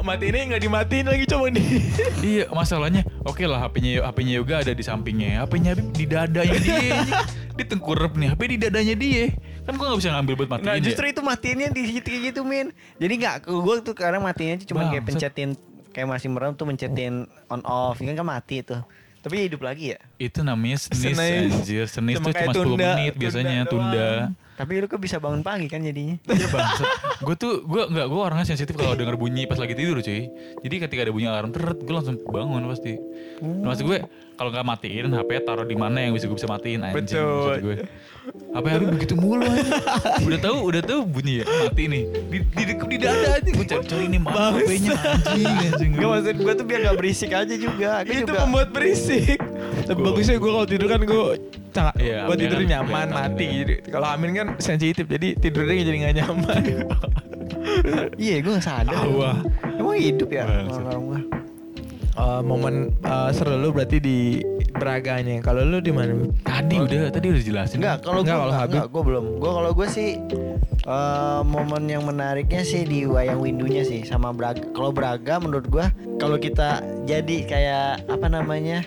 [0.04, 1.68] mati ini nggak dimatiin lagi coba nih.
[2.36, 5.48] Iya, masalahnya oke lah HP-nya HP-nya Yoga ada di sampingnya.
[5.48, 7.00] HP-nya Habib di dadanya dia.
[7.56, 9.32] Di tengkurap nih, HP di dadanya dia.
[9.66, 10.68] Kan gue nggak bisa ngambil buat matiin.
[10.70, 10.84] Nah ya.
[10.86, 14.88] justru itu matiinnya di situ kayak gitu Min Jadi gak, gue tuh karena matinya cuma
[14.88, 15.50] kayak pencetin
[15.90, 17.14] Kayak masih merem tuh mencetin
[17.48, 18.86] on off Kan kan mati tuh
[19.20, 21.50] Tapi hidup lagi ya Itu namanya senis, Senis.
[21.50, 21.86] anjir.
[21.90, 23.72] Senis Cuma tuh cuma 10 tunda, menit tunda biasanya doang.
[23.74, 24.08] tunda.
[24.56, 26.16] Tapi lu kok bisa bangun pagi kan jadinya?
[26.32, 26.88] Iya bangsat.
[27.20, 30.32] gue tuh gue nggak gue orangnya sensitif kalau denger bunyi pas lagi tidur cuy.
[30.64, 32.96] Jadi ketika ada bunyi alarm teret gue langsung bangun pasti.
[33.44, 34.00] Nah, maksud gue
[34.36, 37.56] kalau nggak matiin HP taruh di mana yang bisa gue bisa matiin anjing Betul.
[37.60, 37.76] gue.
[38.26, 39.46] HP Habib begitu mulu
[40.26, 42.04] udah tahu udah tahu bunyi ya mati nih.
[42.28, 45.92] Di di, di, di dada aja gue cari cari ini mana HP-nya anjing anjing.
[45.94, 47.92] Gak maksud gue tuh biar gak berisik aja juga.
[48.04, 49.38] Gue itu juga membuat berisik.
[49.86, 51.26] Tapi Gua- bagusnya gue kalau tidur kan gue
[52.00, 53.46] Iya, buat Amin tidur kan nyaman mati.
[53.52, 53.74] gitu.
[53.78, 56.62] Jadi kalau Amin kan sensitif jadi tidurnya jadi nggak nyaman.
[58.16, 59.06] Iya gue gak sadar.
[59.10, 59.38] Wah.
[59.76, 60.86] Emang hidup ya Bangsat.
[62.16, 64.40] Eh, momen eh, seru lu berarti di
[64.72, 65.44] Braganya.
[65.44, 66.16] Kalau lu di mana?
[66.48, 67.84] Tadi udah tadi udah jelasin.
[67.84, 68.72] Enggak, kalau Enggak, kalau Habib.
[68.80, 69.26] enggak, gue belum.
[69.40, 70.10] Gue kalau gue sih
[70.88, 74.64] eh, momen yang menariknya sih di wayang windunya sih sama Braga.
[74.72, 75.86] Kalau Braga menurut gue
[76.16, 78.80] kalau kita jadi kayak apa namanya?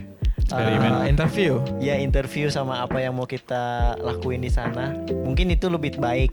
[0.48, 1.04] Eksperimen.
[1.04, 1.60] Eh, interview.
[1.76, 4.96] ya interview sama apa yang mau kita lakuin di sana.
[5.04, 6.32] Mungkin itu lebih baik.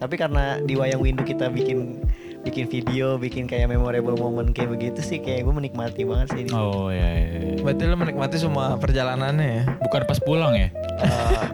[0.00, 2.00] Tapi karena di wayang windu kita bikin
[2.40, 6.52] bikin video, bikin kayak memorable moment kayak begitu sih kayak gue menikmati banget sih ini.
[6.56, 7.60] Oh ya, ya, ya.
[7.60, 9.62] Berarti lu menikmati semua perjalanannya ya.
[9.84, 10.68] Bukan pas pulang ya?
[11.04, 11.44] Eh,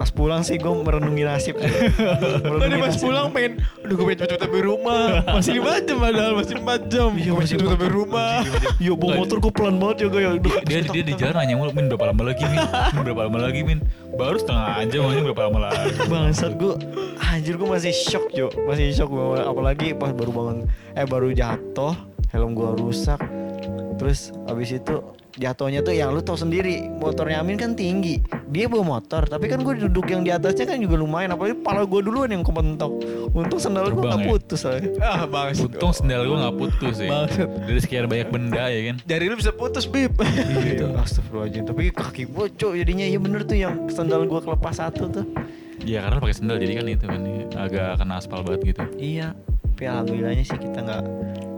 [0.00, 1.60] pas pulang sih gue merenungi nasib.
[1.60, 5.20] Tadi pas pulang pengen, aduh gue pengen cepet-cepet sampai rumah.
[5.28, 7.10] Masih 5 jam padahal, masih 4 jam.
[7.12, 8.40] Iya, masih cepet sampai rumah.
[8.80, 10.30] Yo bawa motor gue pelan banget ya gue ya.
[10.64, 12.64] dia dia di jalan nanya mulu min berapa lama lagi min
[12.96, 13.78] min berapa lama lagi min
[14.16, 16.74] baru setengah jam aja berapa lama lagi Bangsat gue
[17.20, 20.58] Anjir gue masih shock Jo Masih shock gue Apalagi pas baru bangun
[20.96, 21.92] Eh baru jatuh
[22.32, 23.20] Helm gue rusak
[24.00, 24.96] Terus abis itu
[25.38, 28.18] jatuhnya tuh yang lu tau sendiri motornya Amin kan tinggi.
[28.50, 31.86] Dia bawa motor tapi kan gue duduk yang di atasnya kan juga lumayan apalagi pala
[31.86, 32.90] gue duluan yang kepentok
[33.30, 34.26] untung sendal gue gak ya?
[34.26, 34.90] putus soalnya.
[34.98, 35.62] Ah, bagus.
[35.62, 37.10] untung sendal gue nggak putus ya.
[37.10, 37.48] Bangsat.
[37.66, 38.96] dari sekian banyak benda ya kan?
[39.06, 40.18] Jari lu bisa putus, Bib.
[40.66, 40.84] gitu.
[40.98, 41.64] Astagfirullahaladzim.
[41.66, 45.26] Tapi kaki gue cok jadinya Iya bener tuh yang sandal gue kelepas satu tuh.
[45.86, 48.82] Ya karena pakai sendal jadi kan itu kan ya, agak kena aspal banget gitu.
[49.00, 49.32] Iya.
[49.80, 51.02] Tapi alhamdulillahnya sih kita gak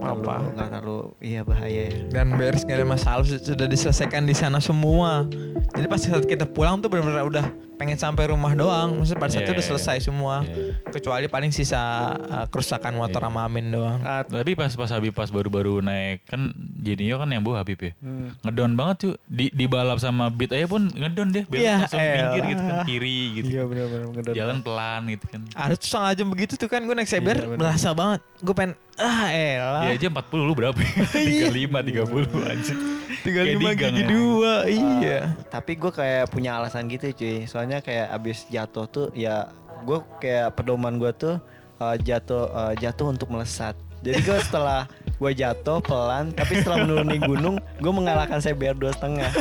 [0.05, 0.35] Apa?
[0.37, 4.59] terlalu, Gak terlalu Iya bahaya ya Dan beres gak ada masalah sudah diselesaikan di sana
[4.59, 5.27] semua.
[5.73, 8.95] Jadi pas saat kita pulang tuh benar-benar udah pengen sampai rumah doang.
[8.97, 10.35] Maksudnya pada saat itu Iya, udah iya, selesai semua.
[10.43, 10.93] Iya.
[10.93, 11.81] Kecuali paling sisa
[12.15, 13.27] uh, kerusakan motor Iya.
[13.27, 13.99] sama Amin doang.
[14.01, 17.93] Ah, tapi pas pas Habib pas baru-baru naik kan Jenio kan yang bawa Habib ya
[17.99, 18.35] Hmm.
[18.43, 22.01] ngedown banget tuh di di balap sama beat aja pun ngedown deh belok Iya, langsung
[22.03, 24.35] pinggir gitu kan kiri gitu Iya bener-bener ngedot.
[24.35, 27.45] jalan pelan gitu kan Ada tuh setengah jam begitu tuh kan gue naik Iya, bener.
[27.55, 28.21] berasa banget.
[28.39, 29.83] Gue pengen ah elah.
[29.89, 31.05] Ya aja 40 lu berapa ya?
[31.49, 32.77] 35, 30 anjir.
[33.23, 34.09] Tiga Kayak lima digang gigi ya.
[34.11, 35.19] dua, iya.
[35.47, 39.55] Tapi gue kayak punya alasan gitu cuy Soalnya kayak abis jatuh tuh Ya
[39.87, 41.39] gue kayak pedoman gue tuh
[41.79, 47.23] eh, Jatuh eh, jatuh untuk melesat Jadi gue setelah gue jatuh pelan Tapi setelah menuruni
[47.23, 49.31] gunung Gue mengalahkan CBR dua setengah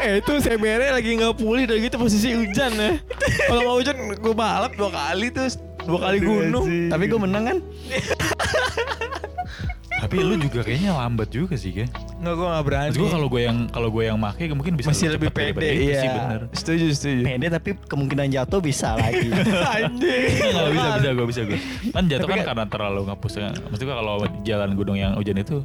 [0.00, 2.90] eh itu CBR lagi nggak pulih udah gitu posisi hujan ya.
[3.44, 5.50] Kalau nggak hujan gue balap dua kali tuh
[5.90, 6.66] dua kali gunung.
[6.86, 7.58] Tapi gue menang kan
[10.00, 11.88] Tapi lu juga kayaknya lambat juga sih kan.
[12.24, 12.90] Nggak gue nggak berani.
[12.96, 16.00] Gua kalau gue yang kalau gue yang make mungkin bisa masih lebih cepat pede iya.
[16.00, 16.40] sih bener.
[16.56, 17.22] Setuju setuju.
[17.28, 19.28] Pede tapi kemungkinan jatuh bisa lagi
[19.76, 20.40] Anjing.
[20.40, 21.58] Enggak bisa bisa gue bisa gue.
[21.92, 23.52] Kan jatuh Tapi kan karena terlalu ngapus kan.
[23.68, 25.60] Maksudnya kalau jalan gunung yang hujan itu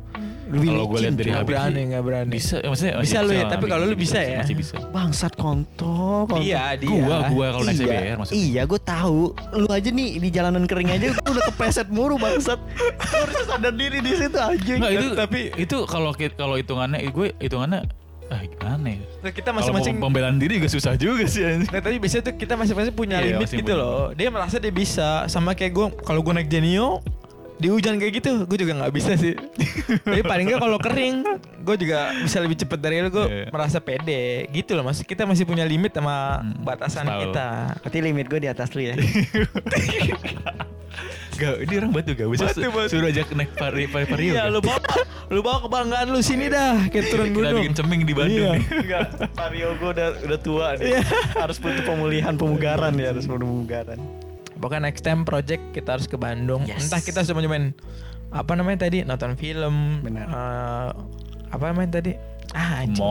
[0.46, 2.32] kalau gue lihat dari Habib berani nggak berani.
[2.32, 4.40] Bisa, ya, maksudnya Bisa lu ya, tapi kalau lu bisa ya?
[4.46, 4.76] Masih bisa.
[4.90, 6.46] Bangsat kontol, kontol.
[6.46, 6.90] Iya dia.
[6.90, 8.38] Gua gua kalau naik iya, CBR maksudnya.
[8.40, 9.22] iya gue tahu.
[9.56, 12.60] Lu aja nih di jalanan kering aja udah kepleset mulu bangsat.
[12.62, 14.72] Lu harus sadar diri di situ aja.
[14.72, 17.82] Enggak itu Tapi- tapi itu kalau kalau hitungannya gue hitungannya
[18.26, 19.02] ah gimana ya?
[19.22, 21.70] Nah, kita masing-masing pembelaan diri juga susah juga sih anjing.
[21.70, 23.86] Nah tapi biasanya tuh kita masing-masing punya Iya, limit masing gitu punya.
[23.86, 24.06] loh.
[24.18, 25.10] Dia merasa dia bisa.
[25.26, 27.06] Sama kayak gue, kalau gue naik Genio,
[27.56, 29.32] di hujan kayak gitu, gue juga nggak bisa sih.
[30.06, 31.16] tapi paling nggak kalau kering,
[31.58, 33.10] gue juga bisa lebih cepet dari lu.
[33.10, 33.48] Gue Iya.
[33.48, 34.84] merasa pede, gitu loh.
[34.84, 37.20] Mas kita masih punya limit sama Hmm, batasan tahu.
[37.26, 37.48] kita.
[37.80, 38.96] Berarti limit gue di atas lu ya.
[41.36, 42.88] Gak, ini orang batu gak bisa Batu, batu.
[42.88, 44.56] suruh ajak naik vari, vari, vario Iya, kan?
[44.56, 44.80] lu bawa,
[45.36, 47.56] lu bawa kebanggaan lu sini dah, kayak turun Kita gunung.
[47.60, 48.52] bikin ceming di Bandung Iya.
[48.54, 48.64] nih.
[48.80, 50.86] Enggak, Vario gue udah udah tua nih.
[50.90, 51.00] Iya.
[51.36, 54.00] harus butuh pemulihan pemugaran ya, harus butuh pemugaran.
[54.66, 56.66] Pokoknya next time project kita harus ke Bandung.
[56.66, 56.90] Yes.
[56.90, 57.70] Entah kita cuma nyobain
[58.34, 60.02] apa namanya tadi nonton film.
[60.02, 60.26] Benar.
[60.26, 60.90] eh,
[61.54, 62.18] apa namanya tadi?
[62.50, 63.06] Ah, anjing.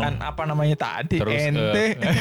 [0.00, 1.20] Kan apa namanya tadi?
[1.20, 2.00] Terus, Ente.
[2.00, 2.16] eh,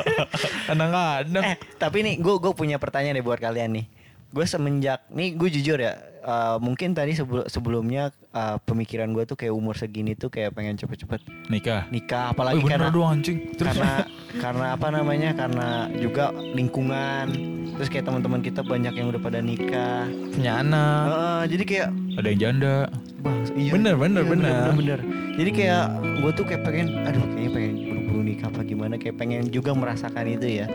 [0.72, 1.44] Kadang-kadang.
[1.44, 3.84] Eh, tapi nih gue gue punya pertanyaan nih buat kalian nih.
[4.32, 5.92] Gue semenjak nih gue jujur ya,
[6.24, 10.74] eh, mungkin tadi sebelum sebelumnya eh, pemikiran gue tuh kayak umur segini tuh kayak pengen
[10.74, 11.86] cepet-cepet Nikah.
[11.88, 13.38] nikah, Oh, apalagi bener karena doang anjing.
[13.52, 13.90] Terus karena
[14.38, 17.26] karena apa namanya karena juga lingkungan
[17.72, 21.02] terus kayak teman-teman kita banyak yang udah pada nikah Punya anak.
[21.06, 22.76] Heeh, jadi kayak ada yang janda.
[23.18, 24.50] bang iya, Bener, bener, iya, bener.
[24.50, 25.00] bener, bener.
[25.32, 25.84] jadi kayak
[26.18, 30.26] gue tuh kayak pengen aduh kayaknya pengen buru-buru nikah apa gimana kayak pengen juga merasakan
[30.26, 30.66] itu ya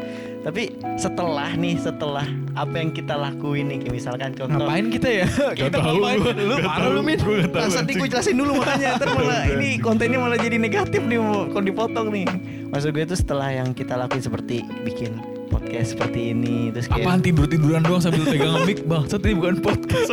[0.47, 2.23] Tapi setelah nih, setelah
[2.55, 4.63] apa yang kita lakuin nih, kayak misalkan contoh.
[4.63, 5.27] Ngapain kita ya?
[5.59, 6.17] kita tahu ngapain?
[6.23, 6.31] gua.
[6.39, 7.19] Lu Gak parah lu Min.
[7.51, 11.67] Nanti gue jelasin dulu makanya ntar malah ini kontennya malah jadi negatif nih mau kalau
[11.67, 12.25] dipotong nih.
[12.71, 15.36] Maksud gue itu setelah yang kita lakuin seperti bikin
[15.67, 19.03] podcast seperti ini terus kayak Apaan tidur tiduran doang sambil pegang mic bang?
[19.03, 20.09] ini bukan podcast.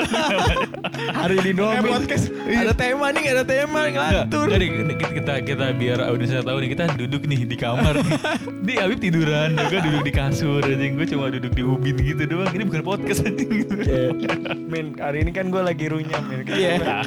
[1.14, 2.24] hari ini doang Eh, podcast.
[2.34, 4.50] Ada tema nih, ada tema ngelantur.
[4.50, 7.94] Jadi kita, kita kita biar audiensnya tahu nih kita duduk nih di kamar.
[8.66, 10.96] Di Habib tiduran, juga duduk di kasur anjing.
[10.96, 12.48] Gue cuma duduk di ubin gitu doang.
[12.48, 13.68] Ini bukan podcast anjing.
[13.68, 14.08] Iya.
[14.72, 16.48] Min, hari ini kan gue lagi runyam Min.
[16.48, 17.04] Kan, Iya.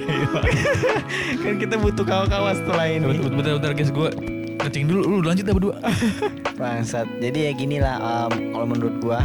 [1.43, 3.17] kan kita butuh kawan-kawan setelah ini.
[3.25, 5.01] Bentar, bentar guys, gue kencing dulu.
[5.05, 5.75] Lu lanjut dah berdua.
[6.59, 7.07] Bangsat.
[7.21, 9.21] Jadi ya gini lah um, kalau menurut gua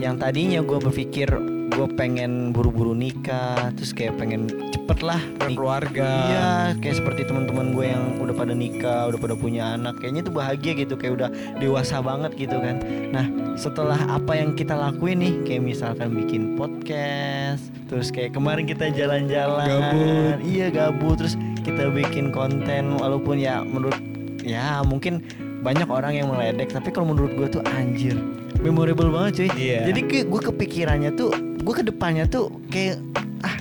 [0.00, 1.28] yang tadinya gua berpikir
[1.72, 4.44] gue pengen buru-buru nikah terus kayak pengen
[4.76, 6.10] cepet lah Berkeluarga.
[6.28, 6.50] Iya,
[6.84, 10.72] kayak seperti teman-teman gue yang udah pada nikah, udah pada punya anak, kayaknya tuh bahagia
[10.76, 11.28] gitu, kayak udah
[11.58, 12.76] dewasa banget gitu kan.
[13.12, 13.26] Nah,
[13.56, 19.66] setelah apa yang kita lakuin nih, kayak misalkan bikin podcast, terus kayak kemarin kita jalan-jalan,
[19.66, 20.36] Gabut.
[20.44, 21.34] iya gabut, terus
[21.64, 23.96] kita bikin konten, walaupun ya menurut
[24.42, 25.22] ya mungkin
[25.62, 28.18] banyak orang yang meledek, tapi kalau menurut gue tuh anjir,
[28.60, 29.50] memorable banget cuy.
[29.54, 29.86] Iya.
[29.86, 31.30] Jadi kayak gue kepikirannya tuh,
[31.62, 32.98] gue ke depannya tuh kayak
[33.46, 33.54] ah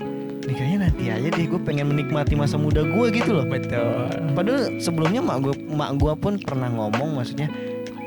[0.46, 4.10] nikahnya nanti aja deh gue pengen menikmati masa muda gue gitu loh Betul.
[4.34, 7.48] padahal sebelumnya mak gue mak gue pun pernah ngomong maksudnya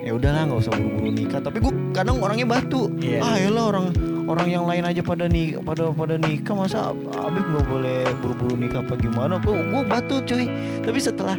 [0.05, 3.25] ya udahlah nggak usah buru-buru nikah tapi gue kadang orangnya batu Iya.
[3.25, 3.95] ah ya orang
[4.29, 8.85] orang yang lain aja pada nih pada pada nikah masa Abib nggak boleh buru-buru nikah
[8.85, 10.45] apa gimana gue gue batu cuy
[10.85, 11.37] tapi setelah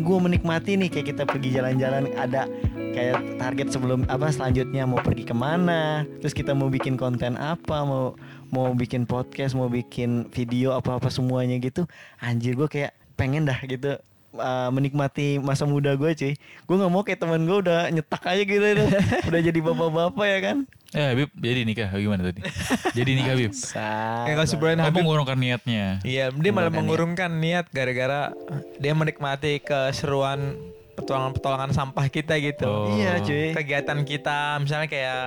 [0.00, 2.50] gue menikmati nih kayak kita pergi jalan-jalan ada
[2.90, 7.86] kayak target sebelum apa selanjutnya mau pergi ke mana terus kita mau bikin konten apa
[7.86, 8.18] mau
[8.50, 11.86] mau bikin podcast mau bikin video apa apa semuanya gitu.
[12.18, 14.02] Anjir gue kayak pengen dah gitu
[14.34, 16.34] uh, menikmati masa muda gue cuy.
[16.66, 18.86] Gue nggak mau kayak teman gue udah nyetak aja gitu itu.
[19.30, 20.58] Udah jadi bapak-bapak ya kan
[20.90, 22.42] Eh Habib, jadi nikah gimana tadi?
[22.98, 23.52] jadi nikah Habib.
[23.54, 26.02] Kayak kalau sebulan Apa Habib mengurungkan niatnya?
[26.02, 28.34] Iya, dia malah Mengurungkan mengurungkan niat gara-gara
[28.82, 30.58] dia menikmati keseruan
[30.98, 32.66] petualangan-petualangan sampah kita gitu.
[32.66, 32.92] Oh.
[32.92, 35.22] iya cuy Kegiatan kita misalnya kayak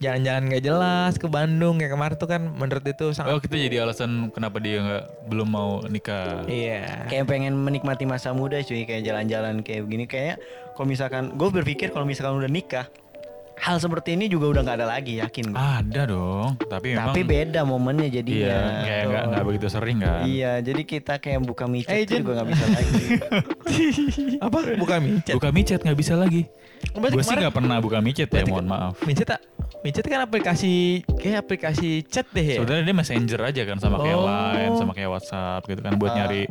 [0.00, 3.76] jalan-jalan gak jelas ke Bandung kayak kemarin tuh kan menurut itu Oh sangat kita jadi
[3.84, 6.48] alasan kenapa dia nggak belum mau nikah.
[6.48, 7.04] Iya.
[7.12, 10.40] kayak pengen menikmati masa muda cuy kayak jalan-jalan kayak begini kayak
[10.72, 12.88] kalau misalkan gue berpikir kalau misalkan udah nikah
[13.60, 17.20] hal seperti ini juga udah nggak ada lagi yakin gue Ada dong, tapi memang tapi
[17.22, 20.20] beda momennya jadinya Iya, kayak nggak nggak begitu sering kan.
[20.24, 22.20] iya jadi kita kayak buka micet Jen.
[22.20, 23.04] juga nggak bisa lagi
[24.40, 24.58] Apa?
[24.76, 25.34] Bukan micet.
[25.36, 26.42] Buka micet nggak bisa lagi.
[26.90, 28.94] Berarti Gue sih nggak pernah buka micet ya, Berarti mohon maaf.
[29.04, 29.40] Micet tak?
[29.80, 30.72] Micet kan aplikasi
[31.16, 32.56] kayak aplikasi chat deh ya.
[32.58, 34.26] Sebenarnya dia messenger aja kan sama kayak Oh.
[34.26, 36.16] Line, sama kayak WhatsApp gitu kan buat Ah.
[36.20, 36.42] nyari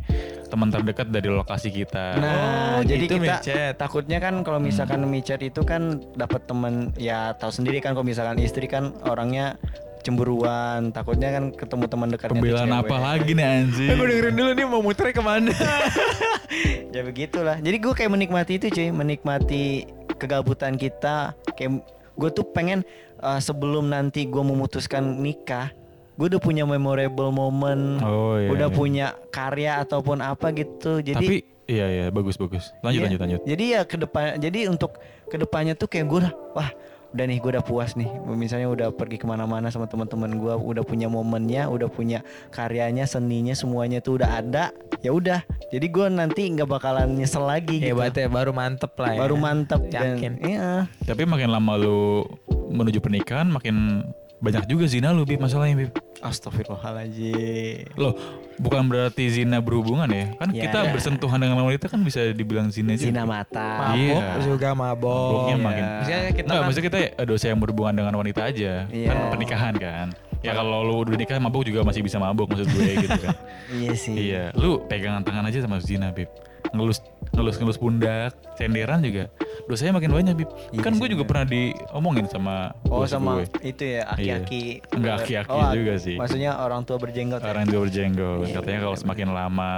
[0.45, 2.05] teman terdekat dari lokasi kita.
[2.15, 3.73] Nah, Oh, jadi gitu kita micet.
[3.75, 5.81] takutnya kan kalau misalkan micet itu kan
[6.13, 9.61] dapat teman ya tahu sendiri kan kalau misalkan istri kan orangnya
[10.01, 13.89] cemburuan, takutnya kan ketemu teman dekatnya Pembelaan apa lagi nih anjing?
[13.89, 15.51] Eh, gue dengerin dulu nih mau muter ke mana.
[16.95, 17.59] ya begitulah.
[17.59, 19.85] Jadi gue kayak menikmati itu cuy, menikmati
[20.15, 21.35] kegabutan kita.
[21.53, 21.83] Kayak
[22.15, 22.83] gue tuh pengen
[23.19, 25.71] uh, sebelum nanti gue memutuskan nikah,
[26.15, 28.49] gue udah punya memorable moment, Oh iya.
[28.51, 28.75] udah iya.
[28.75, 30.99] punya karya ataupun apa gitu.
[30.99, 31.37] Jadi Tapi
[31.69, 32.71] iya iya bagus bagus.
[32.81, 33.05] Lanjut Iya.
[33.07, 33.41] lanjut lanjut.
[33.45, 34.97] Jadi ya ke depan, jadi untuk
[35.29, 36.19] ke depannya tuh kayak gue
[36.57, 36.69] wah
[37.09, 38.09] udah nih gue udah puas nih.
[38.29, 42.21] Misalnya udah pergi ke mana-mana sama teman-teman gue, udah punya momennya, udah punya
[42.53, 44.69] karyanya, seninya, semuanya tuh udah ada.
[44.99, 45.41] Ya udah,
[45.71, 47.95] jadi gue nanti nggak bakalan nyesel lagi gitu.
[47.95, 49.19] Hebat ya, baru mantep lah ya.
[49.23, 49.93] Baru mantep Yakin.
[49.95, 50.69] dan iya.
[51.07, 52.27] Tapi makin lama lu
[52.69, 54.05] menuju pernikahan makin
[54.39, 55.91] banyak juga zina lu Bib masalahnya Bib.
[56.19, 57.91] Astagfirullahaladzim.
[57.95, 58.15] Loh,
[58.55, 60.31] bukan berarti zina berhubungan ya?
[60.35, 60.67] Kan Ya.
[60.67, 63.07] kita bersentuhan dengan wanita kan bisa dibilang zina juga.
[63.11, 63.91] Zina mata.
[63.91, 64.43] Mabok Iya.
[64.43, 65.31] juga mabok.
[65.31, 65.63] Maboknya iya.
[65.63, 65.83] makin.
[65.83, 68.71] Misalnya kita Enggak, kan maksudnya kita eh, dosa yang berhubungan dengan wanita aja.
[68.87, 69.07] Iya.
[69.07, 70.07] Kan pernikahan kan.
[70.39, 73.35] Ya kalau lu udah nikah mabuk juga masih bisa mabuk maksud gue gitu kan.
[73.69, 74.15] Iya sih.
[74.17, 76.25] iya, lu pegangan tangan aja sama zina, Bib.
[76.73, 77.03] Ngelus
[77.39, 79.31] ngelus ngelus pundak, cenderan juga.
[79.65, 80.49] Dosanya makin banyak, Bib.
[80.69, 81.29] Iya kan gue juga bener.
[81.29, 83.47] pernah diomongin sama Oh sama gue.
[83.65, 84.63] itu ya aki-aki.
[84.91, 86.15] Enggak aki-aki Oh, juga sih.
[86.15, 87.39] Maksudnya orang tua berjenggot.
[87.39, 87.47] ya?
[87.47, 88.43] Orang yang berjenggot.
[88.43, 89.71] Iya, Katanya kalau semakin lama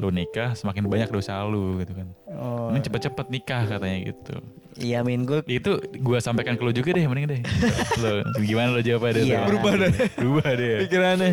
[0.00, 2.08] lu nikah, semakin banyak dosa lu gitu kan.
[2.32, 2.72] Oh.
[2.72, 4.34] Mending cepet-cepet nikah katanya gitu.
[4.80, 7.40] Iya min gue Itu gua sampaikan ke lu juga deh, mending deh.
[8.00, 9.24] lo gimana lo jawabnya deh?
[9.28, 9.40] Iya.
[9.44, 9.92] Berubah deh.
[10.16, 10.76] Berubah deh.
[10.88, 11.30] pikirannya.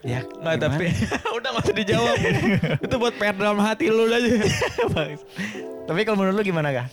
[0.00, 0.84] ya Nggak tapi
[1.36, 2.16] udah gak usah dijawab.
[2.88, 4.30] itu buat PR dalam hati lu aja.
[5.88, 6.86] Tapi kalau menurut lu gimana kah?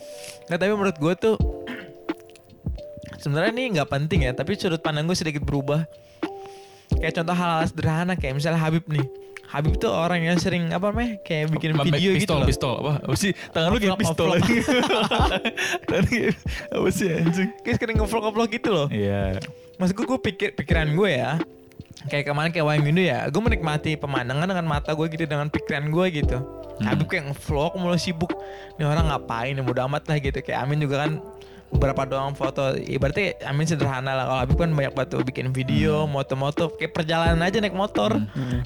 [0.47, 1.35] Nggak tapi menurut gue tuh
[3.19, 5.83] sebenarnya ini nggak penting ya, tapi sudut pandang gue sedikit berubah.
[6.95, 9.03] Kayak contoh hal-hal sederhana kayak misalnya Habib nih.
[9.55, 12.47] Habib tuh orang yang sering apa namanya kayak bikin video gitu pistol, loh.
[12.51, 12.93] pistol apa?
[13.07, 13.31] Apa sih?
[13.55, 14.27] Tangan lu kayak pistol.
[15.87, 16.35] Tangan kayak
[16.75, 17.49] apa sih anjing?
[17.63, 18.87] Kayak sering ngevlog-ngevlog gitu loh.
[18.91, 19.39] Iya.
[19.79, 21.39] Maksud gue, gue pikir pikiran gue ya.
[22.11, 25.87] Kayak kemarin kayak Wayang Windu ya, gue menikmati pemandangan dengan mata gue gitu dengan pikiran
[25.87, 26.37] gue gitu.
[26.75, 26.91] Hmm.
[26.91, 28.35] Habib kayak ngevlog mulu sibuk.
[28.75, 29.55] Ini orang ngapain?
[29.55, 30.35] Ya bodo amat lah gitu.
[30.43, 31.23] Kayak Amin juga kan
[31.73, 32.77] beberapa doang foto.
[32.77, 34.25] Ibaratnya Amin sederhana lah.
[34.29, 38.15] Kalau Habib kan banyak batu bikin video, moto-moto, kayak perjalanan aja naik motor,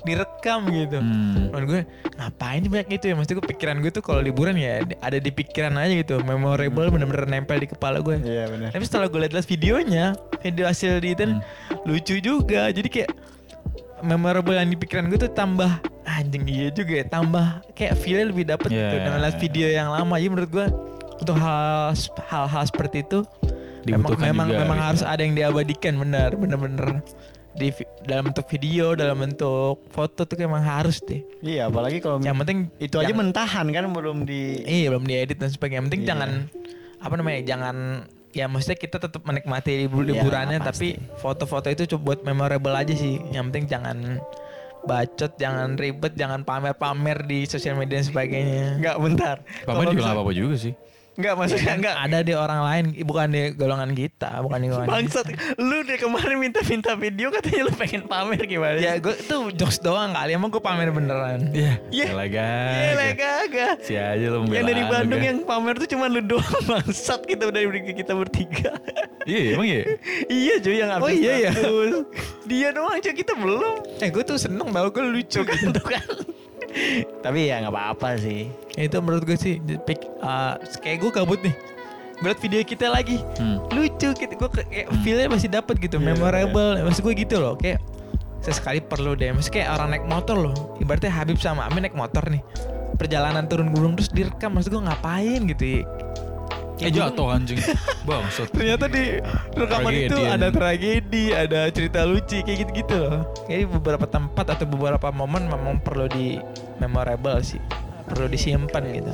[0.04, 1.00] direkam gitu.
[1.00, 1.50] Hmm.
[1.50, 1.82] Menurut gue
[2.20, 5.72] ngapain banyak gitu ya Maksudnya gue pikiran gue tuh kalau liburan ya ada di pikiran
[5.80, 8.70] aja gitu Memorable bener-bener nempel di kepala gue Iya benar.
[8.76, 10.06] Tapi setelah gue liat videonya
[10.44, 11.26] Video hasil di itu
[11.88, 13.12] lucu juga Jadi kayak
[14.04, 18.48] memorable yang di pikiran gue tuh tambah Anjing iya juga ya Tambah kayak feel lebih
[18.48, 19.04] dapet gitu Yeah.
[19.08, 20.68] Dengan liat video yang lama Jadi menurut gue
[21.20, 21.92] Untuk hal
[22.26, 23.20] hal-hal seperti itu
[23.80, 24.88] Memang Dibutuhkan memang, juga memang gitu.
[24.92, 27.00] harus ada yang diabadikan benar bener-bener
[27.52, 27.74] di
[28.04, 32.68] dalam bentuk video dalam bentuk foto tuh emang harus deh Iya, apalagi kalau yang penting
[32.78, 35.80] itu aja jangan- mentahan kan belum di Iya belum diedit dan sebagainya.
[35.80, 36.10] Yang penting Iya.
[36.10, 36.30] jangan
[37.00, 37.76] apa namanya jangan
[38.30, 41.00] ya maksudnya kita tetap menikmati libur Iya, liburannya pasti.
[41.00, 43.18] tapi foto-foto itu coba buat memorable aja sih.
[43.30, 43.98] Yang penting jangan
[44.82, 48.66] bacot, jangan ribet, jangan pamer-pamer di sosial media dan sebagainya.
[48.78, 49.36] Enggak bentar.
[49.64, 50.74] Pamer juga apa-apa juga sih.
[51.20, 51.96] Enggak maksudnya enggak.
[52.00, 54.88] Ada di orang lain, bukan di golongan kita, bukan di golongan.
[54.88, 55.28] Bangsat,
[55.60, 58.80] lu deh kemarin minta-minta video katanya lu pengen pamer gimana?
[58.80, 61.52] Ya gue tuh jokes doang kali, emang gue pamer beneran.
[61.52, 61.76] Iya.
[61.92, 62.08] Iya.
[62.16, 63.12] Iya gak.
[63.20, 63.76] kagak.
[63.84, 67.68] Si aja lu Yang dari Bandung yang pamer tuh cuma lu doang bangsat kita dari
[67.92, 68.48] kita bertiga.
[68.50, 68.74] Ga.
[69.28, 69.84] Iya emang ya.
[70.32, 71.52] iya cuy yang Oh iya ya?
[72.48, 73.76] Dia doang cuy kita belum.
[74.00, 75.68] Eh gue tuh seneng tau gue lucu gitu.
[75.76, 76.08] Tuh kan.
[77.20, 78.50] Tapi ya nggak apa-apa sih.
[78.78, 81.56] Ya, itu menurut gue sih pik, uh, kayak gue kabut nih.
[82.20, 83.24] Gue liat video kita lagi.
[83.40, 83.64] Hmm.
[83.72, 86.84] lucu gitu gue kayak feelnya masih dapet gitu Iya, memorable.
[86.84, 87.80] maksud gue gitu loh kayak
[88.40, 89.32] sesekali perlu deh.
[89.32, 92.44] Maksud kayak orang naik motor loh ibaratnya Habib sama Amin naik motor nih.
[93.00, 95.64] Perjalanan turun gunung terus direkam maksud gue ngapain gitu?
[95.64, 95.82] ya
[96.80, 97.60] Eh jatuh anjing.
[98.08, 98.50] Bangsat.
[98.56, 99.20] ternyata di
[99.54, 100.56] rekaman itu Tragedi, ada anjing.
[100.56, 105.78] tragedi ada cerita lucu kayak gitu gitu loh kayak beberapa tempat atau beberapa momen memang
[105.84, 106.40] perlu di
[106.82, 107.62] memorable sih
[108.10, 109.14] perlu disimpan gitu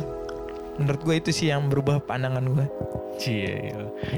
[0.80, 2.66] menurut gue itu sih yang berubah pandangan gue
[3.16, 3.72] Cie.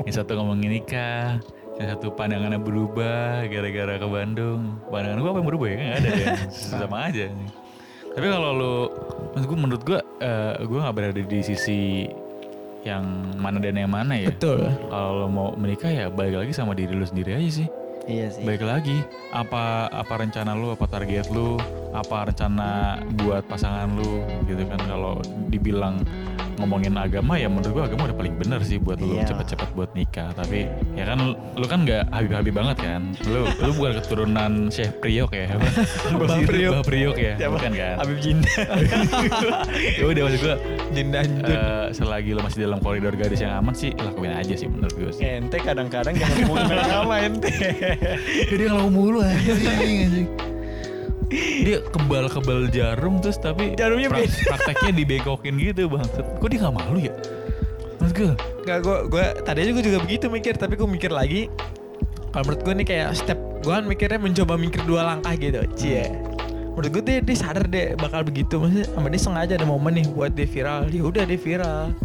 [0.06, 1.38] Yang satu ngomongin nikah,
[1.78, 4.82] yang satu pandangannya berubah gara-gara ke Bandung.
[4.90, 5.78] Pandangan gua apa yang berubah ya?
[5.78, 6.38] Nggak ada yang
[6.82, 7.26] sama aja.
[8.18, 8.76] Tapi kalau lu,
[9.38, 12.10] maksud gua menurut gua, eh, gua nggak berada di sisi
[12.88, 13.04] yang
[13.36, 14.32] mana dan yang mana ya.
[14.32, 17.68] betul Kalau lo mau menikah ya balik lagi sama diri lu sendiri aja sih.
[18.08, 18.48] Iya sih.
[18.48, 19.04] Baik lagi,
[19.36, 21.60] apa apa rencana lu, apa target lu,
[21.92, 25.20] apa rencana buat pasangan lu gitu kan kalau
[25.52, 26.00] dibilang
[26.58, 29.30] ngomongin agama ya menurut gua agama udah paling bener sih buat lu Iya.
[29.30, 31.18] cepet-cepet buat nikah tapi ya kan
[31.54, 35.48] lu, kan nggak habib-habib banget kan lu lu bukan keturunan Syekh Priok ya
[36.20, 36.72] Bah Priok.
[36.74, 37.54] Bah Priok ya Siapa?
[37.54, 38.50] bukan kan Habib Jinda.
[40.00, 40.56] ya udah maksud gua
[40.92, 44.94] Jindanjut eh, selagi lu masih dalam koridor gadis yang aman sih lakuin aja sih menurut
[44.94, 47.52] gua sih ente kadang-kadang jangan ngomongin agama ente.
[48.52, 50.26] Jadi kalau mulu anjing
[51.32, 56.08] Dia kebal-kebal jarum terus tapi Jarumnya pra- prakteknya dibekokin gitu bang.
[56.40, 57.14] Kok dia gak malu ya?
[58.00, 58.32] Mas gue
[58.68, 61.48] Nggak, gue gue tadinya gue juga begitu mikir, tapi gue mikir lagi.
[62.36, 66.12] Kalau menurut gue nih kayak step, gue kan mikirnya mencoba mikir dua langkah gitu, cie.
[66.76, 70.06] Menurut gue dia, dia sadar deh bakal begitu, maksudnya sama dia sengaja ada momen nih
[70.12, 71.96] buat dia viral, dia udah dia viral.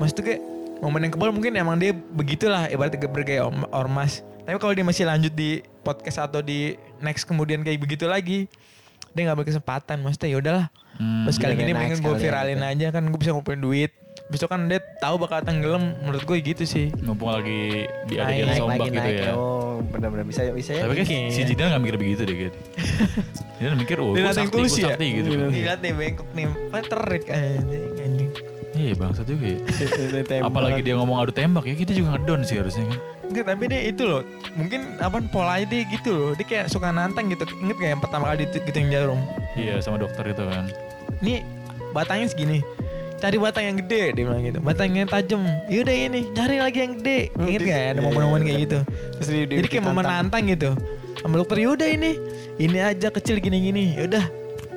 [0.00, 0.40] Maksud tuh kayak
[0.80, 4.24] momen yang kebal mungkin emang dia begitulah, ibaratnya bergaya ormas.
[4.48, 8.44] Tapi kalau dia masih lanjut di podcast atau di next kemudian kayak begitu lagi,
[9.16, 10.04] dia nggak berkesempatan.
[10.04, 10.66] Maksudnya ya udahlah,
[10.98, 13.94] Hmm, Terus kali ini pengen gue ya, viralin aja kan gue bisa ngumpulin duit.
[14.34, 16.90] Besok kan dia tahu bakal tenggelam menurut gue gitu sih.
[17.06, 19.22] Mumpung lagi di Naik, adegan naik sombak lagi gitu naik.
[19.22, 19.32] ya.
[19.38, 20.82] Oh, benar-benar bisa bisa ya.
[20.90, 21.18] Tapi kan Oke.
[21.30, 22.58] si Jidan gak mikir begitu deh gitu.
[23.62, 24.86] Dia mikir oh gue sakti, gue ya?
[24.90, 25.28] sakti gitu.
[25.38, 26.46] Lihat nih bengkok nih,
[26.90, 28.27] terik anjing.
[28.78, 29.58] Iya bangsat juga ya.
[30.46, 32.98] Apalagi dia ngomong adu tembak ya kita juga ngedon sih harusnya kan.
[33.28, 34.22] Enggak, tapi dia itu loh.
[34.54, 36.30] Mungkin apa polanya dia gitu loh.
[36.38, 37.42] Dia kayak suka nantang gitu.
[37.58, 39.20] Ingat gak yang pertama kali gitu yang jarum?
[39.58, 40.64] Iya sama dokter itu kan.
[41.20, 41.42] Ini
[41.90, 42.62] batangnya segini.
[43.18, 44.62] Cari batang yang gede dia bilang gitu.
[44.62, 45.42] Batangnya tajam.
[45.66, 47.18] Yaudah ini, cari lagi yang gede.
[47.34, 48.64] Hmm, Ingat di- gak ya ada iya, momen-momen iya, kayak iya.
[48.64, 48.78] gitu?
[49.18, 50.30] Terus di- di- Jadi kayak momen ditantang.
[50.30, 50.70] nantang gitu.
[51.18, 52.10] Sama dokter yaudah ini,
[52.62, 53.98] ini aja kecil gini-gini.
[53.98, 54.22] Yaudah,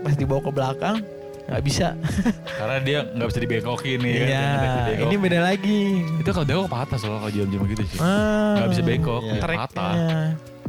[0.01, 0.97] pas dibawa ke belakang
[1.51, 1.87] nggak bisa.
[2.49, 4.25] Karena dia nggak bisa dibekokin nih kan.
[4.25, 5.05] Iya, Nggak dibekok.
[5.05, 5.81] ini beda lagi.
[6.15, 7.99] Itu kalau bengkok patah soalnya kalau jam-jam gitu sih.
[7.99, 9.33] Ah, Nggak bisa bengkok, Iya.
[9.35, 9.93] ya patah.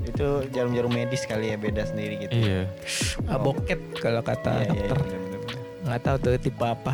[0.03, 2.35] Itu jarum-jarum medis kali ya beda sendiri gitu.
[2.35, 2.67] Iya.
[3.29, 4.97] Aboket kalau kata Iya, iya, dokter.
[4.99, 5.41] bener-bener.
[5.83, 6.93] Nggak tahu tuh tipe apa.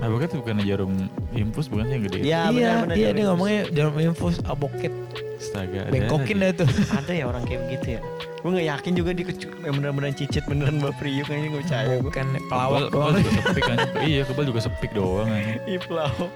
[0.00, 0.92] Nah, bukan bukan jarum
[1.30, 2.18] infus bukan sih yang gede.
[2.18, 3.28] Iya, iya, benar-benar iya jarum dia infus.
[3.28, 4.92] ngomongnya jarum infus aboket.
[5.40, 5.88] Astaga.
[5.88, 6.44] ada Bengkokin aja.
[6.44, 6.68] dah tuh.
[7.00, 8.00] Ada ya orang kayak begitu ya.
[8.40, 9.24] Gue gak yakin juga dia
[9.64, 11.98] yang beneran cicit beneran Mbak Priyu kayaknya gak percaya gue.
[12.00, 13.20] Bukan Kebal, pelawak kebal doang.
[13.20, 13.78] juga sepik kan.
[14.10, 15.58] iya, kebal juga sepik doang anjing.
[15.64, 16.30] Ih pelawak,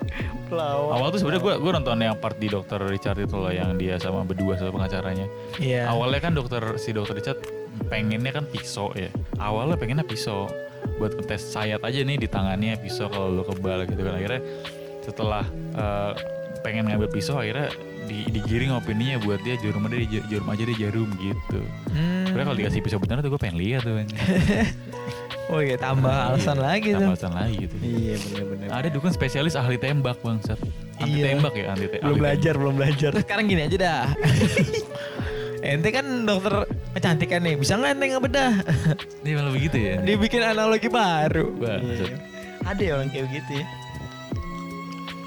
[0.49, 0.93] pelawak.
[0.97, 3.95] Awal tuh sebenarnya gue gue nonton yang part di dokter Richard itu loh yang dia
[3.97, 5.27] sama berdua sama pengacaranya.
[5.57, 5.89] Iya.
[5.89, 7.41] Awalnya kan dokter si dokter Richard
[7.89, 9.09] pengennya kan pisau ya.
[9.37, 10.49] Awalnya pengennya pisau
[10.97, 14.41] buat ngetes sayat aja nih di tangannya pisau kalau lu kebal gitu kan akhirnya
[15.01, 16.13] setelah eh,
[16.61, 17.73] pengen ngambil pisau akhirnya
[18.15, 21.61] di, digiring opininya buat dia jarum aja di jarum aja di jarum gitu.
[21.91, 22.25] Hmm.
[22.25, 23.99] Sebenarnya kalau dikasih pisau beneran tuh gue pengen lihat tuh.
[25.45, 27.11] Oh iya tambah alasan Iya, lagi tambah tuh.
[27.13, 27.75] alasan lagi gitu.
[27.79, 28.67] Iya bener-bener.
[28.73, 30.41] Ada dukun spesialis ahli tembak bang,
[30.97, 31.25] Anti Iya.
[31.31, 33.11] tembak ya anti te- Belum ahli belajar, belum belajar.
[33.13, 34.05] Terus sekarang gini aja dah.
[35.65, 36.55] Ente kan dokter
[36.93, 38.53] kecantikan nih, bisa nggak ente ngebedah?
[38.65, 38.99] tembak.
[39.21, 39.95] Dia malah begitu ya.
[40.01, 41.53] Dibikin analogi baru.
[41.57, 42.09] Bangsat.
[42.09, 42.17] Iya.
[42.65, 43.67] Ada ya orang kayak gitu ya.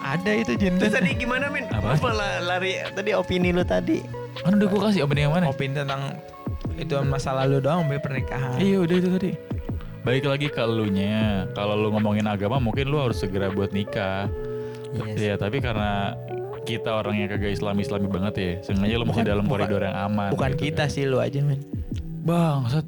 [0.07, 0.73] Ada itu Jin.
[0.77, 1.67] Terus tadi gimana Min?
[1.67, 1.95] Apa?
[1.95, 3.99] Apa la- lari tadi opini lu tadi?
[4.37, 5.45] Kan udah gue kasih opening yang mana?
[5.47, 6.15] Opini tentang
[6.77, 8.55] itu masa lalu doang, sampai pernikahan.
[8.57, 9.31] Iya udah itu tadi.
[10.01, 11.43] Baik lagi ke elunya.
[11.51, 14.31] Kalau lu ngomongin agama mungkin lu harus segera buat nikah.
[14.95, 15.19] Yes.
[15.19, 16.15] Iya, tapi karena
[16.63, 18.51] kita orang yang kagak islami-islami banget ya.
[18.61, 20.29] Sengaja lu masih Bukan- dalam bukan- koridor yang aman.
[20.31, 20.93] Bukan gitu kita kan.
[20.93, 21.59] sih lu aja men.
[22.23, 22.87] Bang, Sat.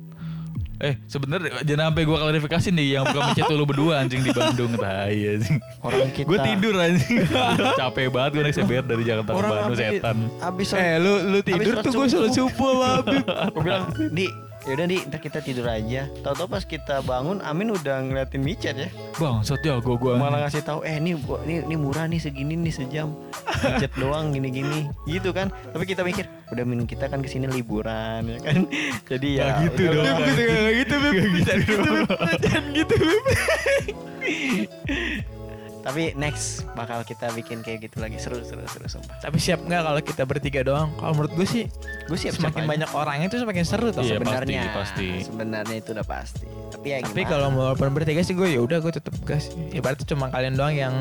[0.79, 4.71] Eh, sebenarnya jangan sampai gua klarifikasi nih yang bukan mencet lu berdua anjing di Bandung.
[4.79, 5.57] Tai anjing.
[5.83, 6.23] Orang kita.
[6.23, 7.19] Gue tidur anjing.
[7.83, 10.17] Capek banget gue naik CBR dari Jakarta ke Orang Bandung abis, setan.
[10.39, 12.47] abis Eh lu lu tidur tuh gue selalu subuh.
[12.47, 13.23] subuh sama Habib.
[13.27, 14.25] Gue bilang, Di,
[14.69, 16.05] yaudah Di, ntar kita tidur aja.
[16.21, 18.89] Tahu-tahu pas kita bangun, Amin udah ngeliatin micet ya.
[19.17, 20.13] Bang, ya gua gua.
[20.15, 23.17] Malah ngasih tahu, eh ini, gua- ini, ini murah nih segini nih sejam.
[23.59, 24.87] Micet doang gini-gini.
[25.03, 25.49] Gitu kan.
[25.49, 28.57] Tapi kita mikir, udah minum kita kan ke sini liburan ya kan.
[29.09, 29.43] Jadi ya.
[29.43, 30.19] Nggak gitu udah dong.
[30.21, 30.43] Gitu
[30.77, 30.95] gitu
[31.65, 31.91] gitu.
[32.45, 33.25] Jangan gitu Bib.
[35.79, 39.15] Tapi next bakal kita bikin kayak gitu lagi seru seru seru sumpah.
[39.19, 40.91] Tapi siap nggak kalau kita bertiga doang?
[40.95, 41.65] Kalau menurut gue sih
[42.05, 44.01] Gue siap semakin banyak orangnya itu semakin seru tau.
[44.01, 45.07] Iya, sebenarnya pasti, pasti.
[45.23, 46.45] sebenarnya itu udah pasti.
[46.69, 49.53] Tapi ya Tapi kalau mau walaupun bertiga sih gue ya udah gue tetep gas.
[49.71, 50.95] Ibaratnya cuma kalian doang yang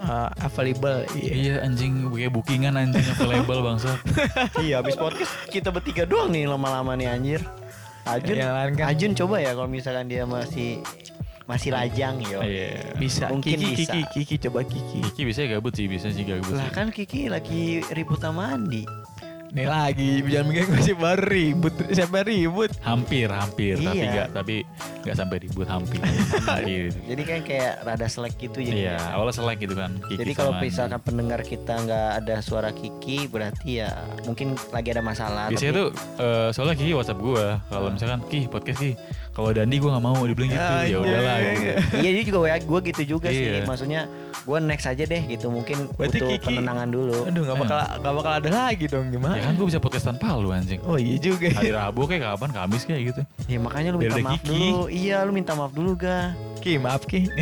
[0.00, 1.04] uh, available.
[1.12, 1.32] Iya.
[1.34, 3.98] Iya anjing kayak bookingan anjing available bangsat.
[4.64, 7.40] iya habis podcast kita bertiga doang nih lama-lama nih anjir.
[8.04, 10.84] Ajun, lain kan- Ajun coba ya kalau misalkan dia masih
[11.44, 12.40] masih lajang yo.
[12.40, 12.96] Iya.
[12.96, 13.28] Bisa.
[13.28, 13.92] Mungkin Kiki, bisa.
[13.92, 14.98] Kiki, Kiki, coba Kiki.
[15.12, 16.74] Kiki bisa gabut sih, bisa sih gabut Lah sih.
[16.74, 18.88] kan Kiki lagi ribut sama Andi.
[19.54, 21.70] Nih lagi, jangan mikir gue sih baru ribut.
[21.88, 22.74] Siapa ribut?
[22.82, 24.04] Hampir, hampir, tapi Iya.
[24.04, 24.56] enggak, tapi
[24.98, 26.02] enggak sampai ribut hampir.
[26.50, 26.90] hampir.
[26.90, 28.74] Jadi kan kayak rada selek gitu jadi.
[28.90, 29.94] Iya, awalnya selek gitu kan.
[30.02, 30.66] Kiki Jadi kalau Andi.
[30.66, 35.46] misalkan pendengar kita nggak ada suara Kiki berarti ya mungkin lagi ada masalah.
[35.46, 38.98] Biasanya tapi- tuh eh, soalnya Kiki WhatsApp gua kalau misalkan Ki podcast Ki
[39.30, 41.62] kalau Dandi gua nggak mau dibilang gitu Ah, ya iya, udahlah iya, gitu.
[41.62, 41.74] iya.
[41.96, 43.62] iya dia juga WA gue gitu juga sih Iya.
[43.64, 44.00] maksudnya
[44.36, 48.12] gue next aja deh gitu mungkin Berarti butuh Kiki- penenangan dulu Aduh, gak bakal, gak
[48.14, 49.34] bakal ada lagi dong gimana?
[49.34, 50.80] Ya kan gua bisa podcast tanpa lu anjing.
[50.82, 51.48] Oh iya juga.
[51.50, 53.22] Hari Rabu kayak kapan Kamis kayak gitu.
[53.44, 54.48] ya makanya lu minta ada maaf Kiki.
[54.50, 57.24] dulu iya lu minta maaf dulu ga Ki, maaf Ki.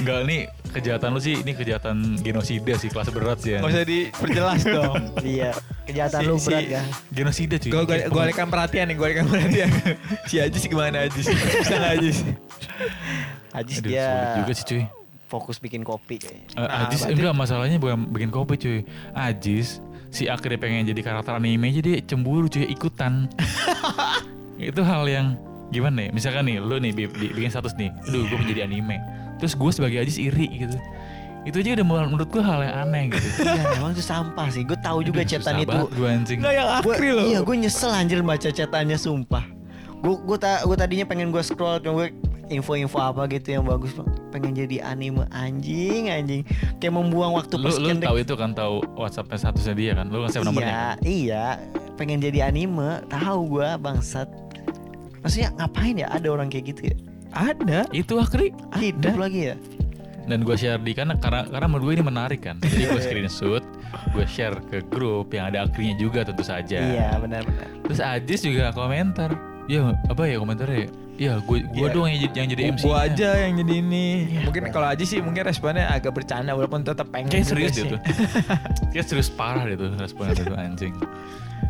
[0.00, 0.40] Enggak nih
[0.70, 3.60] kejahatan lu sih ini kejahatan genosida sih kelas berat sih ya.
[3.60, 5.02] Gak usah diperjelas dong.
[5.20, 5.50] iya
[5.84, 7.70] kejahatan Si- lu si- berat ga Genosida cuy.
[7.70, 9.68] Gue gue alihkan perhatian nih, gue alihkan perhatian.
[10.30, 11.26] si Ajis gimana Ajis?
[11.28, 12.18] Bisa gak Ajis?
[13.50, 14.82] Ajis Aduh, dia sulit juga sih cuy.
[15.30, 18.78] Fokus bikin kopi kayaknya Eh, Nah, Ajis berarti- enggak masalahnya bukan bikin kopi cuy.
[19.12, 19.78] Ajis
[20.10, 23.30] si akhirnya pengen jadi karakter anime aja dia cemburu cuy ikutan.
[24.60, 25.26] itu hal yang
[25.70, 26.10] gimana ya?
[26.10, 28.98] Misalkan nih lu nih bi- bi- bikin status nih, aduh gue menjadi anime.
[29.38, 30.76] Terus gue sebagai Ajis iri gitu.
[31.40, 33.28] Itu aja udah menurut- menurut gue hal yang aneh gitu.
[33.46, 36.38] iya emang itu sampah sih gue tahu juga chatan itu gue anjing.
[36.38, 37.24] Enggak yang akri loh.
[37.24, 39.46] iya gue nyesel anjir baca chatannya sumpah
[40.00, 42.08] gue gue ta, gue tadinya pengen gue scroll cuma gue
[42.50, 43.94] info-info apa gitu yang bagus
[44.34, 45.24] pengen jadi anime.
[45.30, 46.42] Anjing anjing.
[46.82, 50.10] Kayak membuang waktu Lu, lu tahu itu kan tahu WhatsAppnya statusnya dia kan?
[50.10, 50.68] Lu nge-save nomornya?
[50.68, 50.96] Iya kan?
[51.06, 51.46] iya.
[51.94, 53.06] Pengen jadi anime.
[53.06, 54.28] Tahu gue bangsat.
[55.22, 56.10] Maksudnya ngapain ya?
[56.10, 56.96] Ada orang kayak gitu ya?
[57.30, 57.86] Ada.
[57.94, 58.50] Itu akri.
[58.76, 59.56] hidup lagi ya?
[60.26, 62.58] Dan gue share di karena karena karena menurut gue ini menarik kan?
[62.60, 63.64] Jadi gue screenshot
[64.14, 66.78] gue share ke grup yang ada akrinya juga tentu saja.
[66.78, 67.66] Iya benar-benar.
[67.86, 69.34] Terus Ajis juga komentar.
[69.70, 70.86] Ya apa ya komentarnya?
[70.86, 70.88] ya
[71.20, 71.92] gue gue Iya.
[71.92, 74.06] doang yang, jadi- yang jadi MC Gue aja yang jadi ini.
[74.40, 77.28] mungkin kalau Ajis sih mungkin responnya agak bercanda walaupun tetap pengen.
[77.28, 78.00] kayak serius dia tuh
[78.92, 80.96] kayak serius parah dia tuh responnya tuh anjing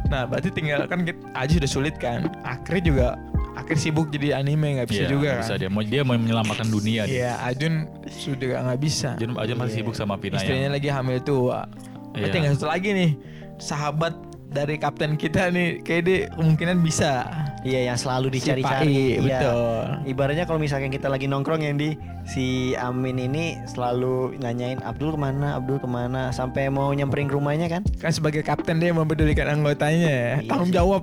[0.07, 2.31] Nah berarti tinggal kan kita, Ajis udah sulit kan.
[2.43, 3.15] Akri juga
[3.53, 5.61] Akri sibuk jadi anime nggak bisa Iya, juga nggak bisa kan.
[5.61, 7.75] dia mau dia mau menyelamatkan dunia dia Iya, Ajun
[8.09, 9.09] sudah nggak bisa.
[9.15, 9.79] Ajun Ajun masih Iya.
[9.83, 11.67] sibuk sama Pina Istrinya yang lagi hamil tua.
[12.09, 12.15] Iya.
[12.17, 13.11] Berarti tinggal satu lagi nih
[13.57, 14.15] sahabat
[14.51, 17.31] dari kapten kita nih kayak dia kemungkinan bisa.
[17.63, 19.23] Iya yang selalu Si dicari-cari.
[19.23, 19.39] Iya.
[19.39, 19.81] betul.
[20.11, 21.95] Ibaratnya kalau misalkan kita lagi nongkrong yang di
[22.27, 27.37] si Amin ini selalu nanyain Abdul ke mana, Abdul ke mana, sampai mau nyamperin ke
[27.39, 27.87] rumahnya kan.
[28.03, 30.33] Kan sebagai kapten dia mempedulikan anggotanya ya.
[30.43, 31.03] Iya Tanggung jawab.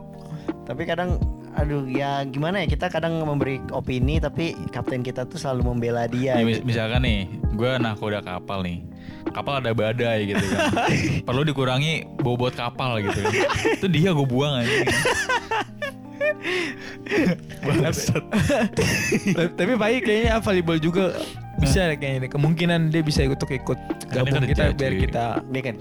[0.68, 1.22] Tapi kadang
[1.58, 6.38] aduh ya gimana ya kita kadang memberi opini tapi kapten kita tuh selalu membela dia.
[6.38, 6.68] Ya, gitu.
[6.68, 8.84] misalkan nih, gue nakoda kapal nih.
[9.32, 10.60] Kapal ada badai gitu kan.
[11.28, 13.34] Perlu dikurangi bobot kapal gitu kan.
[13.78, 14.76] Itu dia gue buang aja.
[17.64, 18.24] Bangsat.
[19.58, 21.06] Tapi- baik kayaknya available juga
[21.58, 22.32] bisa deh kayaknya nih.
[22.38, 23.80] kemungkinan dia bisa ikut ikut
[24.14, 25.02] gabung kerja, kita biar cuy.
[25.10, 25.26] kita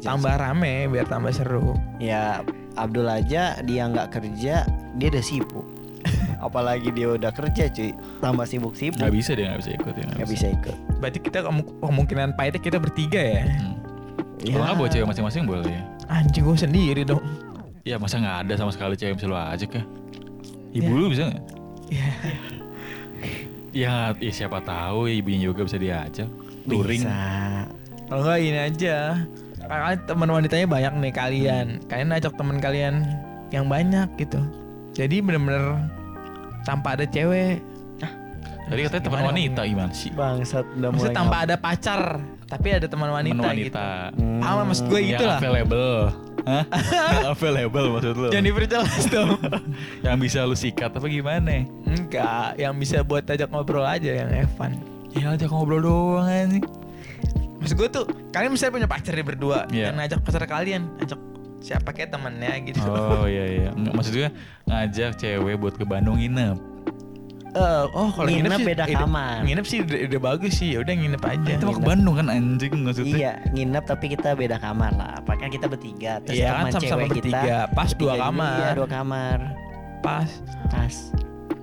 [0.01, 1.77] tambah rame biar tambah seru.
[2.01, 2.40] Ya
[2.77, 4.64] Abdul aja dia nggak kerja
[4.97, 5.76] dia udah sibuk.
[6.39, 7.91] Apalagi dia udah kerja cuy,
[8.21, 9.01] tambah sibuk-sibuk.
[9.01, 10.07] Gak bisa dia gak bisa ikut ya.
[10.13, 10.77] Nggak bisa ikut.
[11.01, 13.45] Berarti kita kemu- kemungkinan pahitnya kita bertiga ya.
[13.47, 13.75] Hmm.
[14.43, 15.83] Kalau nggak buat cewek masing-masing boleh ya.
[16.07, 17.25] Anjing gue sendiri dong.
[17.83, 19.83] Ya masa nggak ada sama sekali cewek yang bisa lu ajak ya?
[20.77, 21.45] Ibu lu bisa nggak?
[21.89, 22.09] Ya.
[23.77, 26.29] Ya, ya siapa tahu ya ibunya juga bisa diajak.
[26.65, 27.03] Touring.
[27.05, 27.21] Bisa.
[28.09, 28.97] Kalau enggak ini aja.
[29.67, 31.67] Kalian teman wanitanya banyak nih kalian.
[31.85, 33.05] Kalian ajak teman kalian
[33.51, 34.41] yang banyak gitu.
[34.95, 35.77] Jadi bener-bener
[36.66, 37.62] tanpa ada cewek.
[38.66, 40.10] Tadi katanya teman wanita gimana sih?
[40.10, 41.14] Bangsat udah mulai.
[41.14, 42.18] Tanpa ada pacar,
[42.51, 43.70] tapi ada teman wanita, Teman gitu.
[43.70, 43.86] wanita.
[44.10, 44.40] Hmm.
[44.43, 45.38] Paham maksud gue gitu lah.
[45.38, 45.98] available.
[46.47, 46.64] Hah?
[47.34, 48.28] Available maksud lu?
[48.34, 49.38] Jangan diperjelas dong.
[50.06, 51.62] yang bisa lu sikat apa gimana?
[51.86, 54.82] Enggak, yang bisa buat ajak ngobrol aja yang Evan.
[55.14, 56.66] Ya ajak ngobrol doang anjing.
[57.62, 59.90] Maksud gue tuh, kalian misalnya punya pacar nih berdua, Iya.
[59.90, 61.18] yang ngajak pacar kalian, ajak
[61.66, 62.78] siapa kayak temennya gitu.
[62.86, 63.70] Oh iya iya.
[63.74, 64.28] Nggak, Maksud gue
[64.70, 66.55] ngajak cewek buat ke Bandung nginep.
[67.56, 69.36] Eh, oh kalau Nginep nginep, sih, beda kamar.
[69.48, 71.51] Nginep sih udah, udah bagus sih, ya udah nginep aja.
[71.56, 73.16] Itu mau ke Bandung kan anjing maksudnya.
[73.16, 75.10] Iya, nginep tapi kita beda kamar lah.
[75.24, 78.24] Apa kan kita bertiga, terus Iya kan teman sama-sama cewek kita bertiga, pas dua bertiga
[78.28, 78.52] kamar.
[78.60, 79.38] Iya, dua kamar.
[80.05, 80.30] Pas.
[80.68, 80.94] Pas.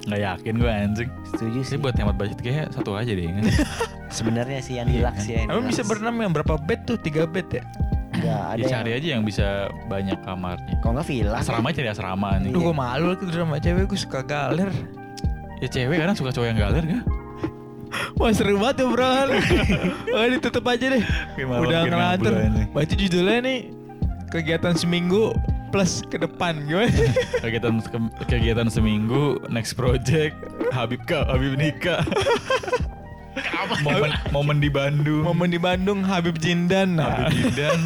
[0.04, 1.10] Nggak yakin gue anjing.
[1.30, 1.70] Setuju sih.
[1.70, 3.30] Sih buat hemat budget kayak satu aja deh.
[4.18, 5.14] Sebenarnya sih yang Iya.
[5.14, 5.46] deluxe ya.
[5.46, 6.98] yang Emang bisa berenam yang berapa bed tuh?
[6.98, 7.64] Tiga bed ya?
[8.14, 9.48] Enggak, ada ya yang cari aja yang bisa
[9.90, 10.76] banyak kamarnya.
[10.80, 11.38] Kalau nggak villa.
[11.42, 12.52] Asrama cari asrama nih.
[12.54, 14.70] Duh gue malu lagi tidur sama cewek, gue suka galer.
[15.60, 17.02] Ya cewek kadang suka cowok yang galer kan?
[18.18, 19.06] Wah seru banget ya bro
[20.14, 21.04] Wah ditutup aja deh
[21.46, 22.34] malam Udah ngelantur.
[22.74, 23.60] Berarti judulnya nih
[24.34, 25.34] Kegiatan seminggu
[25.70, 26.90] plus ke depan gimana?
[27.46, 30.38] kegiatan ke- kegiatan seminggu next project
[30.70, 32.02] Habib kak Habib nikah
[33.82, 37.28] momen momen di Bandung Momen di Bandung Habib Jindan nah.
[37.28, 37.80] Habib Jindan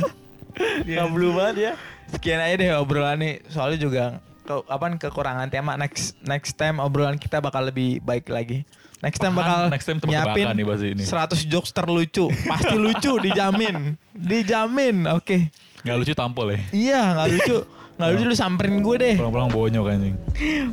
[0.97, 1.71] Kablu banget ya.
[2.09, 4.03] Sekian aja deh obrolan nih Soalnya juga
[4.41, 8.63] ke, apa kekurangan tema next next time obrolan kita bakal lebih baik lagi.
[8.97, 9.69] Next time bakal?
[9.69, 11.03] Next time tebak-tebakan nih pasti ini.
[11.05, 12.25] 100 jokes terlucu.
[12.47, 13.93] Pasti lucu dijamin.
[14.15, 15.05] Dijamin.
[15.13, 15.51] Oke.
[15.85, 17.57] nggak lucu tampol ya Iya, nggak lucu.
[17.97, 19.15] Nggak lucu lu samperin gue deh.
[19.19, 20.15] pulang-pulang bonyok anjing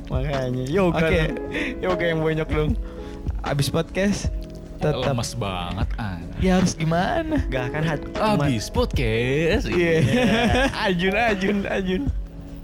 [0.09, 0.97] Makanya yoga.
[1.05, 1.19] Oke.
[1.21, 1.35] dong.
[1.85, 2.71] Yoga yang bonyok dong.
[3.45, 4.33] Abis podcast
[4.77, 7.37] tetap lemes banget ah ya harus gimana?
[7.47, 8.01] Gak kan hat.
[8.07, 9.95] cuma- abis podcast Iya.
[10.87, 12.03] Ajun, Ajun, Ajun.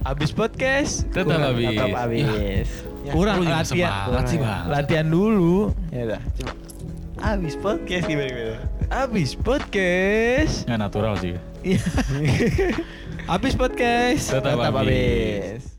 [0.00, 2.70] Abis podcast tetap kurang- habis Tetap.
[3.00, 3.12] Ya.
[3.12, 3.92] Kurang Lu juga latihan.
[4.04, 5.72] semangat sih bang Latihan dulu.
[5.88, 6.20] Ya udah.
[6.34, 6.52] Coba.
[7.20, 8.58] Habis podcast gimana gimana?
[8.90, 10.54] Abis podcast.
[10.64, 11.80] nggak natural sih Iya.
[13.34, 14.24] Abis podcast.
[14.32, 15.70] tetap, habis habis.